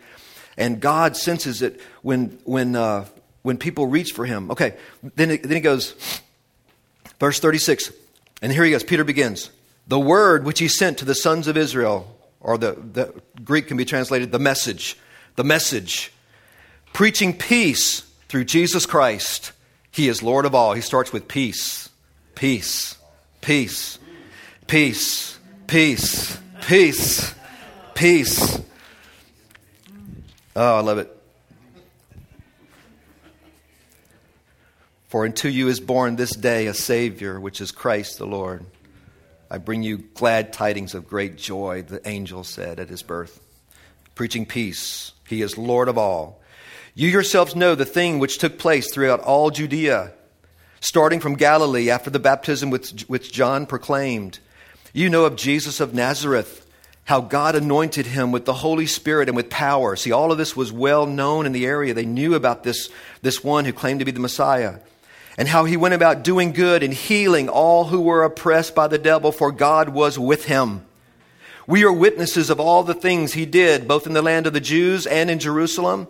And 0.58 0.80
God 0.80 1.18
senses 1.18 1.62
it 1.62 1.80
when, 2.02 2.40
when, 2.44 2.76
uh, 2.76 3.06
when 3.42 3.58
people 3.58 3.88
reach 3.88 4.12
for 4.12 4.26
him. 4.26 4.52
Okay, 4.52 4.76
then, 5.16 5.30
then 5.30 5.52
he 5.52 5.60
goes, 5.60 5.96
verse 7.20 7.40
36. 7.40 7.92
And 8.42 8.52
here 8.52 8.64
he 8.64 8.72
goes. 8.72 8.84
Peter 8.84 9.04
begins. 9.04 9.50
The 9.88 10.00
word 10.00 10.46
which 10.46 10.60
he 10.60 10.68
sent 10.68 10.98
to 11.00 11.06
the 11.06 11.16
sons 11.16 11.48
of 11.48 11.58
Israel, 11.58 12.18
or 12.40 12.58
the, 12.58 12.74
the 12.74 13.14
Greek 13.44 13.68
can 13.68 13.78
be 13.78 13.86
translated 13.86 14.32
the 14.32 14.40
message, 14.40 14.98
the 15.36 15.44
message, 15.44 16.12
preaching 16.94 17.38
peace 17.38 18.02
through 18.28 18.46
Jesus 18.46 18.86
Christ. 18.86 19.52
He 19.92 20.08
is 20.08 20.24
Lord 20.24 20.46
of 20.46 20.56
all. 20.56 20.74
He 20.74 20.82
starts 20.82 21.14
with 21.14 21.28
peace, 21.28 21.90
peace, 22.34 22.98
peace, 23.42 24.00
peace, 24.68 25.35
peace, 25.68 26.38
peace, 26.62 27.34
peace. 27.94 28.62
Oh, 30.56 30.78
I 30.78 30.80
love 30.82 30.98
it. 30.98 31.12
For 35.08 35.26
unto 35.26 35.48
you 35.48 35.68
is 35.70 35.80
born 35.80 36.16
this 36.16 36.36
day 36.36 36.68
a 36.68 36.74
Savior, 36.74 37.40
which 37.40 37.62
is 37.62 37.72
Christ 37.72 38.18
the 38.18 38.26
Lord. 38.26 38.66
I 39.50 39.60
bring 39.60 39.84
you 39.84 39.98
glad 39.98 40.52
tidings 40.52 40.94
of 40.94 41.08
great 41.08 41.38
joy, 41.38 41.84
the 41.84 42.06
angel 42.08 42.44
said 42.44 42.80
at 42.80 42.90
his 42.90 43.04
birth. 43.04 43.40
Preaching 44.16 44.46
peace. 44.46 45.14
He 45.28 45.42
is 45.42 45.58
Lord 45.58 45.88
of 45.88 45.98
all. 45.98 46.42
You 46.96 47.10
yourselves 47.10 47.56
know 47.56 47.76
the 47.76 47.86
thing 47.86 48.20
which 48.20 48.38
took 48.38 48.58
place 48.58 48.92
throughout 48.92 49.20
all 49.20 49.52
Judea, 49.52 50.14
starting 50.80 51.20
from 51.20 51.36
Galilee 51.36 51.90
after 51.90 52.10
the 52.10 52.20
baptism 52.20 52.70
which, 52.70 53.04
which 53.08 53.32
John 53.32 53.66
proclaimed. 53.66 54.40
You 54.96 55.10
know 55.10 55.26
of 55.26 55.36
Jesus 55.36 55.82
of 55.82 55.94
Nazareth, 55.94 56.66
how 57.04 57.20
God 57.20 57.54
anointed 57.56 58.06
him 58.06 58.32
with 58.32 58.46
the 58.46 58.54
Holy 58.54 58.86
Spirit 58.86 59.28
and 59.28 59.36
with 59.36 59.50
power. 59.50 59.98
See, 59.98 60.14
all 60.14 60.32
of 60.32 60.38
this 60.38 60.56
was 60.56 60.72
well 60.72 61.06
known 61.06 61.46
in 61.46 61.52
the 61.52 61.66
area. 61.66 61.94
They 61.94 62.06
knew 62.06 62.34
about 62.34 62.64
this, 62.64 62.90
this 63.22 63.44
one 63.44 63.66
who 63.66 63.74
claimed 63.74 64.00
to 64.00 64.06
be 64.06 64.12
the 64.12 64.22
Messiah 64.22 64.76
and 65.38 65.50
how 65.50 65.66
he 65.66 65.76
went 65.76 65.96
about 65.96 66.24
doing 66.24 66.54
good 66.54 66.82
and 66.82 66.94
healing 66.94 67.50
all 67.50 67.84
who 67.84 68.00
were 68.00 68.24
oppressed 68.24 68.74
by 68.74 68.88
the 68.88 68.98
devil, 68.98 69.34
for 69.34 69.52
God 69.52 69.90
was 69.90 70.18
with 70.18 70.46
him. 70.46 70.86
We 71.68 71.84
are 71.84 71.92
witnesses 71.92 72.50
of 72.50 72.62
all 72.62 72.84
the 72.84 72.94
things 72.94 73.34
he 73.34 73.46
did, 73.46 73.90
both 73.90 74.08
in 74.08 74.14
the 74.14 74.22
land 74.22 74.48
of 74.48 74.54
the 74.54 74.62
Jews 74.62 75.06
and 75.06 75.30
in 75.30 75.40
Jerusalem, 75.40 76.08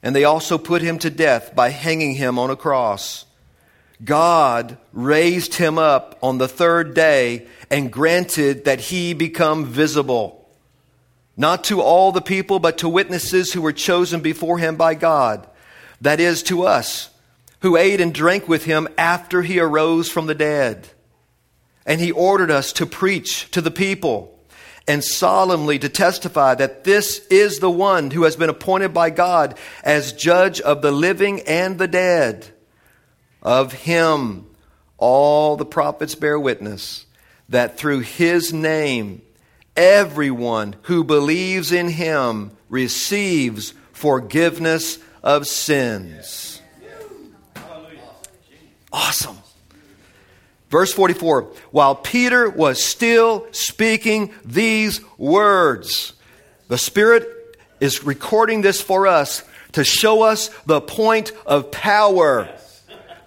and 0.00 0.14
they 0.14 0.22
also 0.22 0.58
put 0.58 0.80
him 0.80 1.00
to 1.00 1.10
death 1.10 1.56
by 1.56 1.70
hanging 1.70 2.14
him 2.14 2.38
on 2.38 2.50
a 2.50 2.56
cross. 2.56 3.24
God 4.04 4.78
raised 4.92 5.54
him 5.54 5.78
up 5.78 6.18
on 6.22 6.38
the 6.38 6.48
third 6.48 6.94
day 6.94 7.46
and 7.70 7.92
granted 7.92 8.64
that 8.64 8.80
he 8.80 9.14
become 9.14 9.64
visible, 9.64 10.48
not 11.36 11.64
to 11.64 11.80
all 11.80 12.12
the 12.12 12.20
people, 12.20 12.58
but 12.58 12.78
to 12.78 12.88
witnesses 12.88 13.52
who 13.52 13.62
were 13.62 13.72
chosen 13.72 14.20
before 14.20 14.58
him 14.58 14.76
by 14.76 14.94
God, 14.94 15.46
that 16.00 16.20
is, 16.20 16.42
to 16.44 16.64
us 16.64 17.10
who 17.60 17.76
ate 17.76 18.00
and 18.00 18.12
drank 18.12 18.48
with 18.48 18.64
him 18.64 18.88
after 18.98 19.42
he 19.42 19.60
arose 19.60 20.10
from 20.10 20.26
the 20.26 20.34
dead. 20.34 20.88
And 21.86 22.00
he 22.00 22.10
ordered 22.10 22.50
us 22.50 22.72
to 22.74 22.86
preach 22.86 23.50
to 23.52 23.60
the 23.60 23.70
people 23.70 24.36
and 24.88 25.02
solemnly 25.02 25.78
to 25.78 25.88
testify 25.88 26.56
that 26.56 26.82
this 26.82 27.24
is 27.28 27.60
the 27.60 27.70
one 27.70 28.10
who 28.10 28.24
has 28.24 28.34
been 28.34 28.50
appointed 28.50 28.92
by 28.92 29.10
God 29.10 29.56
as 29.84 30.12
judge 30.12 30.60
of 30.60 30.82
the 30.82 30.90
living 30.90 31.40
and 31.42 31.78
the 31.78 31.86
dead. 31.86 32.52
Of 33.42 33.72
him, 33.72 34.46
all 34.98 35.56
the 35.56 35.64
prophets 35.64 36.14
bear 36.14 36.38
witness 36.38 37.06
that 37.48 37.76
through 37.76 38.00
his 38.00 38.52
name, 38.52 39.22
everyone 39.76 40.76
who 40.82 41.04
believes 41.04 41.72
in 41.72 41.88
him 41.88 42.52
receives 42.68 43.74
forgiveness 43.92 44.98
of 45.22 45.46
sins. 45.46 46.60
Awesome. 48.92 49.38
Verse 50.70 50.92
44 50.92 51.42
While 51.70 51.94
Peter 51.94 52.48
was 52.48 52.82
still 52.82 53.46
speaking 53.52 54.32
these 54.44 55.00
words, 55.18 56.14
the 56.68 56.78
Spirit 56.78 57.28
is 57.80 58.04
recording 58.04 58.62
this 58.62 58.80
for 58.80 59.06
us 59.06 59.44
to 59.72 59.84
show 59.84 60.22
us 60.22 60.48
the 60.66 60.80
point 60.80 61.32
of 61.44 61.70
power. 61.70 62.48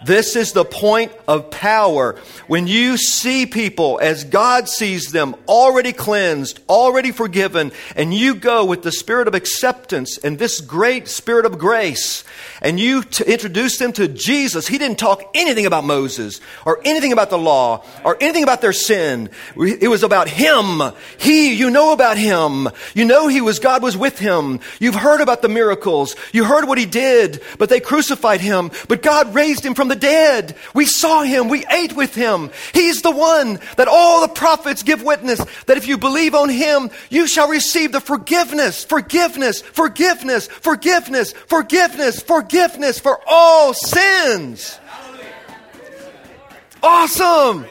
This 0.04 0.36
is 0.36 0.52
the 0.52 0.66
point 0.66 1.12
of 1.28 1.50
power. 1.50 2.16
When 2.48 2.68
you 2.68 2.98
see 2.98 3.46
people 3.46 4.00
as 4.02 4.24
God 4.24 4.70
sees 4.70 5.12
them, 5.12 5.36
already 5.48 5.94
cleansed, 5.94 6.60
already 6.70 7.12
forgiven, 7.12 7.72
and 7.96 8.14
you 8.14 8.36
go 8.36 8.66
with 8.66 8.84
the 8.84 8.92
spirit 8.92 9.28
of 9.28 9.34
acceptance 9.34 10.18
and 10.18 10.38
this 10.38 10.62
great 10.62 11.08
spirit 11.08 11.46
of 11.46 11.58
grace, 11.58 12.24
and 12.62 12.80
you 12.80 13.04
introduce 13.26 13.78
them 13.78 13.94
to 13.94 14.08
Jesus, 14.08 14.68
he 14.68 14.78
didn't 14.78 15.00
talk 15.00 15.24
anything 15.34 15.66
about 15.66 15.84
Moses 15.84 16.40
or 16.66 16.80
anything 16.86 17.12
about 17.12 17.30
the 17.30 17.38
law 17.38 17.84
or 18.04 18.18
anything 18.22 18.44
about 18.44 18.62
their 18.62 18.74
sin. 18.74 19.30
It 19.56 19.90
was 19.90 20.04
about 20.04 20.28
him. 20.28 20.82
He, 21.18 21.56
you 21.56 21.70
know 21.72 21.94
about 21.94 22.18
him. 22.18 22.68
You 22.94 23.06
know 23.06 23.28
he 23.28 23.42
was, 23.42 23.60
God 23.60 23.82
was 23.82 23.98
with 23.98 24.20
him. 24.20 24.60
You've 24.80 24.96
heard 24.96 25.22
about 25.22 25.42
the 25.42 25.50
miracles. 25.50 26.16
You 26.32 26.46
heard 26.46 26.68
what 26.68 26.78
he 26.78 26.86
did, 26.86 27.42
but 27.58 27.70
they 27.70 27.80
crucified 27.80 28.42
him. 28.42 28.72
But 28.88 29.02
God 29.02 29.34
raised 29.34 29.66
him 29.66 29.74
from 29.74 29.85
the 29.88 29.96
dead. 29.96 30.56
We 30.74 30.86
saw 30.86 31.24
him. 31.24 31.50
We 31.50 31.66
ate 31.72 31.96
with 31.96 32.16
him. 32.16 32.52
He's 32.74 33.02
the 33.02 33.12
one 33.12 33.60
that 33.78 33.88
all 33.88 34.22
the 34.22 34.34
prophets 34.34 34.84
give 34.84 35.04
witness 35.04 35.44
that 35.66 35.78
if 35.78 35.88
you 35.88 35.98
believe 35.98 36.36
on 36.36 36.50
him, 36.50 36.90
you 37.10 37.28
shall 37.28 37.48
receive 37.48 37.92
the 37.92 38.02
forgiveness, 38.02 38.84
forgiveness, 38.84 39.62
forgiveness, 39.62 40.48
forgiveness, 40.48 41.32
forgiveness, 41.48 42.22
forgiveness 42.22 42.46
forgiveness 42.56 43.00
for 43.00 43.20
all 43.28 43.74
sins. 43.74 44.80
Awesome. 46.84 47.66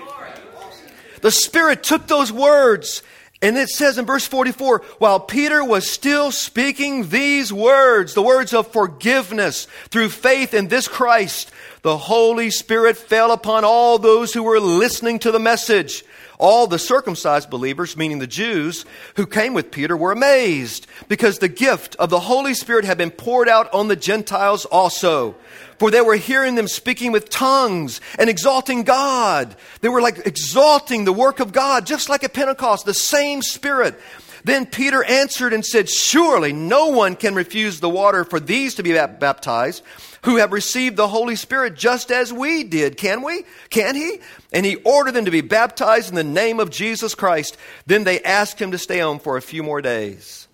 The 1.20 1.30
Spirit 1.30 1.82
took 1.82 2.06
those 2.06 2.32
words, 2.32 3.02
and 3.44 3.58
it 3.58 3.68
says 3.68 3.98
in 3.98 4.06
verse 4.06 4.26
44 4.26 4.78
while 4.98 5.20
Peter 5.20 5.62
was 5.62 5.88
still 5.88 6.32
speaking 6.32 7.10
these 7.10 7.52
words, 7.52 8.14
the 8.14 8.22
words 8.22 8.54
of 8.54 8.72
forgiveness 8.72 9.66
through 9.90 10.08
faith 10.08 10.54
in 10.54 10.68
this 10.68 10.88
Christ, 10.88 11.50
the 11.82 11.98
Holy 11.98 12.50
Spirit 12.50 12.96
fell 12.96 13.32
upon 13.32 13.62
all 13.62 13.98
those 13.98 14.32
who 14.32 14.42
were 14.42 14.60
listening 14.60 15.18
to 15.18 15.30
the 15.30 15.38
message. 15.38 16.04
All 16.38 16.66
the 16.66 16.78
circumcised 16.78 17.50
believers, 17.50 17.98
meaning 17.98 18.18
the 18.18 18.26
Jews 18.26 18.86
who 19.16 19.26
came 19.26 19.52
with 19.52 19.70
Peter, 19.70 19.94
were 19.94 20.10
amazed 20.10 20.86
because 21.08 21.38
the 21.38 21.48
gift 21.48 21.96
of 21.96 22.08
the 22.08 22.20
Holy 22.20 22.54
Spirit 22.54 22.86
had 22.86 22.98
been 22.98 23.10
poured 23.10 23.48
out 23.48 23.72
on 23.74 23.88
the 23.88 23.94
Gentiles 23.94 24.64
also. 24.64 25.36
For 25.78 25.90
they 25.90 26.00
were 26.00 26.16
hearing 26.16 26.54
them 26.54 26.68
speaking 26.68 27.12
with 27.12 27.30
tongues 27.30 28.00
and 28.18 28.30
exalting 28.30 28.84
God. 28.84 29.56
They 29.80 29.88
were 29.88 30.00
like 30.00 30.26
exalting 30.26 31.04
the 31.04 31.12
work 31.12 31.40
of 31.40 31.52
God, 31.52 31.86
just 31.86 32.08
like 32.08 32.24
at 32.24 32.32
Pentecost, 32.32 32.86
the 32.86 32.94
same 32.94 33.42
Spirit. 33.42 33.98
Then 34.44 34.66
Peter 34.66 35.02
answered 35.02 35.52
and 35.52 35.64
said, 35.64 35.88
Surely 35.88 36.52
no 36.52 36.88
one 36.88 37.16
can 37.16 37.34
refuse 37.34 37.80
the 37.80 37.88
water 37.88 38.24
for 38.24 38.38
these 38.38 38.74
to 38.74 38.82
be 38.82 38.92
baptized 38.92 39.82
who 40.24 40.36
have 40.36 40.52
received 40.52 40.96
the 40.96 41.08
Holy 41.08 41.36
Spirit 41.36 41.76
just 41.76 42.10
as 42.10 42.32
we 42.32 42.64
did. 42.64 42.96
Can 42.96 43.22
we? 43.22 43.44
Can 43.70 43.94
he? 43.94 44.20
And 44.52 44.64
he 44.64 44.76
ordered 44.76 45.12
them 45.12 45.26
to 45.26 45.30
be 45.30 45.42
baptized 45.42 46.08
in 46.08 46.14
the 46.14 46.24
name 46.24 46.60
of 46.60 46.70
Jesus 46.70 47.14
Christ. 47.14 47.56
Then 47.86 48.04
they 48.04 48.22
asked 48.22 48.60
him 48.60 48.70
to 48.70 48.78
stay 48.78 49.00
on 49.00 49.18
for 49.18 49.36
a 49.36 49.42
few 49.42 49.62
more 49.62 49.82
days. 49.82 50.48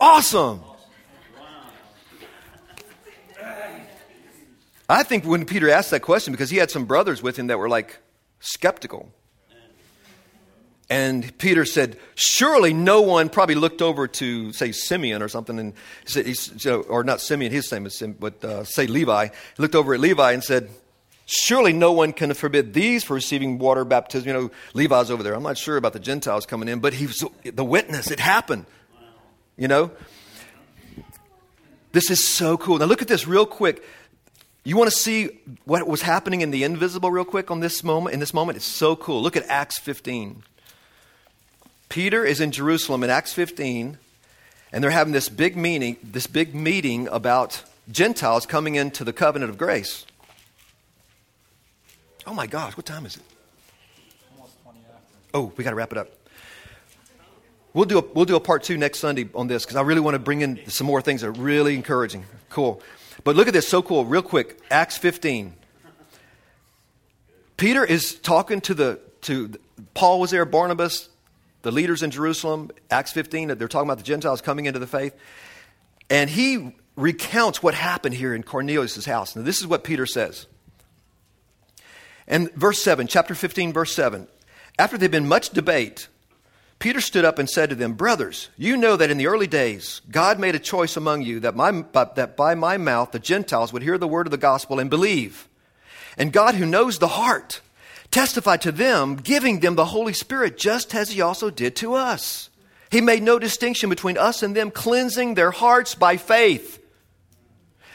Awesome. 0.00 0.62
I 4.88 5.02
think 5.02 5.24
when 5.24 5.46
Peter 5.46 5.70
asked 5.70 5.90
that 5.92 6.00
question, 6.00 6.32
because 6.32 6.50
he 6.50 6.58
had 6.58 6.70
some 6.70 6.84
brothers 6.84 7.22
with 7.22 7.38
him 7.38 7.46
that 7.46 7.58
were 7.58 7.68
like 7.68 7.98
skeptical. 8.40 9.12
And 10.90 11.36
Peter 11.38 11.64
said, 11.64 11.98
Surely 12.14 12.74
no 12.74 13.00
one 13.00 13.30
probably 13.30 13.54
looked 13.54 13.80
over 13.80 14.06
to, 14.06 14.52
say, 14.52 14.70
Simeon 14.72 15.22
or 15.22 15.28
something, 15.28 15.58
and 15.58 15.72
said, 16.04 16.26
or 16.88 17.02
not 17.02 17.22
Simeon, 17.22 17.50
his 17.50 17.72
name 17.72 17.86
is 17.86 17.96
Simeon, 17.96 18.18
but 18.20 18.44
uh, 18.44 18.64
say 18.64 18.86
Levi. 18.86 19.26
He 19.28 19.62
looked 19.62 19.74
over 19.74 19.94
at 19.94 20.00
Levi 20.00 20.32
and 20.32 20.44
said, 20.44 20.68
Surely 21.26 21.72
no 21.72 21.92
one 21.92 22.12
can 22.12 22.34
forbid 22.34 22.74
these 22.74 23.02
for 23.02 23.14
receiving 23.14 23.58
water 23.58 23.86
baptism. 23.86 24.28
You 24.28 24.34
know, 24.34 24.50
Levi's 24.74 25.10
over 25.10 25.22
there. 25.22 25.34
I'm 25.34 25.42
not 25.42 25.56
sure 25.56 25.78
about 25.78 25.94
the 25.94 26.00
Gentiles 26.00 26.44
coming 26.44 26.68
in, 26.68 26.80
but 26.80 26.92
he 26.92 27.06
was 27.06 27.24
the 27.42 27.64
witness. 27.64 28.10
It 28.10 28.20
happened. 28.20 28.66
You 29.56 29.68
know? 29.68 29.90
This 31.92 32.10
is 32.10 32.22
so 32.22 32.58
cool. 32.58 32.78
Now 32.78 32.84
look 32.84 33.00
at 33.00 33.08
this 33.08 33.26
real 33.26 33.46
quick. 33.46 33.82
You 34.66 34.78
want 34.78 34.90
to 34.90 34.96
see 34.96 35.28
what 35.66 35.86
was 35.86 36.00
happening 36.00 36.40
in 36.40 36.50
the 36.50 36.64
invisible 36.64 37.10
real 37.10 37.26
quick 37.26 37.50
on 37.50 37.60
this 37.60 37.84
moment? 37.84 38.14
In 38.14 38.20
this 38.20 38.32
moment, 38.32 38.56
it's 38.56 38.64
so 38.64 38.96
cool. 38.96 39.22
Look 39.22 39.36
at 39.36 39.44
Acts 39.46 39.78
15. 39.78 40.42
Peter 41.90 42.24
is 42.24 42.40
in 42.40 42.50
Jerusalem 42.50 43.04
in 43.04 43.10
Acts 43.10 43.34
15, 43.34 43.98
and 44.72 44.82
they're 44.82 44.90
having 44.90 45.12
this 45.12 45.28
big 45.28 45.54
meeting, 45.54 45.98
this 46.02 46.26
big 46.26 46.54
meeting 46.54 47.08
about 47.08 47.62
Gentiles 47.92 48.46
coming 48.46 48.74
into 48.74 49.04
the 49.04 49.12
covenant 49.12 49.50
of 49.50 49.58
grace. 49.58 50.06
Oh 52.26 52.32
my 52.32 52.46
gosh, 52.46 52.74
what 52.74 52.86
time 52.86 53.04
is 53.04 53.16
it? 53.16 53.22
Oh, 55.34 55.52
we 55.56 55.64
got 55.64 55.70
to 55.70 55.76
wrap 55.76 55.92
it 55.92 55.98
up. 55.98 56.08
We'll 57.74 57.84
do, 57.84 57.98
a, 57.98 58.04
we'll 58.14 58.24
do 58.24 58.36
a 58.36 58.40
part 58.40 58.62
two 58.62 58.78
next 58.78 59.00
Sunday 59.00 59.28
on 59.34 59.46
this 59.46 59.64
because 59.64 59.76
I 59.76 59.82
really 59.82 60.00
want 60.00 60.14
to 60.14 60.20
bring 60.20 60.40
in 60.40 60.60
some 60.68 60.86
more 60.86 61.02
things 61.02 61.20
that 61.20 61.26
are 61.26 61.32
really 61.32 61.74
encouraging. 61.74 62.24
Cool. 62.48 62.80
But 63.22 63.36
look 63.36 63.46
at 63.46 63.54
this, 63.54 63.68
so 63.68 63.82
cool, 63.82 64.04
real 64.04 64.22
quick. 64.22 64.58
Acts 64.70 64.96
15. 64.96 65.54
Peter 67.56 67.84
is 67.84 68.14
talking 68.16 68.60
to 68.62 68.74
the, 68.74 69.00
to, 69.22 69.52
Paul 69.94 70.20
was 70.20 70.32
there, 70.32 70.44
Barnabas, 70.44 71.08
the 71.62 71.70
leaders 71.70 72.02
in 72.02 72.10
Jerusalem, 72.10 72.70
Acts 72.90 73.12
15, 73.12 73.48
they're 73.48 73.68
talking 73.68 73.88
about 73.88 73.98
the 73.98 74.04
Gentiles 74.04 74.40
coming 74.40 74.66
into 74.66 74.78
the 74.78 74.86
faith. 74.86 75.14
And 76.10 76.28
he 76.28 76.74
recounts 76.96 77.62
what 77.62 77.74
happened 77.74 78.14
here 78.14 78.34
in 78.34 78.42
Cornelius' 78.42 79.04
house. 79.04 79.34
Now, 79.34 79.42
this 79.42 79.60
is 79.60 79.66
what 79.66 79.84
Peter 79.84 80.04
says. 80.04 80.46
And 82.26 82.52
verse 82.52 82.82
7, 82.82 83.06
chapter 83.06 83.34
15, 83.34 83.72
verse 83.72 83.94
7. 83.94 84.26
After 84.78 84.98
there 84.98 85.04
had 85.04 85.12
been 85.12 85.28
much 85.28 85.50
debate, 85.50 86.08
Peter 86.78 87.00
stood 87.00 87.24
up 87.24 87.38
and 87.38 87.48
said 87.48 87.70
to 87.70 87.76
them, 87.76 87.94
Brothers, 87.94 88.50
you 88.56 88.76
know 88.76 88.96
that 88.96 89.10
in 89.10 89.16
the 89.16 89.26
early 89.26 89.46
days 89.46 90.02
God 90.10 90.38
made 90.38 90.54
a 90.54 90.58
choice 90.58 90.96
among 90.96 91.22
you 91.22 91.40
that, 91.40 91.56
my, 91.56 91.84
that 91.92 92.36
by 92.36 92.54
my 92.54 92.76
mouth 92.76 93.12
the 93.12 93.18
Gentiles 93.18 93.72
would 93.72 93.82
hear 93.82 93.98
the 93.98 94.08
word 94.08 94.26
of 94.26 94.30
the 94.30 94.36
gospel 94.36 94.78
and 94.78 94.90
believe. 94.90 95.48
And 96.16 96.32
God, 96.32 96.54
who 96.54 96.66
knows 96.66 96.98
the 96.98 97.08
heart, 97.08 97.60
testified 98.10 98.62
to 98.62 98.72
them, 98.72 99.16
giving 99.16 99.60
them 99.60 99.74
the 99.74 99.86
Holy 99.86 100.12
Spirit, 100.12 100.56
just 100.58 100.94
as 100.94 101.10
He 101.10 101.20
also 101.20 101.50
did 101.50 101.76
to 101.76 101.94
us. 101.94 102.50
He 102.90 103.00
made 103.00 103.22
no 103.22 103.38
distinction 103.38 103.90
between 103.90 104.18
us 104.18 104.42
and 104.42 104.54
them, 104.54 104.70
cleansing 104.70 105.34
their 105.34 105.50
hearts 105.50 105.94
by 105.94 106.16
faith. 106.16 106.80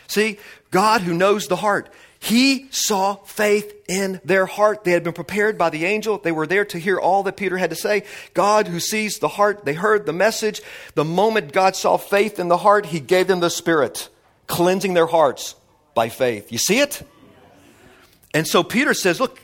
See, 0.07 0.39
God 0.71 1.01
who 1.01 1.13
knows 1.13 1.47
the 1.47 1.55
heart, 1.55 1.89
He 2.19 2.67
saw 2.71 3.15
faith 3.15 3.73
in 3.87 4.19
their 4.25 4.45
heart. 4.45 4.83
They 4.83 4.91
had 4.91 5.05
been 5.05 5.13
prepared 5.13 5.57
by 5.57 5.69
the 5.69 5.85
angel. 5.85 6.17
They 6.17 6.33
were 6.33 6.45
there 6.45 6.65
to 6.65 6.77
hear 6.77 6.99
all 6.99 7.23
that 7.23 7.37
Peter 7.37 7.57
had 7.57 7.69
to 7.69 7.77
say. 7.77 8.03
God 8.33 8.67
who 8.67 8.81
sees 8.81 9.19
the 9.19 9.29
heart, 9.29 9.63
they 9.63 9.73
heard 9.73 10.05
the 10.05 10.13
message. 10.13 10.61
The 10.95 11.05
moment 11.05 11.53
God 11.53 11.77
saw 11.77 11.95
faith 11.95 12.37
in 12.37 12.49
the 12.49 12.57
heart, 12.57 12.87
He 12.87 12.99
gave 12.99 13.27
them 13.27 13.39
the 13.39 13.49
Spirit, 13.49 14.09
cleansing 14.47 14.93
their 14.93 15.05
hearts 15.05 15.55
by 15.95 16.09
faith. 16.09 16.51
You 16.51 16.57
see 16.57 16.79
it? 16.79 17.01
And 18.33 18.45
so 18.45 18.63
Peter 18.63 18.93
says, 18.93 19.21
Look, 19.21 19.39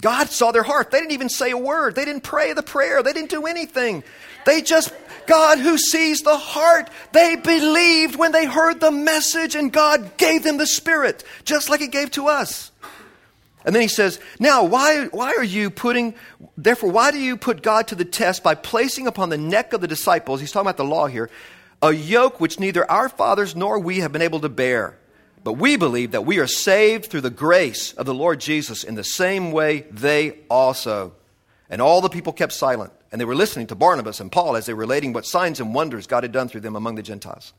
God 0.00 0.28
saw 0.28 0.52
their 0.52 0.62
heart. 0.62 0.90
They 0.90 0.98
didn't 0.98 1.12
even 1.12 1.28
say 1.28 1.52
a 1.52 1.56
word. 1.56 1.94
They 1.94 2.04
didn't 2.04 2.22
pray 2.22 2.52
the 2.52 2.62
prayer. 2.62 3.02
They 3.02 3.12
didn't 3.12 3.30
do 3.30 3.46
anything. 3.46 4.04
They 4.44 4.62
just, 4.62 4.92
God 5.28 5.58
who 5.58 5.78
sees 5.78 6.22
the 6.22 6.36
heart, 6.36 6.90
they 7.12 7.36
believed 7.36 8.16
when 8.16 8.32
they 8.32 8.46
heard 8.46 8.80
the 8.80 8.90
message 8.90 9.54
and 9.54 9.72
God 9.72 10.16
gave 10.16 10.42
them 10.42 10.56
the 10.56 10.66
Spirit, 10.66 11.22
just 11.44 11.70
like 11.70 11.80
He 11.80 11.86
gave 11.86 12.10
to 12.12 12.26
us. 12.26 12.72
And 13.64 13.74
then 13.74 13.82
he 13.82 13.88
says, 13.88 14.18
Now, 14.38 14.64
why, 14.64 15.06
why 15.06 15.34
are 15.34 15.44
you 15.44 15.68
putting, 15.68 16.14
therefore, 16.56 16.90
why 16.90 17.10
do 17.10 17.18
you 17.18 17.36
put 17.36 17.62
God 17.62 17.88
to 17.88 17.94
the 17.94 18.04
test 18.04 18.42
by 18.42 18.54
placing 18.54 19.06
upon 19.06 19.28
the 19.28 19.36
neck 19.36 19.74
of 19.74 19.82
the 19.82 19.86
disciples, 19.86 20.40
he's 20.40 20.50
talking 20.50 20.66
about 20.66 20.78
the 20.78 20.84
law 20.84 21.06
here, 21.06 21.28
a 21.82 21.92
yoke 21.92 22.40
which 22.40 22.58
neither 22.58 22.90
our 22.90 23.10
fathers 23.10 23.54
nor 23.54 23.78
we 23.78 23.98
have 23.98 24.10
been 24.10 24.22
able 24.22 24.40
to 24.40 24.48
bear? 24.48 24.96
But 25.44 25.54
we 25.54 25.76
believe 25.76 26.12
that 26.12 26.24
we 26.24 26.38
are 26.38 26.46
saved 26.46 27.06
through 27.06 27.20
the 27.20 27.30
grace 27.30 27.92
of 27.92 28.06
the 28.06 28.14
Lord 28.14 28.40
Jesus 28.40 28.84
in 28.84 28.94
the 28.94 29.04
same 29.04 29.52
way 29.52 29.82
they 29.90 30.38
also. 30.48 31.12
And 31.68 31.82
all 31.82 32.00
the 32.00 32.08
people 32.08 32.32
kept 32.32 32.54
silent, 32.54 32.92
and 33.10 33.20
they 33.20 33.24
were 33.24 33.34
listening 33.34 33.66
to 33.68 33.74
Barnabas 33.74 34.20
and 34.20 34.30
Paul 34.30 34.56
as 34.56 34.66
they 34.66 34.74
were 34.74 34.80
relating 34.80 35.12
what 35.12 35.26
signs 35.26 35.60
and 35.60 35.74
wonders 35.74 36.06
God 36.06 36.24
had 36.24 36.32
done 36.32 36.48
through 36.48 36.60
them 36.60 36.76
among 36.76 36.94
the 36.96 37.02
Gentiles. 37.02 37.52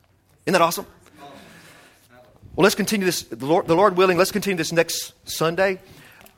Isn't 0.45 0.53
that 0.53 0.61
awesome? 0.61 0.85
Well, 2.55 2.63
let's 2.63 2.75
continue 2.75 3.05
this, 3.05 3.23
the 3.23 3.45
Lord, 3.45 3.67
the 3.67 3.75
Lord 3.75 3.95
willing, 3.95 4.17
let's 4.17 4.31
continue 4.31 4.57
this 4.57 4.71
next 4.71 5.13
Sunday. 5.23 5.79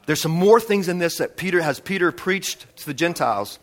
There's 0.06 0.22
some 0.22 0.32
more 0.32 0.60
things 0.60 0.88
in 0.88 1.00
this 1.00 1.18
that 1.18 1.38
Peter 1.38 1.62
has 1.62 1.80
Peter 1.80 2.12
preached 2.12 2.66
to 2.78 2.86
the 2.86 2.94
Gentiles. 2.94 3.60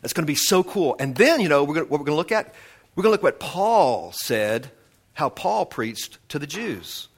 That's 0.00 0.12
going 0.12 0.24
to 0.24 0.30
be 0.30 0.36
so 0.36 0.62
cool. 0.62 0.96
And 1.00 1.16
then, 1.16 1.40
you 1.40 1.48
know, 1.48 1.64
we're 1.64 1.74
to, 1.74 1.80
what 1.82 2.00
we're 2.00 2.06
going 2.06 2.14
to 2.14 2.16
look 2.16 2.32
at, 2.32 2.54
we're 2.94 3.02
going 3.02 3.10
to 3.10 3.12
look 3.12 3.20
at 3.20 3.24
what 3.24 3.40
Paul 3.40 4.12
said 4.12 4.70
how 5.14 5.28
Paul 5.28 5.66
preached 5.66 6.18
to 6.28 6.38
the 6.38 6.46
Jews. 6.46 7.08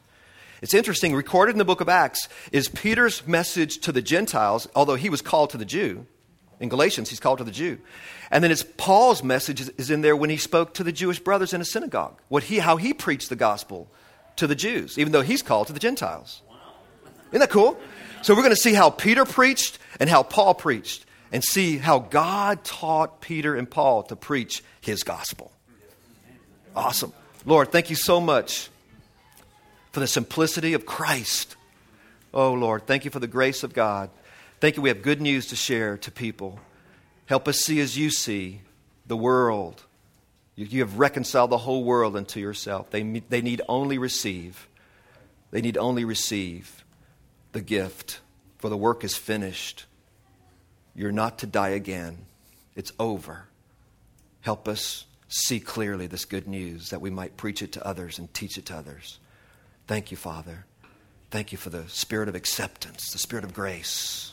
It's 0.62 0.72
interesting, 0.72 1.14
recorded 1.14 1.52
in 1.52 1.58
the 1.58 1.66
book 1.66 1.82
of 1.82 1.88
Acts 1.90 2.30
is 2.50 2.68
Peter's 2.68 3.26
message 3.26 3.78
to 3.80 3.92
the 3.92 4.00
Gentiles, 4.00 4.66
although 4.74 4.94
he 4.94 5.10
was 5.10 5.20
called 5.20 5.50
to 5.50 5.58
the 5.58 5.66
Jew. 5.66 6.06
In 6.60 6.68
Galatians, 6.68 7.08
he's 7.08 7.20
called 7.20 7.38
to 7.38 7.44
the 7.44 7.50
Jew. 7.50 7.78
And 8.30 8.44
then 8.44 8.50
it's 8.50 8.64
Paul's 8.76 9.24
message 9.24 9.62
is 9.78 9.90
in 9.90 10.02
there 10.02 10.14
when 10.14 10.30
he 10.30 10.36
spoke 10.36 10.74
to 10.74 10.84
the 10.84 10.92
Jewish 10.92 11.18
brothers 11.18 11.54
in 11.54 11.60
a 11.60 11.64
synagogue, 11.64 12.20
what 12.28 12.44
he, 12.44 12.58
how 12.58 12.76
he 12.76 12.92
preached 12.92 13.30
the 13.30 13.36
gospel 13.36 13.90
to 14.36 14.46
the 14.46 14.54
Jews, 14.54 14.98
even 14.98 15.12
though 15.12 15.22
he's 15.22 15.42
called 15.42 15.66
to 15.68 15.72
the 15.72 15.80
Gentiles. 15.80 16.42
Isn't 17.30 17.40
that 17.40 17.50
cool? 17.50 17.78
So 18.22 18.34
we're 18.34 18.42
going 18.42 18.54
to 18.54 18.60
see 18.60 18.74
how 18.74 18.90
Peter 18.90 19.24
preached 19.24 19.78
and 19.98 20.10
how 20.10 20.22
Paul 20.22 20.54
preached, 20.54 21.06
and 21.32 21.42
see 21.44 21.78
how 21.78 21.98
God 21.98 22.64
taught 22.64 23.20
Peter 23.20 23.54
and 23.54 23.70
Paul 23.70 24.02
to 24.04 24.16
preach 24.16 24.62
his 24.80 25.02
gospel. 25.02 25.52
Awesome. 26.74 27.12
Lord, 27.44 27.70
thank 27.72 27.88
you 27.88 27.96
so 27.96 28.20
much 28.20 28.68
for 29.92 30.00
the 30.00 30.06
simplicity 30.06 30.74
of 30.74 30.86
Christ. 30.86 31.56
Oh, 32.32 32.52
Lord, 32.52 32.86
thank 32.86 33.04
you 33.04 33.10
for 33.10 33.20
the 33.20 33.26
grace 33.26 33.62
of 33.62 33.72
God. 33.72 34.10
Thank 34.60 34.76
you, 34.76 34.82
we 34.82 34.90
have 34.90 35.00
good 35.00 35.22
news 35.22 35.46
to 35.46 35.56
share 35.56 35.96
to 35.98 36.10
people. 36.10 36.60
Help 37.24 37.48
us 37.48 37.60
see 37.60 37.80
as 37.80 37.96
you 37.96 38.10
see 38.10 38.60
the 39.06 39.16
world. 39.16 39.84
You, 40.54 40.80
have 40.80 40.98
reconciled 40.98 41.48
the 41.48 41.58
whole 41.58 41.82
world 41.82 42.14
unto 42.14 42.38
yourself. 42.40 42.90
They, 42.90 43.02
they 43.02 43.40
need 43.40 43.62
only 43.68 43.96
receive. 43.96 44.68
They 45.50 45.62
need 45.62 45.78
only 45.78 46.04
receive 46.04 46.84
the 47.52 47.62
gift, 47.62 48.20
for 48.58 48.68
the 48.68 48.76
work 48.76 49.02
is 49.02 49.16
finished. 49.16 49.86
You're 50.94 51.10
not 51.10 51.38
to 51.38 51.46
die 51.46 51.70
again, 51.70 52.26
it's 52.76 52.92
over. 52.98 53.46
Help 54.42 54.68
us 54.68 55.06
see 55.28 55.58
clearly 55.58 56.06
this 56.06 56.26
good 56.26 56.46
news 56.46 56.90
that 56.90 57.00
we 57.00 57.08
might 57.08 57.38
preach 57.38 57.62
it 57.62 57.72
to 57.72 57.86
others 57.86 58.18
and 58.18 58.32
teach 58.34 58.58
it 58.58 58.66
to 58.66 58.76
others. 58.76 59.18
Thank 59.86 60.10
you, 60.10 60.18
Father. 60.18 60.66
Thank 61.30 61.52
you 61.52 61.58
for 61.58 61.70
the 61.70 61.88
spirit 61.88 62.28
of 62.28 62.34
acceptance, 62.34 63.10
the 63.12 63.18
spirit 63.18 63.44
of 63.44 63.54
grace. 63.54 64.32